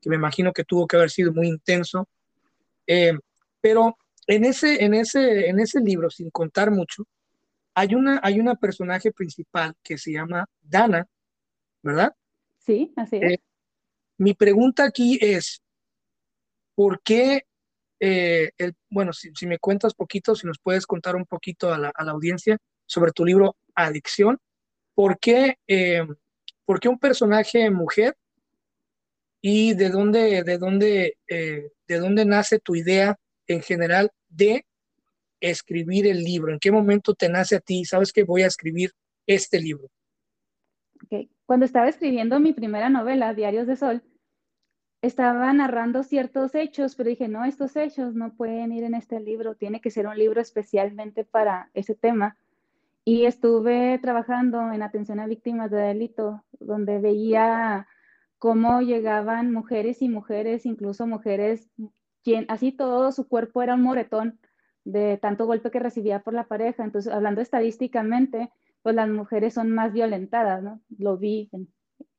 que 0.00 0.10
me 0.10 0.16
imagino 0.16 0.52
que 0.52 0.64
tuvo 0.64 0.86
que 0.86 0.96
haber 0.96 1.10
sido 1.10 1.32
muy 1.32 1.48
intenso. 1.48 2.06
Eh, 2.86 3.18
pero 3.62 3.96
en 4.26 4.44
ese, 4.44 4.84
en, 4.84 4.92
ese, 4.92 5.48
en 5.48 5.58
ese 5.58 5.80
libro, 5.80 6.10
sin 6.10 6.28
contar 6.28 6.70
mucho, 6.70 7.06
hay 7.74 7.94
una, 7.94 8.20
hay 8.22 8.40
una 8.40 8.56
personaje 8.56 9.10
principal 9.10 9.74
que 9.82 9.96
se 9.96 10.12
llama 10.12 10.46
Dana, 10.60 11.08
¿verdad? 11.82 12.14
Sí, 12.58 12.92
así 12.96 13.16
es. 13.16 13.32
Eh, 13.32 13.38
mi 14.18 14.34
pregunta 14.34 14.84
aquí 14.84 15.18
es, 15.20 15.62
¿por 16.74 17.00
qué 17.02 17.46
eh, 18.00 18.50
bueno, 18.90 19.12
si, 19.12 19.46
me 19.46 19.58
cuentas 19.58 19.94
poquito, 19.94 20.34
si 20.34 20.46
nos 20.46 20.58
puedes 20.58 20.86
contar 20.86 21.16
un 21.16 21.26
poquito 21.26 21.72
a 21.72 21.78
la, 21.78 21.92
audiencia 21.96 22.58
sobre 22.86 23.12
tu 23.12 23.24
libro 23.24 23.56
Adicción, 23.74 24.38
¿por 24.94 25.18
qué, 25.18 25.56
eh, 25.66 26.06
¿por 26.64 26.80
qué 26.80 26.88
un 26.88 26.98
personaje 26.98 27.70
mujer 27.70 28.16
y 29.40 29.74
de 29.74 29.90
dónde, 29.90 30.42
de, 30.42 30.58
dónde, 30.58 31.18
eh, 31.28 31.70
de 31.86 31.98
dónde 31.98 32.24
nace 32.24 32.58
tu 32.58 32.74
idea 32.74 33.18
en 33.46 33.62
general 33.62 34.10
de 34.28 34.64
escribir 35.40 36.06
el 36.06 36.22
libro? 36.22 36.52
¿En 36.52 36.58
qué 36.58 36.70
momento 36.70 37.14
te 37.14 37.28
nace 37.28 37.56
a 37.56 37.60
ti? 37.60 37.84
¿Sabes 37.84 38.12
que 38.12 38.24
voy 38.24 38.42
a 38.42 38.46
escribir 38.46 38.92
este 39.26 39.60
libro? 39.60 39.88
Cuando 41.46 41.66
estaba 41.66 41.88
escribiendo 41.88 42.40
mi 42.40 42.52
primera 42.52 42.88
novela, 42.88 43.34
Diarios 43.34 43.66
de 43.66 43.76
Sol, 43.76 44.02
estaba 45.06 45.52
narrando 45.52 46.02
ciertos 46.02 46.54
hechos, 46.54 46.94
pero 46.94 47.10
dije, 47.10 47.28
no, 47.28 47.44
estos 47.44 47.76
hechos 47.76 48.14
no 48.14 48.32
pueden 48.34 48.72
ir 48.72 48.84
en 48.84 48.94
este 48.94 49.20
libro, 49.20 49.54
tiene 49.54 49.82
que 49.82 49.90
ser 49.90 50.06
un 50.06 50.18
libro 50.18 50.40
especialmente 50.40 51.24
para 51.24 51.70
ese 51.74 51.94
tema. 51.94 52.38
Y 53.04 53.26
estuve 53.26 53.98
trabajando 53.98 54.72
en 54.72 54.82
atención 54.82 55.20
a 55.20 55.26
víctimas 55.26 55.70
de 55.70 55.76
delito, 55.76 56.42
donde 56.58 57.00
veía 57.00 57.86
cómo 58.38 58.80
llegaban 58.80 59.52
mujeres 59.52 60.00
y 60.00 60.08
mujeres, 60.08 60.64
incluso 60.64 61.06
mujeres, 61.06 61.68
quien 62.22 62.46
así 62.48 62.72
todo 62.72 63.12
su 63.12 63.28
cuerpo 63.28 63.62
era 63.62 63.74
un 63.74 63.82
moretón 63.82 64.38
de 64.84 65.18
tanto 65.18 65.44
golpe 65.44 65.70
que 65.70 65.80
recibía 65.80 66.20
por 66.20 66.32
la 66.32 66.44
pareja. 66.44 66.82
Entonces, 66.82 67.12
hablando 67.12 67.42
estadísticamente, 67.42 68.50
pues 68.82 68.94
las 68.94 69.08
mujeres 69.10 69.52
son 69.52 69.70
más 69.70 69.92
violentadas, 69.92 70.62
¿no? 70.62 70.80
Lo 70.96 71.18
vi 71.18 71.50
en 71.52 71.68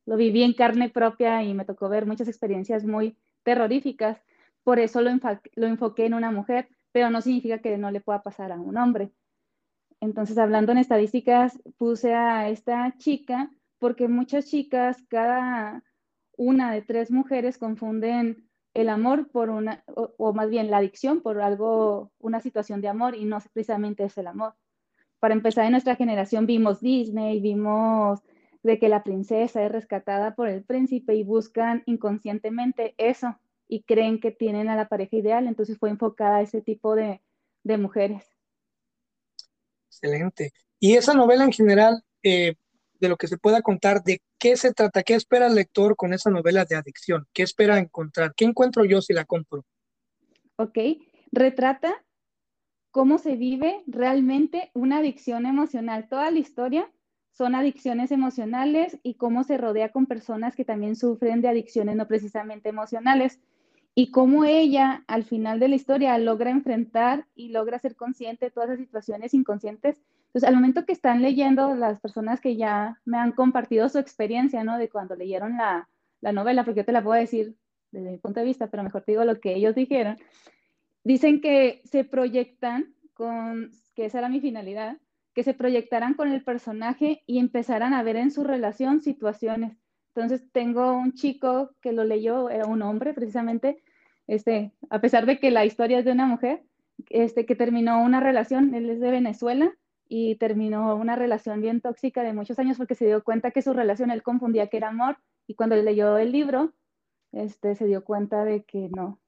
lo 0.05 0.17
viví 0.17 0.43
en 0.43 0.53
carne 0.53 0.89
propia 0.89 1.43
y 1.43 1.53
me 1.53 1.65
tocó 1.65 1.89
ver 1.89 2.05
muchas 2.05 2.27
experiencias 2.27 2.85
muy 2.85 3.17
terroríficas. 3.43 4.21
Por 4.63 4.79
eso 4.79 5.01
lo, 5.01 5.11
lo 5.55 5.67
enfoqué 5.67 6.05
en 6.05 6.13
una 6.13 6.31
mujer, 6.31 6.69
pero 6.91 7.09
no 7.09 7.21
significa 7.21 7.59
que 7.59 7.77
no 7.77 7.91
le 7.91 8.01
pueda 8.01 8.23
pasar 8.23 8.51
a 8.51 8.59
un 8.59 8.77
hombre. 8.77 9.11
Entonces, 10.01 10.37
hablando 10.37 10.71
en 10.71 10.79
estadísticas, 10.79 11.59
puse 11.77 12.13
a 12.13 12.49
esta 12.49 12.95
chica 12.97 13.51
porque 13.79 14.07
muchas 14.07 14.45
chicas, 14.45 15.03
cada 15.09 15.83
una 16.37 16.71
de 16.71 16.81
tres 16.81 17.11
mujeres 17.11 17.57
confunden 17.57 18.49
el 18.73 18.89
amor 18.89 19.29
por 19.29 19.49
una, 19.49 19.83
o, 19.87 20.13
o, 20.17 20.33
más 20.33 20.49
bien 20.49 20.69
la 20.69 20.77
adicción 20.77 21.21
por 21.21 21.41
algo, 21.41 22.11
una 22.19 22.41
situación 22.41 22.81
de 22.81 22.89
amor 22.89 23.15
y 23.15 23.25
no 23.25 23.39
precisamente 23.53 24.03
es 24.03 24.17
el 24.17 24.27
amor. 24.27 24.53
Para 25.19 25.33
empezar, 25.33 25.65
en 25.65 25.71
nuestra 25.71 25.95
generación 25.95 26.45
vimos 26.45 26.81
Disney, 26.81 27.39
vimos 27.39 28.21
de 28.65 28.79
que 28.79 28.89
la 28.89 29.03
princesa 29.03 29.63
es 29.63 29.71
rescatada 29.71 30.33
por 30.33 30.49
el 30.49 30.63
príncipe 30.63 31.13
y 31.13 31.23
buscan 31.23 31.83
inconscientemente 31.85 32.95
eso 32.97 33.39
y 33.67 33.83
creen 33.83 34.19
que 34.19 34.31
tienen 34.31 34.69
a 34.69 34.75
la 34.75 34.87
pareja 34.87 35.17
ideal, 35.17 35.47
entonces 35.47 35.77
fue 35.77 35.91
enfocada 35.91 36.37
a 36.37 36.41
ese 36.41 36.61
tipo 36.61 36.95
de, 36.95 37.21
mujeres. 37.63 38.23
Excelente. 39.87 40.51
Y 40.79 40.95
esa 40.95 41.13
novela 41.13 41.43
en 41.43 41.51
general, 41.51 42.03
eh, 42.23 42.55
de 42.99 43.09
lo 43.09 43.17
que 43.17 43.27
se 43.27 43.37
pueda 43.37 43.61
contar, 43.61 44.03
¿de 44.03 44.21
qué 44.39 44.57
se 44.57 44.73
trata? 44.73 45.03
¿Qué 45.03 45.13
espera 45.13 45.47
el 45.47 45.55
lector 45.55 45.95
con 45.95 46.13
esa 46.13 46.29
novela 46.31 46.65
de 46.65 46.75
adicción? 46.75 47.27
¿Qué 47.33 47.43
espera 47.43 47.77
encontrar? 47.77 48.33
¿Qué 48.35 48.45
encuentro 48.45 48.83
yo 48.83 49.01
si 49.01 49.13
la 49.13 49.25
compro? 49.25 49.63
Ok, 50.57 50.77
retrata 51.31 52.03
cómo 52.91 53.17
se 53.17 53.35
vive 53.35 53.83
realmente 53.87 54.71
una 54.73 54.99
adicción 54.99 55.45
emocional. 55.45 56.07
Toda 56.07 56.31
la 56.31 56.39
historia 56.39 56.91
son 57.37 57.53
adicciones 57.53 58.11
emocionales 58.11 58.97
y 59.03 59.15
cómo 59.15 59.43
se 59.43 59.57
rodea 59.57 59.89
con 59.89 60.05
personas 60.05 60.55
que 60.55 60.63
también 60.63 60.95
sufren 60.95 61.41
de 61.41 61.49
adicciones 61.49 61.97
no 61.97 62.07
precisamente 62.07 62.69
emocionales 62.69 63.41
y 63.93 64.11
cómo 64.11 64.45
ella 64.45 65.03
al 65.07 65.25
final 65.25 65.59
de 65.59 65.67
la 65.67 65.75
historia 65.75 66.17
logra 66.17 66.49
enfrentar 66.49 67.27
y 67.35 67.49
logra 67.49 67.79
ser 67.79 67.95
consciente 67.95 68.45
de 68.45 68.51
todas 68.51 68.69
las 68.69 68.79
situaciones 68.79 69.33
inconscientes. 69.33 70.01
Entonces, 70.27 70.47
al 70.47 70.55
momento 70.55 70.85
que 70.85 70.93
están 70.93 71.21
leyendo 71.21 71.75
las 71.75 71.99
personas 71.99 72.39
que 72.39 72.55
ya 72.55 73.01
me 73.05 73.17
han 73.17 73.33
compartido 73.33 73.87
su 73.89 73.99
experiencia, 73.99 74.63
¿no? 74.63 74.77
De 74.77 74.89
cuando 74.89 75.15
leyeron 75.15 75.57
la, 75.57 75.89
la 76.21 76.31
novela, 76.31 76.63
porque 76.63 76.81
yo 76.81 76.85
te 76.85 76.91
la 76.91 77.03
puedo 77.03 77.19
decir 77.19 77.55
desde 77.91 78.11
mi 78.11 78.17
punto 78.17 78.39
de 78.39 78.45
vista, 78.45 78.67
pero 78.67 78.83
mejor 78.83 79.03
te 79.03 79.13
digo 79.13 79.23
lo 79.23 79.39
que 79.39 79.55
ellos 79.55 79.75
dijeron, 79.75 80.17
dicen 81.03 81.41
que 81.41 81.81
se 81.85 82.03
proyectan 82.03 82.93
con, 83.13 83.71
que 83.93 84.05
esa 84.05 84.19
era 84.19 84.29
mi 84.29 84.41
finalidad, 84.41 84.97
que 85.35 85.43
se 85.43 85.53
proyectaran 85.53 86.13
con 86.13 86.31
el 86.31 86.43
personaje 86.43 87.21
y 87.27 87.39
empezaran 87.39 87.93
a 87.93 88.01
ver 88.03 88.15
en 88.15 88.31
su 88.31 88.45
relación 88.45 89.01
situaciones. 89.01 89.77
Entonces 90.15 90.49
tengo 90.53 90.93
un 90.93 91.11
chico 91.11 91.71
que 91.81 91.91
lo 91.91 92.05
leyó, 92.05 92.49
era 92.49 92.65
un 92.65 92.81
hombre 92.81 93.13
precisamente, 93.13 93.83
este, 94.27 94.71
a 94.89 95.01
pesar 95.01 95.25
de 95.25 95.37
que 95.37 95.51
la 95.51 95.65
historia 95.65 95.99
es 95.99 96.05
de 96.05 96.13
una 96.13 96.25
mujer, 96.25 96.63
este, 97.09 97.45
que 97.45 97.55
terminó 97.55 98.01
una 98.01 98.21
relación, 98.21 98.73
él 98.73 98.89
es 98.89 99.01
de 99.01 99.11
Venezuela 99.11 99.75
y 100.07 100.35
terminó 100.35 100.95
una 100.95 101.17
relación 101.17 101.59
bien 101.59 101.81
tóxica 101.81 102.23
de 102.23 102.31
muchos 102.31 102.57
años 102.57 102.77
porque 102.77 102.95
se 102.95 103.05
dio 103.05 103.21
cuenta 103.21 103.51
que 103.51 103.61
su 103.61 103.73
relación 103.73 104.11
él 104.11 104.23
confundía 104.23 104.67
que 104.67 104.77
era 104.77 104.87
amor 104.87 105.17
y 105.47 105.55
cuando 105.55 105.75
leyó 105.75 106.17
el 106.17 106.31
libro, 106.31 106.73
este, 107.33 107.75
se 107.75 107.85
dio 107.87 108.05
cuenta 108.05 108.45
de 108.45 108.63
que 108.63 108.87
no, 108.95 109.19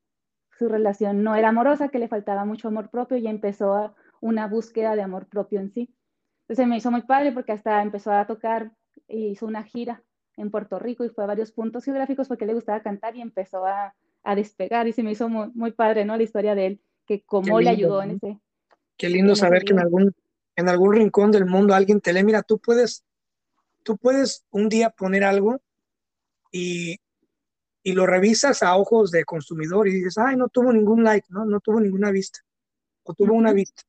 su 0.58 0.70
relación 0.70 1.22
no 1.22 1.36
era 1.36 1.50
amorosa, 1.50 1.90
que 1.90 2.00
le 2.00 2.08
faltaba 2.08 2.46
mucho 2.46 2.70
amor 2.70 2.90
propio 2.90 3.18
y 3.18 3.28
empezó 3.28 3.74
a 3.74 3.94
una 4.22 4.48
búsqueda 4.48 4.96
de 4.96 5.02
amor 5.02 5.28
propio 5.28 5.60
en 5.60 5.72
sí. 5.72 5.94
Entonces 6.48 6.68
me 6.68 6.78
hizo 6.78 6.92
muy 6.92 7.02
padre 7.02 7.34
porque 7.34 7.52
hasta 7.52 7.82
empezó 7.82 8.12
a 8.12 8.26
tocar 8.26 8.72
y 9.08 9.28
hizo 9.28 9.46
una 9.46 9.64
gira 9.64 10.02
en 10.38 10.50
Puerto 10.50 10.80
Rico 10.80 11.04
y 11.04 11.10
fue 11.10 11.26
a 11.26 11.28
varios 11.28 11.52
puntos 11.52 11.84
geográficos 11.84 12.28
porque 12.28 12.46
le 12.46 12.54
gustaba 12.54 12.82
cantar 12.82 13.16
y 13.18 13.22
empezó 13.22 13.66
a, 13.66 13.94
a 14.24 14.36
despegar 14.36 14.88
y 14.88 14.94
se 14.94 15.04
me 15.04 15.12
hizo 15.12 15.28
muy, 15.28 15.52
muy, 15.54 15.72
padre, 15.72 16.06
¿no? 16.06 16.16
La 16.16 16.24
historia 16.24 16.56
de 16.56 16.66
él, 16.68 16.82
que 17.06 17.22
cómo 17.24 17.60
le 17.60 17.70
ayudó 17.70 18.02
en 18.02 18.12
ese, 18.12 18.40
Qué 18.96 19.10
lindo 19.10 19.36
saber 19.36 19.64
que 19.64 19.74
en 19.74 19.80
algún, 19.80 20.16
en 20.56 20.70
algún 20.70 20.94
rincón 20.94 21.32
del 21.32 21.46
mundo 21.46 21.76
alguien 21.76 22.00
te 22.00 22.14
lee. 22.14 22.24
Mira, 22.24 22.44
tú 22.44 22.60
puedes, 22.60 23.04
tú 23.84 23.98
puedes 23.98 24.46
un 24.50 24.70
día 24.70 24.90
poner 24.90 25.24
algo 25.24 25.60
y, 26.52 26.98
y 27.84 27.94
lo 27.94 28.08
revisas 28.08 28.64
a 28.64 28.76
ojos 28.76 29.12
de 29.12 29.26
consumidor 29.26 29.88
y 29.88 29.92
dices, 29.92 30.18
ay, 30.18 30.36
no 30.36 30.48
tuvo 30.48 30.72
ningún 30.72 31.04
like, 31.04 31.28
no, 31.30 31.46
no 31.46 31.60
tuvo 31.60 31.80
ninguna 31.80 32.10
vista, 32.10 32.40
o 33.04 33.14
tuvo 33.14 33.34
una 33.34 33.54
vista. 33.54 33.84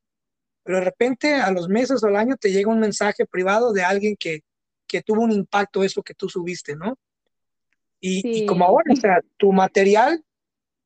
Pero 0.68 0.80
de 0.80 0.84
repente 0.84 1.32
a 1.32 1.50
los 1.50 1.66
meses 1.66 2.04
o 2.04 2.08
al 2.08 2.16
año 2.16 2.36
te 2.36 2.52
llega 2.52 2.70
un 2.70 2.78
mensaje 2.78 3.24
privado 3.24 3.72
de 3.72 3.82
alguien 3.84 4.16
que, 4.20 4.42
que 4.86 5.00
tuvo 5.00 5.22
un 5.22 5.32
impacto 5.32 5.82
eso 5.82 6.02
que 6.02 6.12
tú 6.12 6.28
subiste, 6.28 6.76
¿no? 6.76 6.98
Y, 8.00 8.42
y, 8.42 8.44
como 8.44 8.66
ahora, 8.66 8.92
o 8.92 8.96
sea, 8.96 9.22
tu 9.38 9.50
material 9.50 10.22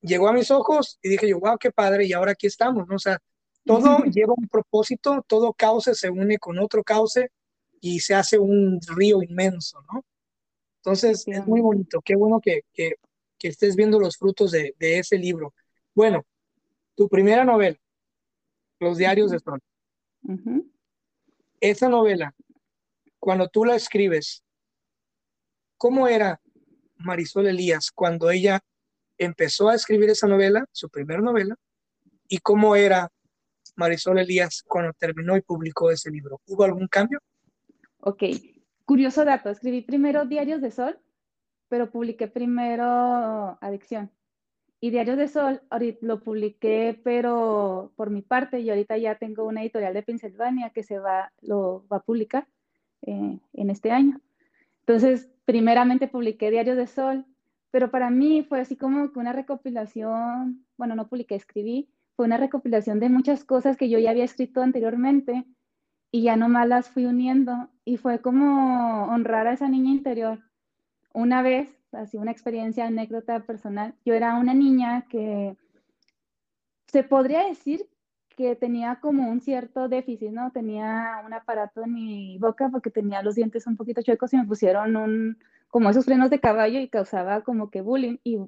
llegó 0.00 0.28
a 0.28 0.32
mis 0.34 0.52
ojos 0.52 1.00
y 1.02 1.08
dije 1.08 1.28
yo, 1.28 1.40
wow, 1.40 1.58
qué 1.58 1.72
padre, 1.72 2.06
y 2.06 2.12
ahora 2.12 2.30
aquí 2.30 2.46
estamos, 2.46 2.86
¿no? 2.86 2.94
O 2.94 2.98
sea, 3.00 3.18
todo 3.64 4.04
lleva 4.04 4.34
un 4.36 4.46
propósito, 4.46 5.24
todo 5.26 5.52
cauce 5.52 5.96
se 5.96 6.10
une 6.10 6.38
con 6.38 6.60
otro 6.60 6.84
cauce 6.84 7.32
y 7.80 7.98
se 7.98 8.14
hace 8.14 8.38
un 8.38 8.78
río 8.86 9.20
inmenso, 9.20 9.82
¿no? 9.92 10.04
Entonces, 10.76 11.24
es 11.26 11.44
muy 11.44 11.60
bonito, 11.60 12.00
qué 12.04 12.14
bueno 12.14 12.40
que, 12.40 12.60
que, 12.72 12.92
que 13.36 13.48
estés 13.48 13.74
viendo 13.74 13.98
los 13.98 14.16
frutos 14.16 14.52
de, 14.52 14.76
de, 14.78 15.00
ese 15.00 15.18
libro. 15.18 15.54
Bueno, 15.92 16.24
tu 16.94 17.08
primera 17.08 17.44
novela, 17.44 17.76
Los 18.78 18.96
Diarios 18.96 19.32
de 19.32 19.40
Sol. 19.40 19.60
Esa 21.60 21.88
novela, 21.88 22.34
cuando 23.18 23.48
tú 23.48 23.64
la 23.64 23.76
escribes, 23.76 24.44
¿cómo 25.76 26.08
era 26.08 26.40
Marisol 26.96 27.46
Elías 27.46 27.90
cuando 27.90 28.30
ella 28.30 28.60
empezó 29.18 29.68
a 29.68 29.74
escribir 29.74 30.10
esa 30.10 30.26
novela, 30.26 30.64
su 30.72 30.88
primera 30.88 31.20
novela, 31.20 31.56
y 32.28 32.38
cómo 32.38 32.76
era 32.76 33.10
Marisol 33.76 34.18
Elías 34.18 34.62
cuando 34.66 34.92
terminó 34.92 35.36
y 35.36 35.42
publicó 35.42 35.90
ese 35.90 36.10
libro. 36.10 36.40
¿Hubo 36.46 36.64
algún 36.64 36.88
cambio? 36.88 37.20
Ok, 38.00 38.24
curioso 38.84 39.24
dato, 39.24 39.50
escribí 39.50 39.82
primero 39.82 40.24
Diarios 40.26 40.60
de 40.60 40.70
Sol, 40.70 40.98
pero 41.68 41.90
publiqué 41.90 42.28
primero 42.28 43.58
Adicción. 43.60 44.10
Y 44.84 44.90
Diarios 44.90 45.16
de 45.16 45.28
Sol 45.28 45.62
lo 46.00 46.24
publiqué, 46.24 47.00
pero 47.04 47.92
por 47.94 48.10
mi 48.10 48.20
parte, 48.20 48.58
y 48.58 48.68
ahorita 48.68 48.98
ya 48.98 49.14
tengo 49.14 49.44
una 49.44 49.62
editorial 49.62 49.94
de 49.94 50.02
Pensilvania 50.02 50.70
que 50.70 50.82
se 50.82 50.98
va, 50.98 51.32
lo 51.40 51.86
va 51.86 51.98
a 51.98 52.02
publicar 52.02 52.48
eh, 53.02 53.38
en 53.52 53.70
este 53.70 53.92
año. 53.92 54.20
Entonces, 54.80 55.30
primeramente 55.44 56.08
publiqué 56.08 56.50
Diarios 56.50 56.76
de 56.76 56.88
Sol, 56.88 57.24
pero 57.70 57.92
para 57.92 58.10
mí 58.10 58.42
fue 58.42 58.60
así 58.60 58.74
como 58.74 59.12
que 59.12 59.20
una 59.20 59.32
recopilación, 59.32 60.66
bueno, 60.76 60.96
no 60.96 61.06
publiqué, 61.06 61.36
escribí, 61.36 61.88
fue 62.16 62.26
una 62.26 62.36
recopilación 62.36 62.98
de 62.98 63.08
muchas 63.08 63.44
cosas 63.44 63.76
que 63.76 63.88
yo 63.88 64.00
ya 64.00 64.10
había 64.10 64.24
escrito 64.24 64.62
anteriormente 64.62 65.44
y 66.10 66.22
ya 66.22 66.34
nomás 66.34 66.66
las 66.66 66.88
fui 66.90 67.06
uniendo 67.06 67.68
y 67.84 67.98
fue 67.98 68.20
como 68.20 69.04
honrar 69.04 69.46
a 69.46 69.52
esa 69.52 69.68
niña 69.68 69.92
interior. 69.92 70.40
Una 71.14 71.40
vez, 71.40 71.72
así 71.92 72.16
una 72.16 72.30
experiencia, 72.30 72.86
anécdota 72.86 73.40
personal, 73.40 73.94
yo 74.04 74.14
era 74.14 74.34
una 74.36 74.54
niña 74.54 75.06
que 75.08 75.56
se 76.86 77.02
podría 77.02 77.46
decir 77.46 77.88
que 78.36 78.56
tenía 78.56 78.98
como 79.00 79.30
un 79.30 79.40
cierto 79.40 79.88
déficit, 79.88 80.30
¿no? 80.30 80.50
Tenía 80.52 81.22
un 81.24 81.32
aparato 81.32 81.82
en 81.82 81.94
mi 81.94 82.38
boca 82.38 82.68
porque 82.70 82.90
tenía 82.90 83.22
los 83.22 83.34
dientes 83.34 83.66
un 83.66 83.76
poquito 83.76 84.02
chuecos 84.02 84.32
y 84.32 84.36
me 84.36 84.46
pusieron 84.46 84.96
un, 84.96 85.38
como 85.68 85.90
esos 85.90 86.04
frenos 86.04 86.30
de 86.30 86.40
caballo 86.40 86.80
y 86.80 86.88
causaba 86.88 87.42
como 87.42 87.70
que 87.70 87.82
bullying. 87.82 88.18
Y 88.24 88.38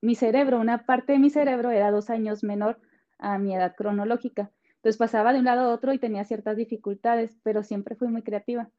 mi 0.00 0.14
cerebro, 0.14 0.60
una 0.60 0.86
parte 0.86 1.12
de 1.12 1.18
mi 1.18 1.30
cerebro 1.30 1.70
era 1.70 1.90
dos 1.90 2.10
años 2.10 2.42
menor 2.44 2.78
a 3.18 3.38
mi 3.38 3.54
edad 3.54 3.74
cronológica. 3.76 4.50
Entonces 4.76 4.96
pasaba 4.96 5.32
de 5.32 5.40
un 5.40 5.44
lado 5.44 5.62
a 5.62 5.74
otro 5.74 5.92
y 5.92 5.98
tenía 5.98 6.24
ciertas 6.24 6.56
dificultades, 6.56 7.36
pero 7.42 7.62
siempre 7.62 7.96
fui 7.96 8.08
muy 8.08 8.22
creativa. 8.22 8.70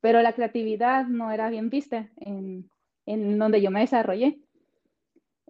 Pero 0.00 0.22
la 0.22 0.32
creatividad 0.32 1.06
no 1.06 1.30
era 1.30 1.50
bien 1.50 1.70
vista 1.70 2.08
en, 2.16 2.70
en 3.06 3.38
donde 3.38 3.60
yo 3.60 3.70
me 3.70 3.80
desarrollé. 3.80 4.40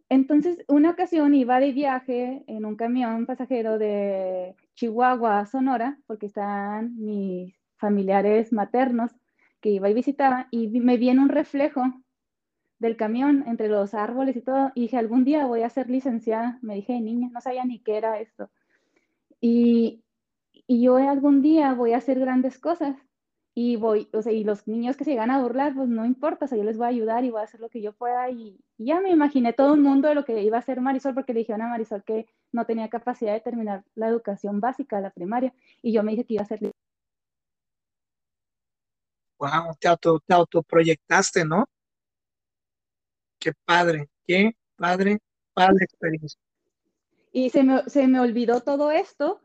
Entonces, 0.08 0.64
una 0.68 0.90
ocasión 0.90 1.34
iba 1.34 1.60
de 1.60 1.72
viaje 1.72 2.44
en 2.46 2.64
un 2.64 2.76
camión 2.76 3.26
pasajero 3.26 3.78
de 3.78 4.54
Chihuahua 4.74 5.40
a 5.40 5.46
Sonora, 5.46 5.98
porque 6.06 6.26
estaban 6.26 6.96
mis 6.98 7.54
familiares 7.76 8.52
maternos 8.52 9.12
que 9.60 9.70
iba 9.70 9.88
y 9.88 9.94
visitaba 9.94 10.48
y 10.50 10.68
me 10.80 10.98
vi 10.98 11.08
en 11.08 11.18
un 11.18 11.28
reflejo 11.30 11.82
del 12.78 12.96
camión 12.96 13.44
entre 13.46 13.68
los 13.68 13.94
árboles 13.94 14.36
y 14.36 14.42
todo 14.42 14.72
y 14.74 14.82
dije, 14.82 14.98
algún 14.98 15.24
día 15.24 15.46
voy 15.46 15.62
a 15.62 15.70
ser 15.70 15.88
licenciada. 15.88 16.58
Me 16.62 16.74
dije, 16.74 17.00
niña, 17.00 17.30
no 17.32 17.40
sabía 17.40 17.64
ni 17.64 17.78
qué 17.80 17.96
era 17.96 18.20
esto. 18.20 18.50
Y, 19.40 20.04
y 20.66 20.82
yo 20.82 20.96
algún 20.96 21.42
día 21.42 21.72
voy 21.74 21.92
a 21.92 21.98
hacer 21.98 22.20
grandes 22.20 22.58
cosas 22.58 22.96
y 23.56 23.76
voy, 23.76 24.08
o 24.12 24.20
sea, 24.20 24.32
y 24.32 24.42
los 24.42 24.66
niños 24.66 24.96
que 24.96 25.04
se 25.04 25.12
llegan 25.12 25.30
a 25.30 25.40
burlar, 25.40 25.74
pues 25.74 25.88
no 25.88 26.04
importa, 26.04 26.46
o 26.46 26.48
sea, 26.48 26.58
yo 26.58 26.64
les 26.64 26.76
voy 26.76 26.86
a 26.86 26.88
ayudar 26.88 27.24
y 27.24 27.30
voy 27.30 27.40
a 27.40 27.44
hacer 27.44 27.60
lo 27.60 27.68
que 27.68 27.80
yo 27.80 27.92
pueda 27.92 28.28
y, 28.30 28.58
ya 28.78 29.00
me 29.00 29.10
imaginé 29.10 29.52
todo 29.52 29.74
el 29.74 29.80
mundo 29.80 30.08
de 30.08 30.16
lo 30.16 30.24
que 30.24 30.42
iba 30.42 30.56
a 30.56 30.60
hacer 30.60 30.80
Marisol 30.80 31.14
porque 31.14 31.32
le 31.32 31.40
dijeron 31.40 31.62
a 31.62 31.68
Marisol 31.68 32.02
que 32.02 32.26
no 32.50 32.66
tenía 32.66 32.88
capacidad 32.88 33.32
de 33.32 33.40
terminar 33.40 33.84
la 33.94 34.08
educación 34.08 34.60
básica, 34.60 35.00
la 35.00 35.10
primaria, 35.10 35.54
y 35.80 35.92
yo 35.92 36.02
me 36.02 36.10
dije 36.12 36.24
que 36.24 36.34
iba 36.34 36.42
a 36.42 36.46
ser 36.46 36.58
wow, 39.38 39.76
te, 39.78 39.86
auto, 39.86 40.18
te 40.26 40.34
autoproyectaste, 40.34 41.44
¿no? 41.44 41.66
Qué 43.38 43.52
padre, 43.64 44.08
qué 44.26 44.56
padre, 44.76 45.18
padre 45.52 45.84
experiencia. 45.84 46.40
Y 47.30 47.50
se 47.50 47.62
me, 47.62 47.88
se 47.88 48.08
me 48.08 48.18
olvidó 48.18 48.62
todo 48.62 48.90
esto 48.90 49.40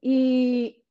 y 0.00 0.84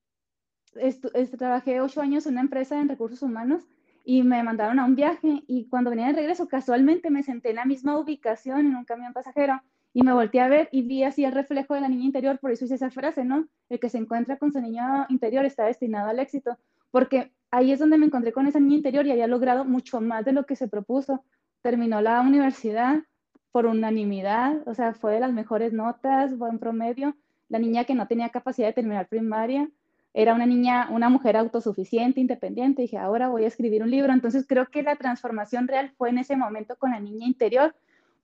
trabajé 1.37 1.81
ocho 1.81 2.01
años 2.01 2.25
en 2.25 2.33
una 2.33 2.41
empresa 2.41 2.79
en 2.79 2.89
recursos 2.89 3.21
humanos 3.21 3.67
y 4.03 4.23
me 4.23 4.41
mandaron 4.43 4.79
a 4.79 4.85
un 4.85 4.95
viaje 4.95 5.43
y 5.47 5.65
cuando 5.65 5.89
venía 5.89 6.07
de 6.07 6.13
regreso 6.13 6.47
casualmente 6.47 7.09
me 7.09 7.23
senté 7.23 7.49
en 7.49 7.57
la 7.57 7.65
misma 7.65 7.97
ubicación 7.97 8.59
en 8.61 8.75
un 8.75 8.85
camión 8.85 9.13
pasajero 9.13 9.61
y 9.93 10.03
me 10.03 10.13
volteé 10.13 10.41
a 10.41 10.47
ver 10.47 10.69
y 10.71 10.83
vi 10.83 11.03
así 11.03 11.25
el 11.25 11.31
reflejo 11.31 11.73
de 11.73 11.81
la 11.81 11.89
niña 11.89 12.05
interior, 12.05 12.39
por 12.39 12.51
eso 12.51 12.65
hice 12.65 12.75
esa 12.75 12.91
frase, 12.91 13.25
¿no? 13.25 13.47
El 13.67 13.79
que 13.79 13.89
se 13.89 13.97
encuentra 13.97 14.37
con 14.37 14.53
su 14.53 14.61
niño 14.61 15.05
interior 15.09 15.43
está 15.43 15.65
destinado 15.65 16.09
al 16.09 16.19
éxito, 16.19 16.57
porque 16.91 17.33
ahí 17.51 17.71
es 17.71 17.79
donde 17.79 17.97
me 17.97 18.05
encontré 18.05 18.31
con 18.31 18.47
esa 18.47 18.59
niña 18.59 18.75
interior 18.75 19.05
y 19.07 19.11
había 19.11 19.27
logrado 19.27 19.65
mucho 19.65 19.99
más 19.99 20.23
de 20.23 20.33
lo 20.33 20.45
que 20.45 20.55
se 20.55 20.67
propuso. 20.67 21.23
Terminó 21.61 21.99
la 21.99 22.21
universidad 22.21 23.03
por 23.51 23.65
unanimidad, 23.65 24.61
o 24.67 24.73
sea, 24.75 24.93
fue 24.93 25.13
de 25.13 25.19
las 25.19 25.33
mejores 25.33 25.73
notas, 25.73 26.37
buen 26.37 26.59
promedio. 26.59 27.15
La 27.49 27.59
niña 27.59 27.85
que 27.85 27.95
no 27.95 28.07
tenía 28.07 28.29
capacidad 28.29 28.67
de 28.67 28.73
terminar 28.73 29.07
primaria, 29.07 29.69
era 30.17 30.33
una 30.33 30.47
niña, 30.47 30.87
una 30.89 31.09
mujer 31.09 31.37
autosuficiente, 31.37 32.19
independiente. 32.19 32.81
Dije, 32.81 32.97
ahora 32.97 33.29
voy 33.29 33.43
a 33.43 33.47
escribir 33.47 33.83
un 33.83 33.91
libro. 33.91 34.11
Entonces 34.11 34.47
creo 34.47 34.65
que 34.71 34.81
la 34.81 34.95
transformación 34.95 35.67
real 35.67 35.93
fue 35.95 36.09
en 36.09 36.17
ese 36.17 36.35
momento 36.35 36.75
con 36.75 36.89
la 36.89 36.99
niña 36.99 37.27
interior, 37.27 37.75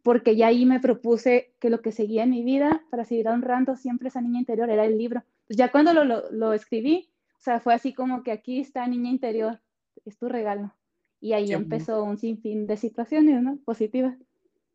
porque 0.01 0.35
ya 0.35 0.47
ahí 0.47 0.65
me 0.65 0.79
propuse 0.79 1.53
que 1.59 1.69
lo 1.69 1.83
que 1.83 1.91
seguía 1.91 2.23
en 2.23 2.31
mi 2.31 2.43
vida 2.43 2.81
para 2.89 3.05
seguir 3.05 3.27
honrando 3.27 3.75
siempre 3.75 4.07
esa 4.07 4.21
niña 4.21 4.39
interior 4.39 4.71
era 4.71 4.85
el 4.85 4.97
libro. 4.97 5.23
Pues 5.45 5.55
ya 5.55 5.71
cuando 5.71 5.93
lo, 5.93 6.03
lo, 6.03 6.31
lo 6.31 6.53
escribí, 6.53 7.11
o 7.37 7.41
sea, 7.43 7.59
fue 7.59 7.75
así 7.75 7.93
como 7.93 8.23
que 8.23 8.31
aquí 8.31 8.59
está 8.59 8.87
niña 8.87 9.11
interior, 9.11 9.61
es 10.03 10.17
tu 10.17 10.29
regalo. 10.29 10.73
Y 11.21 11.33
ahí 11.33 11.53
empezó 11.53 12.03
un 12.03 12.17
sinfín 12.17 12.65
de 12.65 12.75
situaciones, 12.75 13.39
¿no? 13.43 13.59
Positivas. 13.63 14.17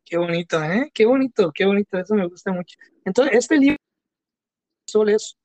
Qué 0.05 0.17
bonito, 0.17 0.63
¿eh? 0.63 0.89
Qué 0.93 1.05
bonito, 1.05 1.51
qué 1.53 1.65
bonito, 1.65 1.97
eso 1.97 2.15
me 2.15 2.25
gusta 2.27 2.53
mucho. 2.53 2.77
Entonces, 3.03 3.35
este 3.35 3.57
libro 3.57 3.77
solo 4.87 5.11
es 5.11 5.38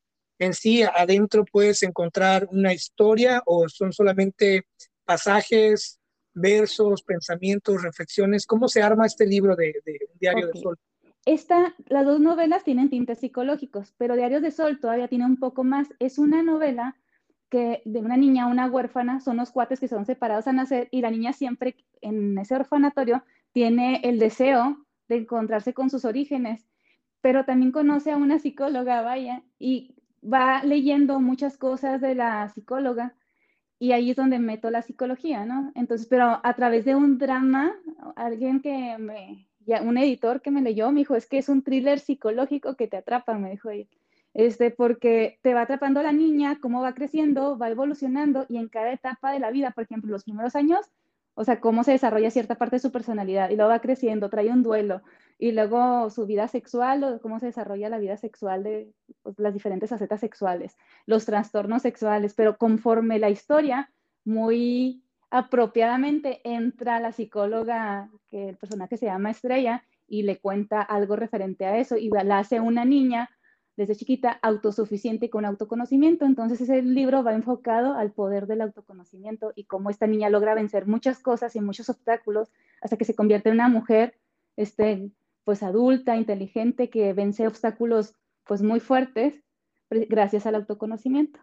en 0.44 0.54
sí, 0.54 0.82
adentro 0.82 1.44
puedes 1.44 1.82
encontrar 1.82 2.48
una 2.50 2.72
historia 2.72 3.42
o 3.46 3.68
son 3.68 3.92
solamente 3.92 4.66
pasajes, 5.04 5.98
versos, 6.32 7.02
pensamientos, 7.02 7.82
reflexiones. 7.82 8.46
¿Cómo 8.46 8.68
se 8.68 8.82
arma 8.82 9.06
este 9.06 9.26
libro 9.26 9.56
de, 9.56 9.74
de 9.84 9.98
Diario 10.20 10.48
de 10.48 10.60
Sol? 10.60 10.78
Esta, 11.26 11.74
las 11.86 12.04
dos 12.04 12.20
novelas 12.20 12.64
tienen 12.64 12.90
tintes 12.90 13.18
psicológicos, 13.18 13.94
pero 13.96 14.16
Diario 14.16 14.40
de 14.40 14.50
Sol 14.50 14.78
todavía 14.80 15.08
tiene 15.08 15.24
un 15.24 15.38
poco 15.38 15.64
más. 15.64 15.88
Es 15.98 16.18
una 16.18 16.42
novela 16.42 16.96
de 17.84 18.00
una 18.00 18.16
niña, 18.16 18.46
una 18.46 18.66
huérfana, 18.66 19.20
son 19.20 19.36
los 19.36 19.50
cuates 19.50 19.78
que 19.78 19.88
son 19.88 20.04
separados 20.04 20.46
a 20.46 20.52
nacer 20.52 20.88
y 20.90 21.00
la 21.00 21.10
niña 21.10 21.32
siempre 21.32 21.76
en 22.00 22.36
ese 22.38 22.54
orfanatorio 22.54 23.22
tiene 23.52 24.00
el 24.02 24.18
deseo 24.18 24.84
de 25.08 25.18
encontrarse 25.18 25.72
con 25.72 25.88
sus 25.88 26.04
orígenes, 26.04 26.66
pero 27.20 27.44
también 27.44 27.70
conoce 27.70 28.10
a 28.10 28.16
una 28.16 28.38
psicóloga, 28.38 29.02
vaya, 29.02 29.44
y 29.58 29.94
va 30.24 30.62
leyendo 30.64 31.20
muchas 31.20 31.56
cosas 31.58 32.00
de 32.00 32.14
la 32.14 32.48
psicóloga 32.48 33.14
y 33.78 33.92
ahí 33.92 34.10
es 34.10 34.16
donde 34.16 34.38
meto 34.38 34.70
la 34.70 34.82
psicología, 34.82 35.44
¿no? 35.44 35.72
Entonces, 35.74 36.06
pero 36.08 36.40
a 36.42 36.54
través 36.54 36.84
de 36.84 36.94
un 36.94 37.18
drama, 37.18 37.74
alguien 38.16 38.60
que 38.60 38.96
me, 38.98 39.48
un 39.82 39.98
editor 39.98 40.40
que 40.40 40.50
me 40.50 40.62
leyó 40.62 40.90
me 40.92 41.00
dijo, 41.00 41.16
es 41.16 41.26
que 41.26 41.38
es 41.38 41.48
un 41.48 41.62
thriller 41.62 41.98
psicológico 42.00 42.76
que 42.76 42.88
te 42.88 42.96
atrapa, 42.96 43.38
me 43.38 43.50
dijo 43.50 43.70
ella 43.70 43.88
este, 44.34 44.72
porque 44.72 45.38
te 45.42 45.54
va 45.54 45.62
atrapando 45.62 46.02
la 46.02 46.12
niña, 46.12 46.58
cómo 46.60 46.82
va 46.82 46.92
creciendo, 46.92 47.56
va 47.56 47.70
evolucionando 47.70 48.46
y 48.48 48.58
en 48.58 48.68
cada 48.68 48.92
etapa 48.92 49.32
de 49.32 49.38
la 49.38 49.50
vida, 49.50 49.70
por 49.70 49.84
ejemplo, 49.84 50.10
los 50.10 50.24
primeros 50.24 50.56
años, 50.56 50.90
o 51.34 51.44
sea, 51.44 51.60
cómo 51.60 51.84
se 51.84 51.92
desarrolla 51.92 52.30
cierta 52.30 52.56
parte 52.56 52.76
de 52.76 52.80
su 52.80 52.92
personalidad 52.92 53.50
y 53.50 53.56
luego 53.56 53.70
va 53.70 53.80
creciendo, 53.80 54.30
trae 54.30 54.50
un 54.50 54.62
duelo, 54.62 55.02
y 55.38 55.52
luego 55.52 56.10
su 56.10 56.26
vida 56.26 56.48
sexual 56.48 57.02
o 57.04 57.20
cómo 57.20 57.40
se 57.40 57.46
desarrolla 57.46 57.88
la 57.88 57.98
vida 57.98 58.16
sexual 58.16 58.62
de 58.62 58.92
pues, 59.22 59.38
las 59.38 59.52
diferentes 59.52 59.90
facetas 59.90 60.20
sexuales, 60.20 60.76
los 61.06 61.24
trastornos 61.24 61.82
sexuales, 61.82 62.34
pero 62.34 62.56
conforme 62.56 63.18
la 63.18 63.30
historia, 63.30 63.90
muy 64.24 65.02
apropiadamente 65.30 66.40
entra 66.44 67.00
la 67.00 67.12
psicóloga, 67.12 68.10
que 68.30 68.50
el 68.50 68.56
personaje 68.56 68.96
se 68.96 69.06
llama 69.06 69.32
Estrella, 69.32 69.84
y 70.06 70.22
le 70.22 70.38
cuenta 70.38 70.82
algo 70.82 71.16
referente 71.16 71.64
a 71.64 71.78
eso 71.78 71.96
y 71.96 72.10
la 72.10 72.38
hace 72.38 72.60
una 72.60 72.84
niña 72.84 73.30
desde 73.76 73.96
chiquita 73.96 74.38
autosuficiente 74.42 75.30
con 75.30 75.44
autoconocimiento. 75.44 76.24
Entonces 76.24 76.60
ese 76.60 76.82
libro 76.82 77.22
va 77.22 77.34
enfocado 77.34 77.94
al 77.94 78.12
poder 78.12 78.46
del 78.46 78.60
autoconocimiento 78.60 79.52
y 79.54 79.64
cómo 79.64 79.90
esta 79.90 80.06
niña 80.06 80.30
logra 80.30 80.54
vencer 80.54 80.86
muchas 80.86 81.18
cosas 81.18 81.56
y 81.56 81.60
muchos 81.60 81.88
obstáculos 81.88 82.52
hasta 82.80 82.96
que 82.96 83.04
se 83.04 83.14
convierte 83.14 83.48
en 83.48 83.56
una 83.56 83.68
mujer 83.68 84.18
este, 84.56 85.10
pues 85.44 85.62
adulta, 85.62 86.16
inteligente, 86.16 86.90
que 86.90 87.12
vence 87.12 87.46
obstáculos 87.46 88.14
pues 88.44 88.62
muy 88.62 88.80
fuertes 88.80 89.42
gracias 89.90 90.46
al 90.46 90.56
autoconocimiento. 90.56 91.40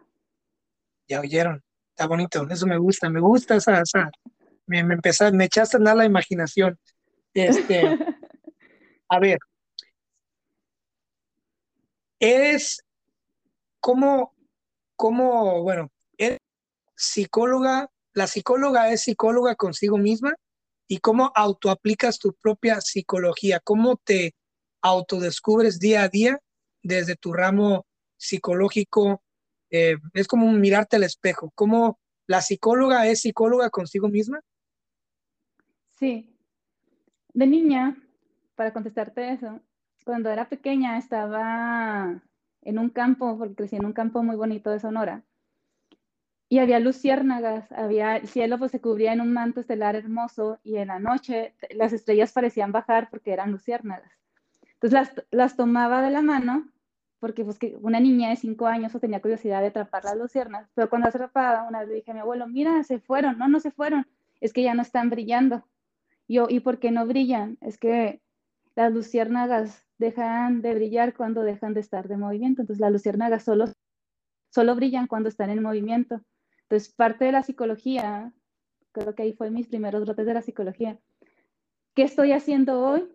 Ya 1.08 1.20
oyeron, 1.20 1.62
está 1.90 2.06
bonito, 2.06 2.46
eso 2.48 2.66
me 2.66 2.78
gusta, 2.78 3.10
me 3.10 3.20
gusta 3.20 3.56
esa, 3.56 3.80
esa 3.80 4.10
me, 4.66 4.82
me, 4.84 4.96
me 5.32 5.44
echaste 5.44 5.76
a 5.76 5.78
andar 5.78 5.96
la 5.96 6.04
imaginación. 6.04 6.78
Este, 7.34 7.82
a 9.08 9.18
ver, 9.18 9.38
es 12.22 12.84
como, 13.80 14.32
como, 14.94 15.62
bueno, 15.64 15.90
es 16.16 16.38
psicóloga, 16.94 17.90
la 18.14 18.28
psicóloga 18.28 18.92
es 18.92 19.02
psicóloga 19.02 19.56
consigo 19.56 19.98
misma 19.98 20.36
y 20.86 20.98
cómo 20.98 21.32
autoaplicas 21.34 22.20
tu 22.20 22.32
propia 22.34 22.80
psicología, 22.80 23.58
cómo 23.58 23.96
te 23.96 24.36
autodescubres 24.82 25.80
día 25.80 26.04
a 26.04 26.08
día 26.08 26.38
desde 26.84 27.16
tu 27.16 27.32
ramo 27.32 27.86
psicológico. 28.16 29.20
Eh, 29.70 29.96
es 30.14 30.28
como 30.28 30.52
mirarte 30.52 30.96
al 30.96 31.02
espejo, 31.02 31.50
cómo 31.56 31.98
la 32.28 32.40
psicóloga 32.40 33.08
es 33.08 33.22
psicóloga 33.22 33.68
consigo 33.68 34.08
misma. 34.08 34.40
Sí. 35.98 36.38
De 37.34 37.48
niña, 37.48 37.96
para 38.54 38.72
contestarte 38.72 39.32
eso, 39.32 39.60
cuando 40.04 40.30
era 40.30 40.48
pequeña 40.48 40.98
estaba 40.98 42.22
en 42.62 42.78
un 42.78 42.90
campo, 42.90 43.38
porque 43.38 43.54
crecí 43.54 43.76
en 43.76 43.86
un 43.86 43.92
campo 43.92 44.22
muy 44.22 44.36
bonito 44.36 44.70
de 44.70 44.80
Sonora, 44.80 45.24
y 46.48 46.58
había 46.58 46.80
luciérnagas, 46.80 47.72
había, 47.72 48.16
el 48.16 48.28
cielo 48.28 48.58
pues 48.58 48.72
se 48.72 48.80
cubría 48.80 49.14
en 49.14 49.22
un 49.22 49.32
manto 49.32 49.60
estelar 49.60 49.96
hermoso 49.96 50.58
y 50.62 50.76
en 50.76 50.88
la 50.88 50.98
noche 50.98 51.54
las 51.70 51.94
estrellas 51.94 52.32
parecían 52.32 52.72
bajar 52.72 53.08
porque 53.10 53.32
eran 53.32 53.50
luciérnagas. 53.52 54.12
Entonces 54.74 54.92
las, 54.92 55.26
las 55.30 55.56
tomaba 55.56 56.02
de 56.02 56.10
la 56.10 56.20
mano 56.20 56.70
porque 57.20 57.44
pues 57.44 57.58
que 57.58 57.76
una 57.80 58.00
niña 58.00 58.30
de 58.30 58.36
cinco 58.36 58.66
años 58.66 58.92
tenía 59.00 59.22
curiosidad 59.22 59.60
de 59.60 59.68
atrapar 59.68 60.04
las 60.04 60.16
luciérnagas, 60.16 60.68
pero 60.74 60.90
cuando 60.90 61.06
las 61.06 61.14
atrapaba 61.14 61.68
una 61.68 61.80
vez 61.80 61.88
le 61.88 61.94
dije 61.94 62.10
a 62.10 62.14
mi 62.14 62.20
abuelo, 62.20 62.48
mira, 62.48 62.82
se 62.82 62.98
fueron, 62.98 63.38
no, 63.38 63.46
no 63.46 63.60
se 63.60 63.70
fueron, 63.70 64.08
es 64.40 64.52
que 64.52 64.64
ya 64.64 64.74
no 64.74 64.82
están 64.82 65.08
brillando. 65.08 65.64
Yo, 66.26 66.48
¿y 66.48 66.58
por 66.58 66.80
qué 66.80 66.90
no 66.90 67.06
brillan? 67.06 67.58
Es 67.60 67.78
que 67.78 68.21
las 68.74 68.92
luciérnagas 68.92 69.86
dejan 69.98 70.62
de 70.62 70.74
brillar 70.74 71.14
cuando 71.14 71.42
dejan 71.42 71.74
de 71.74 71.80
estar 71.80 72.08
de 72.08 72.16
movimiento, 72.16 72.62
entonces 72.62 72.80
las 72.80 72.92
luciérnagas 72.92 73.44
solo, 73.44 73.66
solo 74.50 74.74
brillan 74.74 75.06
cuando 75.06 75.28
están 75.28 75.50
en 75.50 75.62
movimiento. 75.62 76.20
Entonces, 76.62 76.92
parte 76.94 77.26
de 77.26 77.32
la 77.32 77.42
psicología, 77.42 78.32
creo 78.92 79.14
que 79.14 79.22
ahí 79.22 79.32
fue 79.34 79.50
mis 79.50 79.68
primeros 79.68 80.04
brotes 80.04 80.26
de 80.26 80.34
la 80.34 80.42
psicología. 80.42 80.98
¿Qué 81.94 82.02
estoy 82.02 82.32
haciendo 82.32 82.82
hoy? 82.82 83.08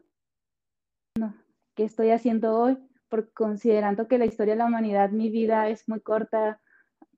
No, 1.19 1.35
¿qué 1.75 1.83
estoy 1.83 2.11
haciendo 2.11 2.57
hoy? 2.57 2.77
Porque 3.09 3.31
considerando 3.33 4.07
que 4.07 4.19
la 4.19 4.25
historia 4.25 4.53
de 4.53 4.59
la 4.59 4.65
humanidad, 4.65 5.09
mi 5.09 5.29
vida 5.29 5.69
es 5.69 5.89
muy 5.89 6.01
corta, 6.01 6.61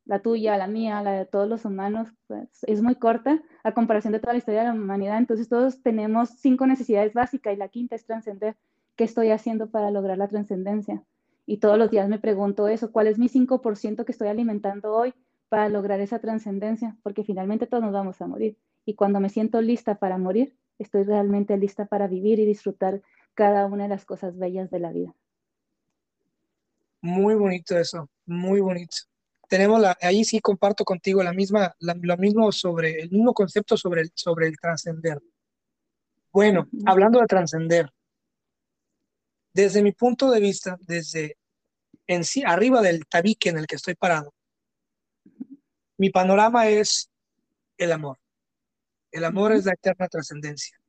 la 0.06 0.22
tuya, 0.22 0.58
la 0.58 0.68
mía, 0.68 1.02
la 1.04 1.12
de 1.12 1.26
todos 1.26 1.48
los 1.48 1.66
humanos, 1.66 2.10
pues, 2.28 2.64
es 2.64 2.82
muy 2.82 2.96
corta 2.96 3.42
a 3.64 3.74
comparación 3.74 4.14
de 4.14 4.20
toda 4.20 4.34
la 4.34 4.40
historia 4.40 4.62
de 4.62 4.68
la 4.68 4.74
humanidad. 4.74 5.18
Entonces 5.18 5.50
todos 5.50 5.82
tenemos 5.82 6.30
cinco 6.40 6.68
necesidades 6.68 7.14
básicas 7.14 7.54
y 7.54 7.58
la 7.58 7.70
quinta 7.70 7.96
es 7.96 8.06
trascender. 8.06 8.56
¿Qué 8.96 9.04
estoy 9.04 9.32
haciendo 9.32 9.70
para 9.70 9.92
lograr 9.92 10.18
la 10.18 10.28
trascendencia? 10.28 11.04
Y 11.46 11.58
todos 11.58 11.78
los 11.78 11.90
días 11.90 12.10
me 12.10 12.20
pregunto 12.20 12.68
eso, 12.68 12.92
¿cuál 12.92 13.08
es 13.08 13.18
mi 13.18 13.28
5% 13.28 14.06
que 14.06 14.12
estoy 14.12 14.28
alimentando 14.28 14.94
hoy? 14.94 15.14
para 15.50 15.68
lograr 15.68 16.00
esa 16.00 16.20
trascendencia, 16.20 16.96
porque 17.04 17.24
finalmente 17.24 17.68
todos 17.68 17.84
nos 17.84 17.92
vamos 17.92 18.22
a 18.22 18.28
morir. 18.28 18.58
Y 18.86 18.94
cuando 18.94 19.20
me 19.20 19.30
siento 19.30 19.62
lista 19.62 19.96
para 19.96 20.18
morir, 20.18 20.56
estoy 20.78 21.04
realmente 21.04 21.58
lista 21.58 21.86
para 21.88 22.08
vivir 22.08 22.40
y 22.40 22.46
disfrutar 22.46 23.02
cada 23.34 23.66
una 23.66 23.84
de 23.84 23.90
las 23.90 24.06
cosas 24.06 24.38
bellas 24.38 24.70
de 24.70 24.80
la 24.80 24.92
vida. 24.92 25.16
Muy 27.02 27.34
bonito 27.34 27.78
eso, 27.78 28.10
muy 28.26 28.62
bonito. 28.62 28.98
Tenemos 29.50 29.82
la, 29.82 29.98
ahí 30.02 30.24
sí 30.24 30.40
comparto 30.40 30.86
contigo 30.86 31.24
la 31.24 31.34
misma, 31.34 31.76
lo 31.80 32.18
mismo 32.18 32.52
sobre, 32.52 33.02
el 33.02 33.10
mismo 33.10 33.34
concepto 33.34 33.76
sobre 33.76 34.02
el, 34.02 34.12
sobre 34.14 34.48
el 34.48 34.58
trascender. 34.58 35.20
Bueno, 36.32 36.70
hablando 36.86 37.20
de 37.20 37.26
trascender, 37.26 37.92
desde 39.52 39.82
mi 39.82 39.92
punto 39.92 40.30
de 40.30 40.40
vista, 40.40 40.78
desde 40.82 41.36
en 42.06 42.24
sí, 42.24 42.44
arriba 42.46 42.82
del 42.84 43.08
tabique 43.08 43.50
en 43.50 43.58
el 43.58 43.66
que 43.66 43.76
estoy 43.76 43.96
parado, 43.96 44.36
mi 45.98 46.12
panorama 46.12 46.68
es 46.68 47.10
el 47.78 47.92
amor. 47.92 48.20
El 49.12 49.26
amor 49.26 49.52
es 49.52 49.66
la 49.66 49.74
eterna 49.74 50.08
trascendencia. 50.08 50.80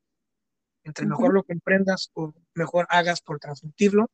Entre 0.84 1.06
mejor 1.06 1.32
lo 1.32 1.42
comprendas 1.44 2.11
o 2.12 2.34
mejor 2.54 2.86
hagas 2.90 3.22
por 3.22 3.38
transmitirlo, 3.38 4.11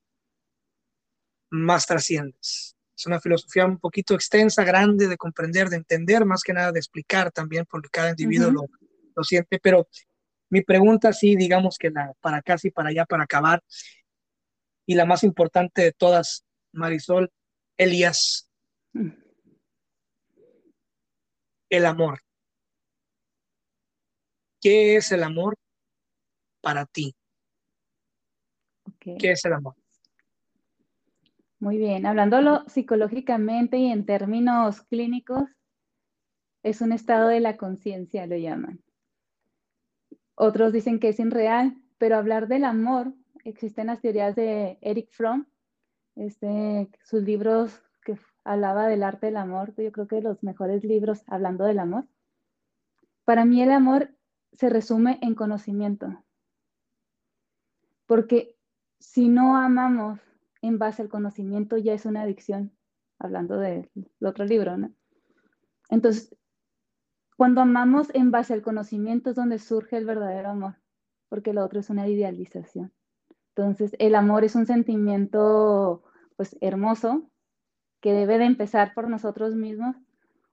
más 1.51 1.87
trasciendes. 1.87 2.76
Es 2.97 3.07
una 3.07 3.21
filosofía 3.21 3.67
un 3.67 3.79
poquito 3.79 4.15
extensa, 4.15 4.65
grande 4.65 5.07
de 5.07 5.17
comprender, 5.17 5.69
de 5.69 5.77
entender, 5.77 6.25
más 6.25 6.43
que 6.43 6.53
nada 6.53 6.73
de 6.73 6.79
explicar 6.79 7.31
también, 7.31 7.67
porque 7.69 7.89
cada 7.91 8.11
individuo 8.11 8.51
lo, 8.51 8.63
lo, 9.15 9.25
siente. 9.25 9.59
Pero 9.63 9.89
mi 10.49 10.63
pregunta, 10.63 11.13
sí, 11.13 11.37
digamos 11.37 11.77
que 11.79 11.91
la, 11.91 12.13
para 12.21 12.41
casi 12.41 12.71
para 12.71 12.89
allá, 12.89 13.05
para 13.05 13.25
acabar, 13.25 13.63
y 14.87 14.95
la 14.95 15.05
más 15.05 15.25
importante 15.25 15.83
de 15.83 15.93
todas, 15.93 16.45
Marisol, 16.73 17.31
Elías. 17.77 18.49
Mm 18.93 19.27
el 21.71 21.87
amor. 21.87 22.21
¿Qué 24.61 24.97
es 24.97 25.13
el 25.13 25.23
amor 25.23 25.57
para 26.61 26.87
ti? 26.87 27.15
¿Qué 29.01 29.33
es 29.33 29.45
el 29.45 29.53
amor? 29.53 29.75
Muy 31.67 31.79
bien, 31.79 32.07
hablándolo 32.07 32.63
psicológicamente 32.69 33.77
y 33.77 33.91
en 33.91 34.07
términos 34.07 34.83
clínicos, 34.83 35.51
es 36.63 36.81
un 36.81 36.93
estado 36.93 37.27
de 37.27 37.41
la 37.41 37.57
conciencia, 37.57 38.25
lo 38.29 38.37
llaman. 38.37 38.85
Otros 40.37 40.73
dicen 40.73 41.01
que 41.01 41.09
es 41.09 41.19
irreal, 41.19 41.77
pero 41.99 42.19
hablar 42.19 42.47
del 42.47 42.63
amor, 42.63 43.13
existen 43.43 43.89
las 43.89 44.01
teorías 44.01 44.37
de 44.37 44.79
Eric 44.81 45.11
Fromm, 45.11 45.47
este, 46.15 46.89
sus 47.03 47.25
libros 47.25 47.83
hablaba 48.45 48.87
del 48.87 49.03
arte 49.03 49.27
del 49.27 49.37
amor, 49.37 49.75
yo 49.77 49.91
creo 49.91 50.07
que 50.07 50.23
los 50.23 50.45
mejores 50.45 50.85
libros 50.85 51.25
hablando 51.27 51.65
del 51.65 51.81
amor. 51.81 52.07
Para 53.25 53.45
mí 53.45 53.61
el 53.61 53.73
amor 53.73 54.15
se 54.53 54.69
resume 54.69 55.19
en 55.21 55.35
conocimiento, 55.35 56.23
porque 58.07 58.57
si 59.01 59.29
no 59.29 59.57
amamos 59.57 60.21
en 60.63 60.79
base 60.79 61.03
al 61.03 61.09
conocimiento 61.09 61.77
ya 61.77 61.93
es 61.93 62.07
una 62.07 62.23
adicción, 62.23 62.73
hablando 63.19 63.59
del 63.59 63.91
otro 64.21 64.45
libro, 64.45 64.77
¿no? 64.77 64.93
Entonces, 65.89 66.37
cuando 67.37 67.61
amamos 67.61 68.09
en 68.15 68.31
base 68.31 68.55
al 68.55 68.63
conocimiento 68.63 69.31
es 69.31 69.37
donde 69.37 69.59
surge 69.59 69.97
el 69.97 70.07
verdadero 70.07 70.51
amor, 70.51 70.77
porque 71.29 71.53
lo 71.53 71.65
otro 71.65 71.81
es 71.81 71.91
una 71.91 72.09
idealización. 72.09 72.93
Entonces, 73.55 73.95
el 73.99 74.15
amor 74.15 74.45
es 74.45 74.55
un 74.55 74.67
sentimiento 74.67 76.03
pues 76.37 76.57
hermoso, 76.61 77.31
que 78.01 78.13
debe 78.13 78.39
de 78.39 78.45
empezar 78.45 78.95
por 78.95 79.09
nosotros 79.09 79.55
mismos, 79.55 79.97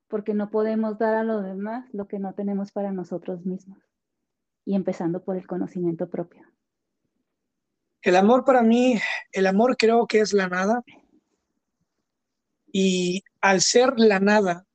porque 0.08 0.34
no 0.34 0.50
podemos 0.50 0.98
dar 0.98 1.16
a 1.16 1.24
los 1.24 1.44
demás 1.44 1.88
lo 1.94 2.08
que 2.08 2.20
no 2.20 2.34
tenemos 2.34 2.72
para 2.72 2.92
nosotros 2.92 3.46
mismos. 3.46 3.80
Y 4.66 4.76
empezando 4.76 5.24
por 5.24 5.36
el 5.36 5.48
conocimiento 5.48 6.10
propio. 6.10 6.46
El 8.04 8.18
amor 8.18 8.44
para 8.44 8.62
mí, 8.62 9.00
el 9.32 9.48
amor 9.48 9.78
creo 9.78 10.06
que 10.08 10.20
es 10.20 10.34
la 10.34 10.50
nada. 10.50 10.84
Y 12.72 13.24
al 13.40 13.62
ser 13.62 13.94
la 13.96 14.20
nada, 14.20 14.66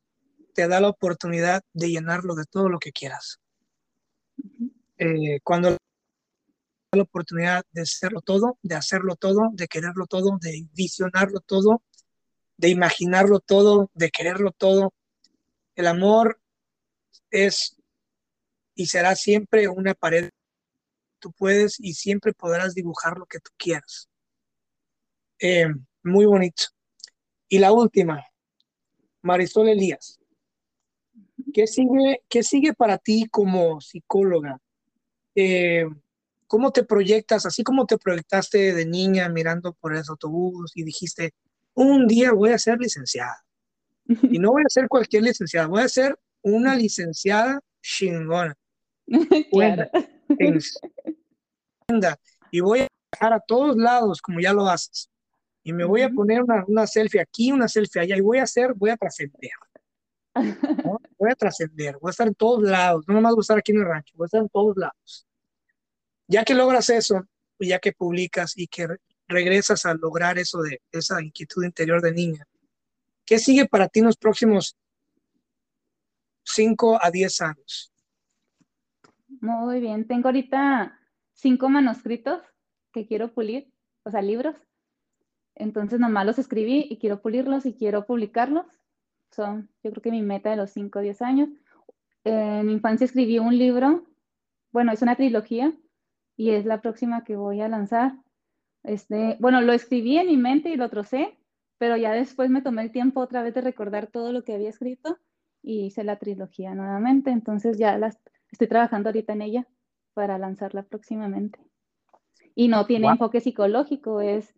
te 0.55 0.67
da 0.67 0.81
la 0.81 0.89
oportunidad 0.89 1.63
de 1.75 1.91
llenarlo 1.91 2.35
de 2.35 2.47
todo 2.47 2.71
lo 2.71 2.79
que 2.79 2.91
quieras. 2.91 3.39
Eh, 4.97 5.41
cuando 5.45 5.77
la 6.93 7.03
oportunidad 7.03 7.65
de 7.71 7.83
hacerlo 7.83 8.23
todo, 8.23 8.59
de 8.63 8.77
hacerlo 8.77 9.15
todo, 9.15 9.51
de 9.53 9.69
quererlo 9.69 10.07
todo, 10.07 10.39
de 10.41 10.67
visionarlo 10.73 11.41
todo, 11.41 11.83
de 12.57 12.71
imaginarlo 12.71 13.41
todo, 13.41 13.91
de 13.93 14.11
quererlo 14.11 14.53
todo. 14.53 14.95
El 15.77 15.87
amor 15.87 16.41
es 17.31 17.77
y 18.75 18.87
será 18.87 19.15
siempre 19.17 19.69
una 19.69 19.93
pared 19.93 20.31
tú 21.19 21.33
puedes 21.33 21.79
y 21.79 21.95
siempre 21.95 22.33
podrás 22.33 22.75
dibujar 22.75 23.19
lo 23.19 23.27
que 23.27 23.39
tú 23.39 23.51
quieras. 23.57 24.09
Eh, 25.41 25.69
muy 26.03 26.27
bonito. 26.27 26.65
Y 27.49 27.59
la 27.59 27.73
última, 27.73 28.25
Marisol 29.23 29.69
Elías. 29.69 30.19
¿Qué 31.53 31.67
sigue, 31.67 32.23
qué 32.29 32.43
sigue 32.43 32.75
para 32.75 32.99
ti 32.99 33.27
como 33.31 33.81
psicóloga? 33.81 34.59
Eh, 35.35 35.87
¿Cómo 36.47 36.73
te 36.73 36.85
proyectas? 36.85 37.47
Así 37.47 37.63
como 37.63 37.87
te 37.87 37.99
proyectaste 37.99 38.75
de 38.75 38.87
niña 38.87 39.29
mirando 39.29 39.73
por 39.75 39.95
el 39.95 40.03
autobús 40.09 40.73
y 40.75 40.83
dijiste, 40.83 41.33
un 41.75 42.07
día 42.07 42.33
voy 42.33 42.51
a 42.51 42.59
ser 42.59 42.79
licenciada. 42.79 43.45
Y 44.33 44.39
no 44.39 44.53
voy 44.53 44.63
a 44.67 44.71
ser 44.71 44.89
cualquier 44.89 45.25
licenciada, 45.25 45.67
voy 45.67 45.83
a 45.83 45.89
ser 45.89 46.19
una 46.43 46.75
licenciada 46.75 47.61
chingona. 47.83 48.57
y 52.51 52.61
voy 52.61 52.81
a 52.81 52.89
viajar 53.13 53.33
a 53.33 53.41
todos 53.41 53.77
lados 53.77 54.21
como 54.21 54.41
ya 54.41 54.53
lo 54.53 54.69
haces. 54.69 55.11
Y 55.63 55.73
me 55.73 55.85
voy 55.85 56.03
a 56.03 56.11
poner 56.11 56.43
una, 56.43 56.65
una 56.67 56.87
selfie 56.87 57.21
aquí, 57.21 57.51
una 57.53 57.69
selfie 57.69 58.03
allá 58.03 58.17
y 58.17 58.21
voy 58.21 58.39
a 58.39 58.45
hacer, 58.45 58.75
voy 58.75 58.91
a 58.91 58.97
trascender. 58.97 59.51
Voy 61.19 61.33
a 61.33 61.35
trascender, 61.35 61.97
voy 62.01 62.11
a 62.11 62.13
estar 62.13 62.29
en 62.29 62.35
todos 62.35 62.63
lados, 62.63 63.05
no 63.09 63.15
nomás 63.15 63.33
voy 63.33 63.41
a 63.41 63.43
estar 63.43 63.59
aquí 63.59 63.73
en 63.73 63.79
el 63.79 63.87
rancho, 63.87 64.15
voy 64.17 64.27
a 64.27 64.27
estar 64.27 64.41
en 64.41 64.49
todos 64.49 64.77
lados. 64.77 65.27
Ya 66.29 66.45
que 66.45 66.55
logras 66.55 66.91
eso, 66.91 67.27
ya 67.59 67.81
que 67.81 67.91
publicas 67.91 68.57
y 68.57 68.69
que 68.69 68.87
regresas 69.27 69.85
a 69.85 69.95
lograr 69.95 70.39
eso 70.39 70.63
de 70.63 70.81
esa 70.93 71.21
inquietud 71.21 71.65
interior 71.65 72.01
de 72.01 72.13
niña, 72.13 72.47
¿qué 73.25 73.41
sigue 73.41 73.67
para 73.67 73.89
ti 73.89 73.99
en 73.99 74.07
los 74.07 74.17
próximos 74.17 74.77
5 76.45 77.01
a 77.03 77.11
10 77.11 77.41
años? 77.41 77.93
Muy 79.41 79.81
bien, 79.81 80.07
tengo 80.07 80.29
ahorita 80.29 80.98
cinco 81.39 81.69
manuscritos 81.69 82.43
que 82.93 83.07
quiero 83.07 83.33
pulir, 83.33 83.73
o 84.05 84.11
sea, 84.11 84.23
libros. 84.23 84.57
Entonces 85.55 86.01
nomás 86.01 86.27
los 86.27 86.39
escribí 86.39 86.87
y 86.91 86.99
quiero 86.99 87.23
pulirlos 87.23 87.65
y 87.65 87.75
quiero 87.75 88.07
publicarlos. 88.07 88.67
Son, 89.31 89.71
yo 89.83 89.91
creo 89.91 90.03
que 90.03 90.11
mi 90.11 90.23
meta 90.23 90.51
de 90.51 90.57
los 90.57 90.71
5 90.71 90.99
o 90.99 91.03
10 91.03 91.23
años. 91.23 91.49
en 92.25 92.67
mi 92.67 92.73
infancia 92.73 93.05
escribí 93.05 93.39
un 93.39 93.57
libro, 93.57 94.07
bueno, 94.73 94.93
es 94.93 95.03
una 95.03 95.17
trilogía 95.17 95.73
y 96.37 96.51
es 96.51 96.65
la 96.67 96.81
próxima 96.81 97.25
que 97.25 97.37
voy 97.37 97.61
a 97.61 97.69
lanzar. 97.69 98.17
Este, 98.83 99.37
bueno, 99.41 99.61
lo 99.61 99.73
escribí 99.73 100.19
en 100.19 100.29
mi 100.29 100.37
mente 100.37 100.71
y 100.71 100.77
lo 100.77 100.89
trocé, 100.89 101.39
pero 101.79 101.97
ya 101.97 102.13
después 102.13 102.51
me 102.51 102.63
tomé 102.63 102.83
el 102.83 102.93
tiempo 102.93 103.21
otra 103.21 103.43
vez 103.43 103.55
de 103.55 103.61
recordar 103.61 104.09
todo 104.09 104.33
lo 104.33 104.45
que 104.45 104.55
había 104.55 104.71
escrito 104.71 105.19
y 105.63 105.87
hice 105.87 106.05
la 106.05 106.19
trilogía 106.19 106.75
nuevamente. 106.75 107.31
Entonces 107.31 107.79
ya 107.79 107.99
las, 107.99 108.19
estoy 108.51 108.69
trabajando 108.69 109.11
ahorita 109.11 109.35
en 109.35 109.43
ella 109.43 109.69
para 110.19 110.37
lanzarla 110.37 110.83
próximamente. 110.83 111.61
Y 112.57 112.67
no 112.67 112.87
tiene 112.87 113.07
enfoque 113.07 113.41
psicológico, 113.41 114.21
es 114.21 114.53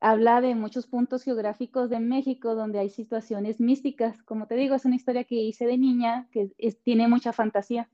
habla 0.00 0.40
de 0.40 0.56
muchos 0.56 0.88
puntos 0.88 1.22
geográficos 1.22 1.90
de 1.90 2.00
México 2.00 2.56
donde 2.56 2.80
hay 2.80 2.90
situaciones 2.90 3.60
místicas. 3.60 4.20
Como 4.24 4.48
te 4.48 4.56
digo, 4.56 4.74
es 4.74 4.84
una 4.84 4.96
historia 4.96 5.22
que 5.22 5.36
hice 5.36 5.66
de 5.66 5.78
niña 5.78 6.28
que 6.32 6.50
tiene 6.82 7.06
mucha 7.06 7.32
fantasía. 7.32 7.88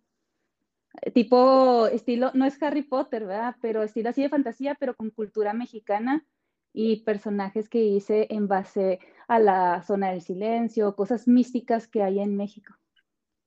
Tipo 1.13 1.87
estilo, 1.89 2.31
no 2.33 2.47
es 2.47 2.63
Harry 2.63 2.83
Potter, 2.83 3.27
¿verdad? 3.27 3.57
Pero 3.61 3.83
estilo 3.83 4.09
así 4.09 4.23
de 4.23 4.31
fantasía, 4.31 4.75
pero 4.81 4.97
con 4.97 5.11
cultura 5.11 5.53
mexicana 5.53 6.25
y 6.73 7.03
personajes 7.03 7.69
que 7.69 7.85
hice 7.85 8.27
en 8.31 8.49
base 8.49 9.01
a 9.29 9.39
la 9.39 9.83
zona 9.83 10.13
del 10.13 10.23
silencio, 10.23 10.97
cosas 10.97 11.29
místicas 11.29 11.89
que 11.89 12.03
hay 12.03 12.21
en 12.21 12.39
México. 12.39 12.75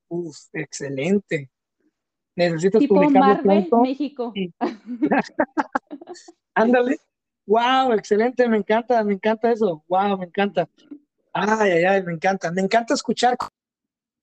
Uf, 0.08 0.38
excelente. 0.54 1.50
Necesitas 2.40 2.80
tipo 2.80 2.96
Marvel, 3.10 3.68
México. 3.82 4.34
Ándale. 6.56 6.98
Wow, 7.46 7.92
excelente, 7.94 8.48
me 8.48 8.56
encanta, 8.56 9.04
me 9.04 9.14
encanta 9.14 9.52
eso. 9.52 9.84
Wow, 9.90 10.18
me 10.18 10.26
encanta. 10.26 10.70
Ay, 11.34 11.72
ay, 11.72 11.84
ay, 11.84 12.04
me 12.04 12.14
encanta. 12.14 12.50
Me 12.52 12.62
encanta 12.62 12.94
escuchar 12.94 13.36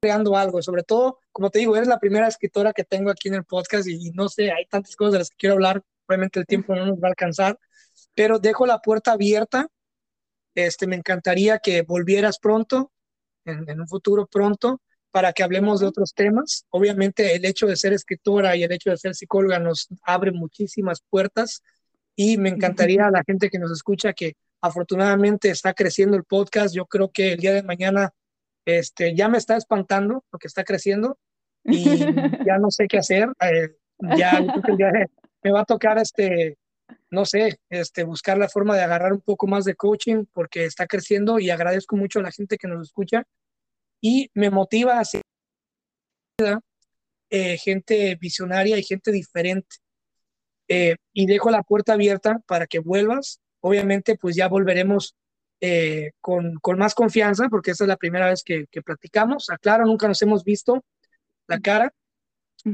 creando 0.00 0.34
algo, 0.34 0.62
sobre 0.62 0.82
todo, 0.82 1.18
como 1.30 1.50
te 1.50 1.58
digo, 1.58 1.76
eres 1.76 1.88
la 1.88 1.98
primera 1.98 2.26
escritora 2.26 2.72
que 2.72 2.84
tengo 2.84 3.10
aquí 3.10 3.28
en 3.28 3.34
el 3.34 3.44
podcast 3.44 3.86
y, 3.86 4.10
no 4.12 4.30
sé, 4.30 4.50
hay 4.50 4.64
tantas 4.64 4.96
cosas 4.96 5.12
de 5.12 5.18
las 5.18 5.30
que 5.30 5.36
quiero 5.36 5.54
hablar, 5.54 5.82
obviamente 6.08 6.40
el 6.40 6.46
tiempo 6.46 6.74
no 6.74 6.86
nos 6.86 6.98
va 6.98 7.08
a 7.08 7.10
alcanzar, 7.10 7.58
pero 8.14 8.38
dejo 8.38 8.66
la 8.66 8.78
puerta 8.78 9.12
abierta. 9.12 9.68
Este, 10.54 10.86
me 10.86 10.96
encantaría 10.96 11.58
que 11.58 11.82
volvieras 11.82 12.38
pronto, 12.38 12.92
en, 13.44 13.68
en 13.68 13.80
un 13.80 13.88
futuro 13.88 14.26
pronto, 14.26 14.80
para 15.16 15.32
que 15.32 15.42
hablemos 15.42 15.80
de 15.80 15.86
otros 15.86 16.12
temas. 16.12 16.66
Obviamente 16.68 17.34
el 17.34 17.46
hecho 17.46 17.66
de 17.66 17.76
ser 17.76 17.94
escritora 17.94 18.54
y 18.54 18.64
el 18.64 18.72
hecho 18.72 18.90
de 18.90 18.98
ser 18.98 19.14
psicóloga 19.14 19.58
nos 19.58 19.88
abre 20.02 20.30
muchísimas 20.30 21.00
puertas 21.08 21.62
y 22.14 22.36
me 22.36 22.50
encantaría 22.50 23.06
a 23.06 23.10
la 23.10 23.24
gente 23.26 23.48
que 23.48 23.58
nos 23.58 23.72
escucha 23.72 24.12
que 24.12 24.34
afortunadamente 24.60 25.48
está 25.48 25.72
creciendo 25.72 26.18
el 26.18 26.24
podcast. 26.24 26.74
Yo 26.74 26.84
creo 26.84 27.10
que 27.10 27.32
el 27.32 27.40
día 27.40 27.54
de 27.54 27.62
mañana 27.62 28.10
este, 28.66 29.14
ya 29.14 29.30
me 29.30 29.38
está 29.38 29.56
espantando 29.56 30.22
porque 30.28 30.48
está 30.48 30.64
creciendo 30.64 31.18
y 31.64 31.84
ya 32.46 32.58
no 32.58 32.70
sé 32.70 32.86
qué 32.86 32.98
hacer. 32.98 33.30
Eh, 33.40 33.70
ya 34.18 34.44
me 35.42 35.50
va 35.50 35.60
a 35.62 35.64
tocar, 35.64 35.96
este, 35.96 36.58
no 37.08 37.24
sé, 37.24 37.58
este, 37.70 38.04
buscar 38.04 38.36
la 38.36 38.50
forma 38.50 38.76
de 38.76 38.82
agarrar 38.82 39.14
un 39.14 39.22
poco 39.22 39.46
más 39.46 39.64
de 39.64 39.76
coaching 39.76 40.26
porque 40.34 40.66
está 40.66 40.86
creciendo 40.86 41.38
y 41.38 41.48
agradezco 41.48 41.96
mucho 41.96 42.18
a 42.18 42.22
la 42.22 42.32
gente 42.32 42.58
que 42.58 42.68
nos 42.68 42.88
escucha 42.88 43.24
y 44.00 44.30
me 44.34 44.50
motiva 44.50 44.98
a 44.98 45.04
ser 45.04 45.22
eh, 47.30 47.56
gente 47.58 48.16
visionaria 48.20 48.78
y 48.78 48.82
gente 48.82 49.10
diferente. 49.10 49.76
Eh, 50.68 50.96
y 51.12 51.26
dejo 51.26 51.50
la 51.50 51.62
puerta 51.62 51.94
abierta 51.94 52.40
para 52.46 52.66
que 52.66 52.78
vuelvas. 52.78 53.40
Obviamente, 53.60 54.16
pues 54.16 54.36
ya 54.36 54.48
volveremos 54.48 55.16
eh, 55.60 56.12
con, 56.20 56.56
con, 56.56 56.78
más 56.78 56.94
confianza, 56.94 57.48
porque 57.48 57.70
esta 57.70 57.84
es 57.84 57.88
la 57.88 57.96
primera 57.96 58.28
vez 58.28 58.42
que, 58.42 58.66
que, 58.70 58.82
platicamos. 58.82 59.50
Aclaro, 59.50 59.86
nunca 59.86 60.08
nos 60.08 60.20
hemos 60.22 60.44
visto 60.44 60.84
la 61.46 61.60
cara, 61.60 61.92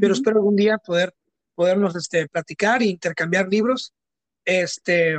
pero 0.01 0.14
espero 0.14 0.39
algún 0.39 0.57
día 0.57 0.79
poder 0.79 1.14
podernos 1.55 1.95
este, 1.97 2.29
platicar 2.29 2.83
e 2.83 2.87
intercambiar 2.87 3.49
libros. 3.49 3.93
Este, 4.45 5.16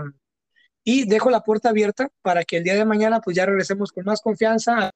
y 0.83 1.05
dejo 1.05 1.29
la 1.29 1.41
puerta 1.41 1.69
abierta 1.69 2.09
para 2.21 2.43
que 2.43 2.57
el 2.57 2.63
día 2.63 2.75
de 2.75 2.85
mañana 2.85 3.21
pues 3.21 3.35
ya 3.35 3.45
regresemos 3.45 3.91
con 3.91 4.05
más 4.05 4.21
confianza. 4.21 4.91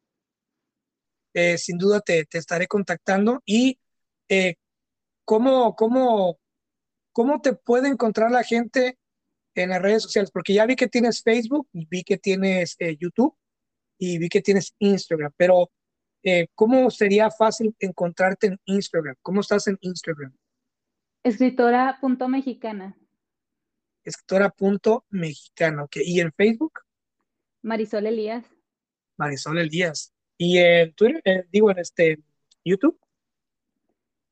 Eh, 1.37 1.57
sin 1.57 1.77
duda 1.77 2.01
te, 2.01 2.25
te, 2.25 2.37
estaré 2.37 2.67
contactando. 2.67 3.41
¿Y 3.45 3.79
cómo, 5.25 5.75
cómo 5.75 6.39
¿Cómo 7.17 7.41
te 7.41 7.53
puede 7.53 7.87
encontrar 7.87 8.29
la 8.29 8.43
gente 8.43 8.99
en 9.55 9.69
las 9.69 9.81
redes 9.81 10.03
sociales? 10.03 10.29
Porque 10.29 10.53
ya 10.53 10.67
vi 10.67 10.75
que 10.75 10.87
tienes 10.87 11.23
Facebook, 11.23 11.67
vi 11.73 12.03
que 12.03 12.19
tienes 12.19 12.75
eh, 12.77 12.95
YouTube 12.95 13.35
y 13.97 14.19
vi 14.19 14.29
que 14.29 14.43
tienes 14.43 14.75
Instagram, 14.77 15.31
pero 15.35 15.71
eh, 16.21 16.45
¿cómo 16.53 16.91
sería 16.91 17.31
fácil 17.31 17.75
encontrarte 17.79 18.45
en 18.45 18.59
Instagram? 18.65 19.15
¿Cómo 19.23 19.41
estás 19.41 19.65
en 19.65 19.79
Instagram? 19.81 20.31
Escritora.mexicana. 21.23 22.95
Escritora.mexicana, 24.03 25.85
ok. 25.85 25.95
¿Y 26.05 26.19
en 26.21 26.31
Facebook? 26.33 26.73
Marisol 27.63 28.05
Elías. 28.05 28.45
Marisol 29.17 29.57
Elías. 29.57 30.13
¿Y 30.37 30.57
en 30.59 30.93
Twitter? 30.93 31.21
Eh, 31.25 31.45
digo, 31.51 31.71
en 31.71 31.79
este 31.79 32.19
YouTube. 32.63 32.99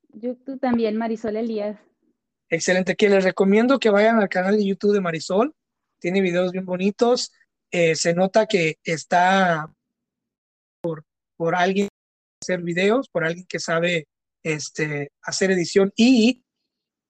YouTube 0.10 0.60
también, 0.60 0.96
Marisol 0.98 1.36
Elías. 1.36 1.78
Excelente, 2.50 2.96
que 2.96 3.10
les 3.10 3.24
recomiendo 3.24 3.80
que 3.80 3.90
vayan 3.90 4.20
al 4.20 4.30
canal 4.30 4.58
de 4.58 4.66
YouTube 4.66 4.94
de 4.94 5.02
Marisol. 5.02 5.54
Tiene 6.00 6.22
videos 6.22 6.52
bien 6.52 6.66
bonitos. 6.66 7.32
Eh, 7.72 7.96
se 7.96 8.14
nota 8.14 8.46
que 8.46 8.78
está 8.84 9.74
por, 10.82 11.04
por 11.36 11.56
alguien 11.56 11.90
hacer 12.42 12.62
videos, 12.62 13.10
por 13.10 13.26
alguien 13.26 13.46
que 13.48 13.60
sabe 13.60 14.08
este, 14.44 15.12
hacer 15.24 15.52
edición 15.52 15.92
y 15.96 16.44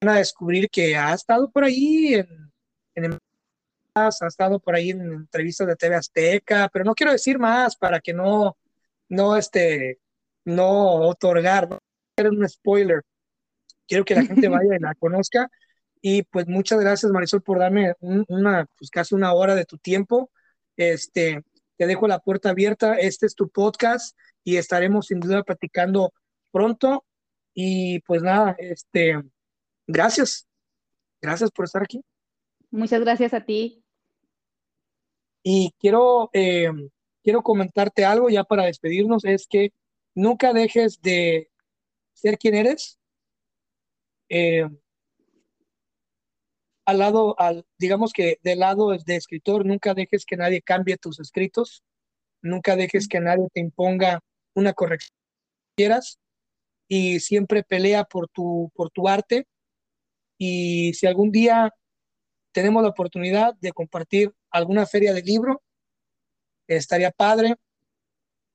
van 0.02 0.16
a 0.16 0.20
descubrir 0.20 0.70
que 0.70 0.96
ha 0.96 1.14
estado 1.14 1.52
por 1.52 1.66
ahí 1.66 2.16
en, 2.16 2.52
en 2.96 3.18
ha 3.96 4.10
estado 4.28 4.60
por 4.60 4.76
ahí 4.76 4.90
en 4.90 5.02
entrevistas 5.02 5.68
de 5.68 5.76
TV 5.76 5.96
Azteca, 5.96 6.70
pero 6.72 6.84
no 6.84 6.94
quiero 6.94 7.14
decir 7.14 7.40
más 7.40 7.76
para 7.76 8.02
que 8.02 8.14
no, 8.14 8.58
no, 9.10 9.36
este, 9.36 10.00
no 10.46 11.08
otorgar, 11.08 11.70
no 11.70 11.80
un 12.18 12.48
spoiler 12.48 13.04
quiero 13.88 14.06
que 14.06 14.16
la 14.16 14.26
gente 14.26 14.48
vaya 14.48 14.76
y 14.76 14.80
la 14.80 14.96
conozca. 15.00 15.50
Y 16.02 16.24
pues 16.24 16.48
muchas 16.48 16.80
gracias 16.80 17.12
Marisol 17.12 17.42
por 17.42 17.60
darme 17.60 17.94
una, 18.00 18.68
pues 18.78 18.90
casi 18.90 19.16
una 19.16 19.34
hora 19.34 19.56
de 19.56 19.66
tu 19.66 19.78
tiempo. 19.78 20.30
Este, 20.78 21.42
te 21.78 21.88
dejo 21.88 22.08
la 22.08 22.20
puerta 22.20 22.50
abierta. 22.50 22.96
Este 22.96 23.26
es 23.26 23.36
tu 23.36 23.50
podcast 23.50 24.18
y 24.44 24.58
estaremos 24.58 25.08
sin 25.08 25.20
duda 25.20 25.44
platicando 25.44 26.14
pronto. 26.52 27.06
Y 27.54 28.02
pues 28.02 28.22
nada, 28.22 28.56
este, 28.60 29.22
gracias. 29.88 30.48
Gracias 31.22 31.50
por 31.50 31.66
estar 31.66 31.82
aquí. 31.82 32.04
Muchas 32.70 33.02
gracias 33.02 33.34
a 33.34 33.44
ti. 33.44 33.84
Y 35.42 35.74
quiero, 35.80 36.30
eh, 36.34 36.72
quiero 37.26 37.42
comentarte 37.42 38.06
algo 38.06 38.30
ya 38.30 38.44
para 38.44 38.66
despedirnos, 38.66 39.26
es 39.26 39.48
que 39.48 39.74
nunca 40.14 40.54
dejes 40.54 41.02
de 41.02 41.50
ser 42.14 42.38
quien 42.38 42.54
eres, 42.54 43.00
eh, 44.30 44.70
al 46.86 47.00
lado, 47.00 47.36
al, 47.40 47.66
digamos 47.80 48.14
que 48.14 48.38
del 48.44 48.60
lado 48.60 48.92
de 48.92 49.16
escritor, 49.16 49.66
nunca 49.66 49.96
dejes 49.96 50.24
que 50.24 50.38
nadie 50.38 50.62
cambie 50.62 50.98
tus 50.98 51.20
escritos, 51.20 51.84
nunca 52.44 52.76
dejes 52.76 53.08
que 53.08 53.20
nadie 53.20 53.48
te 53.52 53.60
imponga 53.60 54.20
una 54.54 54.74
corrección 54.74 55.18
que 55.76 55.84
quieras 55.84 56.20
y 56.88 57.20
siempre 57.22 57.64
pelea 57.64 58.04
por 58.04 58.28
tu, 58.28 58.72
por 58.76 58.92
tu 58.92 59.08
arte. 59.08 59.48
Y 60.38 60.94
si 60.94 61.08
algún 61.08 61.32
día 61.32 61.74
tenemos 62.52 62.84
la 62.84 62.90
oportunidad 62.90 63.56
de 63.56 63.72
compartir 63.72 64.32
alguna 64.52 64.86
feria 64.86 65.12
de 65.12 65.24
libro, 65.24 65.64
estaría 66.68 67.12
padre. 67.12 67.56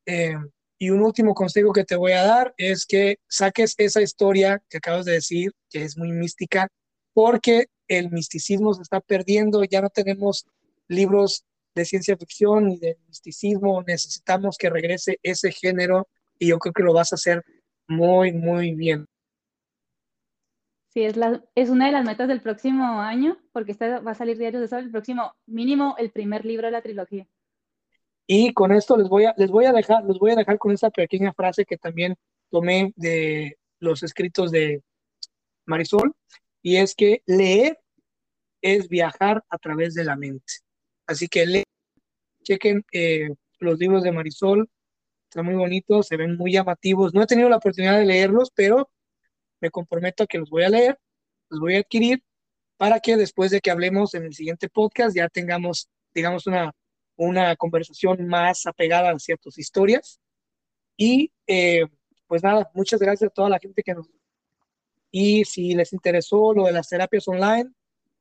Eh, 0.07 0.37
y 0.79 0.91
un 0.91 1.03
último 1.03 1.35
consejo 1.35 1.73
que 1.73 1.85
te 1.85 1.97
voy 1.97 2.13
a 2.13 2.23
dar 2.23 2.55
es 2.57 2.87
que 2.87 3.19
saques 3.29 3.75
esa 3.77 4.01
historia 4.01 4.63
que 4.69 4.79
acabas 4.79 5.05
de 5.05 5.13
decir, 5.13 5.53
que 5.69 5.83
es 5.85 5.99
muy 5.99 6.11
mística, 6.11 6.69
porque 7.13 7.67
el 7.87 8.11
misticismo 8.11 8.73
se 8.73 8.83
está 8.83 9.01
perdiendo, 9.01 9.63
ya 9.65 9.83
no 9.83 9.91
tenemos 9.91 10.47
libros 10.89 11.45
de 11.75 11.85
ciencia 11.85 12.17
ficción 12.17 12.67
ni 12.67 12.79
de 12.79 12.97
misticismo, 13.09 13.83
necesitamos 13.87 14.57
que 14.57 14.71
regrese 14.71 15.19
ese 15.23 15.53
género 15.53 16.09
y 16.39 16.49
yo 16.49 16.59
creo 16.59 16.73
que 16.73 16.83
lo 16.83 16.95
vas 16.95 17.13
a 17.13 17.17
hacer 17.17 17.45
muy, 17.87 18.33
muy 18.33 18.75
bien. 18.75 19.07
Sí, 20.89 21.03
es, 21.03 21.17
la, 21.17 21.45
es 21.55 21.71
una 21.71 21.87
de 21.87 21.93
las 21.93 22.05
metas 22.05 22.27
del 22.27 22.41
próximo 22.41 23.01
año, 23.01 23.39
porque 23.53 23.73
esta 23.73 24.01
va 24.01 24.13
a 24.13 24.15
salir 24.15 24.39
diario 24.39 24.61
de 24.61 24.67
sol, 24.67 24.85
el 24.85 24.91
próximo 24.91 25.35
mínimo, 25.47 25.95
el 25.99 26.11
primer 26.11 26.45
libro 26.45 26.67
de 26.67 26.73
la 26.73 26.83
trilogía. 26.83 27.29
Y 28.33 28.53
con 28.53 28.71
esto 28.71 28.97
les 28.97 29.09
voy 29.09 29.25
a, 29.25 29.35
les 29.39 29.51
voy 29.51 29.65
a 29.65 29.73
dejar, 29.73 30.05
les 30.05 30.17
voy 30.17 30.31
a 30.31 30.37
dejar 30.37 30.57
con 30.57 30.71
esta 30.71 30.89
pequeña 30.91 31.33
frase 31.33 31.65
que 31.65 31.77
también 31.77 32.15
tomé 32.49 32.93
de 32.95 33.59
los 33.81 34.05
escritos 34.05 34.53
de 34.53 34.85
Marisol, 35.67 36.15
y 36.63 36.77
es 36.77 36.95
que 36.95 37.25
leer 37.27 37.81
es 38.63 38.89
viajar 38.89 39.43
a 39.51 39.59
través 39.59 39.95
de 39.95 40.05
la 40.05 40.15
mente. 40.15 40.53
Así 41.09 41.27
que 41.27 41.45
le 41.45 41.65
chequen 42.45 42.85
eh, 42.93 43.31
los 43.59 43.81
libros 43.81 44.05
de 44.05 44.13
Marisol, 44.13 44.71
están 45.29 45.47
muy 45.47 45.57
bonitos, 45.57 46.07
se 46.07 46.17
ven 46.17 46.37
muy 46.37 46.53
llamativos. 46.53 47.13
No 47.13 47.25
he 47.25 47.27
tenido 47.27 47.49
la 47.49 47.57
oportunidad 47.57 47.99
de 47.99 48.07
leerlos, 48.07 48.53
pero 48.55 48.93
me 49.61 49.71
comprometo 49.71 50.23
a 50.23 50.27
que 50.29 50.39
los 50.39 50.51
voy 50.51 50.63
a 50.63 50.69
leer, 50.69 51.01
los 51.49 51.59
voy 51.59 51.75
a 51.75 51.81
adquirir 51.81 52.23
para 52.77 53.01
que 53.01 53.17
después 53.17 53.51
de 53.51 53.61
que 53.61 53.73
hablemos 53.73 54.15
en 54.15 54.23
el 54.23 54.35
siguiente 54.35 54.69
podcast 54.69 55.17
ya 55.17 55.29
tengamos, 55.29 55.89
digamos, 56.15 56.47
una, 56.47 56.73
una 57.21 57.55
conversación 57.57 58.27
más 58.27 58.67
apegada 58.67 59.11
a 59.11 59.19
ciertas 59.19 59.59
historias. 59.59 60.21
Y 60.97 61.33
eh, 61.47 61.87
pues 62.27 62.43
nada, 62.43 62.71
muchas 62.75 63.01
gracias 63.01 63.31
a 63.31 63.35
toda 63.35 63.49
la 63.49 63.59
gente 63.59 63.83
que 63.83 63.95
nos 63.95 64.09
y 65.11 65.45
si 65.45 65.75
les 65.75 65.93
interesó 65.93 66.55
lo 66.55 66.65
de 66.65 66.73
las 66.73 66.89
terapias 66.89 67.27
online, 67.27 67.73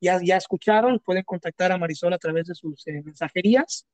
ya, 0.01 0.19
ya 0.23 0.37
escucharon, 0.37 0.99
pueden 0.99 1.23
contactar 1.23 1.71
a 1.71 1.77
Marisol 1.77 2.13
a 2.13 2.17
través 2.17 2.47
de 2.47 2.55
sus 2.55 2.85
eh, 2.87 3.01
mensajerías. 3.03 3.85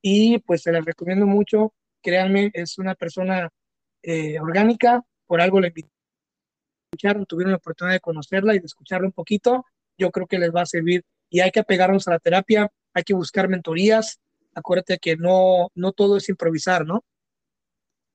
Y 0.00 0.38
pues 0.38 0.62
se 0.62 0.72
les 0.72 0.84
recomiendo 0.84 1.26
mucho, 1.26 1.74
créanme, 2.00 2.50
es 2.54 2.78
una 2.78 2.94
persona 2.94 3.50
eh, 4.02 4.38
orgánica, 4.38 5.02
por 5.26 5.40
algo 5.40 5.60
la 5.60 5.68
escucharon, 6.92 7.26
tuvieron 7.26 7.52
la 7.52 7.56
oportunidad 7.56 7.94
de 7.94 8.00
conocerla 8.00 8.54
y 8.54 8.60
de 8.60 8.66
escucharla 8.66 9.06
un 9.06 9.12
poquito, 9.12 9.64
yo 9.98 10.10
creo 10.10 10.26
que 10.26 10.38
les 10.38 10.54
va 10.54 10.62
a 10.62 10.66
servir. 10.66 11.04
Y 11.28 11.40
hay 11.40 11.50
que 11.50 11.60
apegarnos 11.60 12.06
a 12.06 12.12
la 12.12 12.18
terapia, 12.18 12.70
hay 12.94 13.02
que 13.02 13.14
buscar 13.14 13.48
mentorías. 13.48 14.20
Acuérdate 14.54 14.98
que 14.98 15.16
no, 15.16 15.68
no 15.74 15.92
todo 15.92 16.16
es 16.16 16.28
improvisar, 16.28 16.86
¿no? 16.86 17.04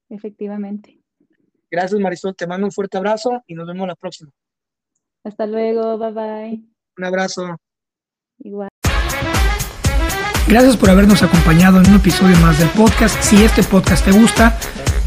Efectivamente. 0.09 0.99
Gracias, 1.69 1.99
Marisol. 1.99 2.35
Te 2.35 2.47
mando 2.47 2.67
un 2.67 2.71
fuerte 2.71 2.97
abrazo 2.97 3.43
y 3.47 3.55
nos 3.55 3.67
vemos 3.67 3.87
la 3.87 3.95
próxima. 3.95 4.31
Hasta 5.23 5.45
luego. 5.45 5.97
Bye 5.97 6.11
bye. 6.11 6.63
Un 6.97 7.03
abrazo. 7.03 7.57
Igual. 8.39 8.69
Gracias 10.47 10.77
por 10.77 10.89
habernos 10.89 11.21
acompañado 11.23 11.81
en 11.81 11.89
un 11.89 11.97
episodio 11.97 12.37
más 12.37 12.57
del 12.57 12.69
podcast. 12.69 13.21
Si 13.21 13.43
este 13.43 13.63
podcast 13.63 14.05
te 14.05 14.11
gusta, 14.11 14.57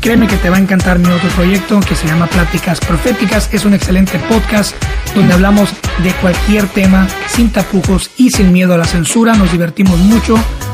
créeme 0.00 0.26
que 0.26 0.36
te 0.36 0.50
va 0.50 0.56
a 0.56 0.60
encantar 0.60 0.98
mi 0.98 1.08
otro 1.08 1.28
proyecto 1.30 1.80
que 1.80 1.94
se 1.94 2.06
llama 2.06 2.26
Pláticas 2.26 2.80
Proféticas. 2.80 3.52
Es 3.52 3.64
un 3.64 3.74
excelente 3.74 4.18
podcast 4.28 4.74
donde 5.14 5.34
hablamos 5.34 5.70
de 6.02 6.12
cualquier 6.14 6.66
tema 6.68 7.06
sin 7.28 7.50
tapujos 7.50 8.10
y 8.16 8.30
sin 8.30 8.52
miedo 8.52 8.74
a 8.74 8.78
la 8.78 8.84
censura. 8.84 9.34
Nos 9.34 9.52
divertimos 9.52 9.98
mucho 9.98 10.38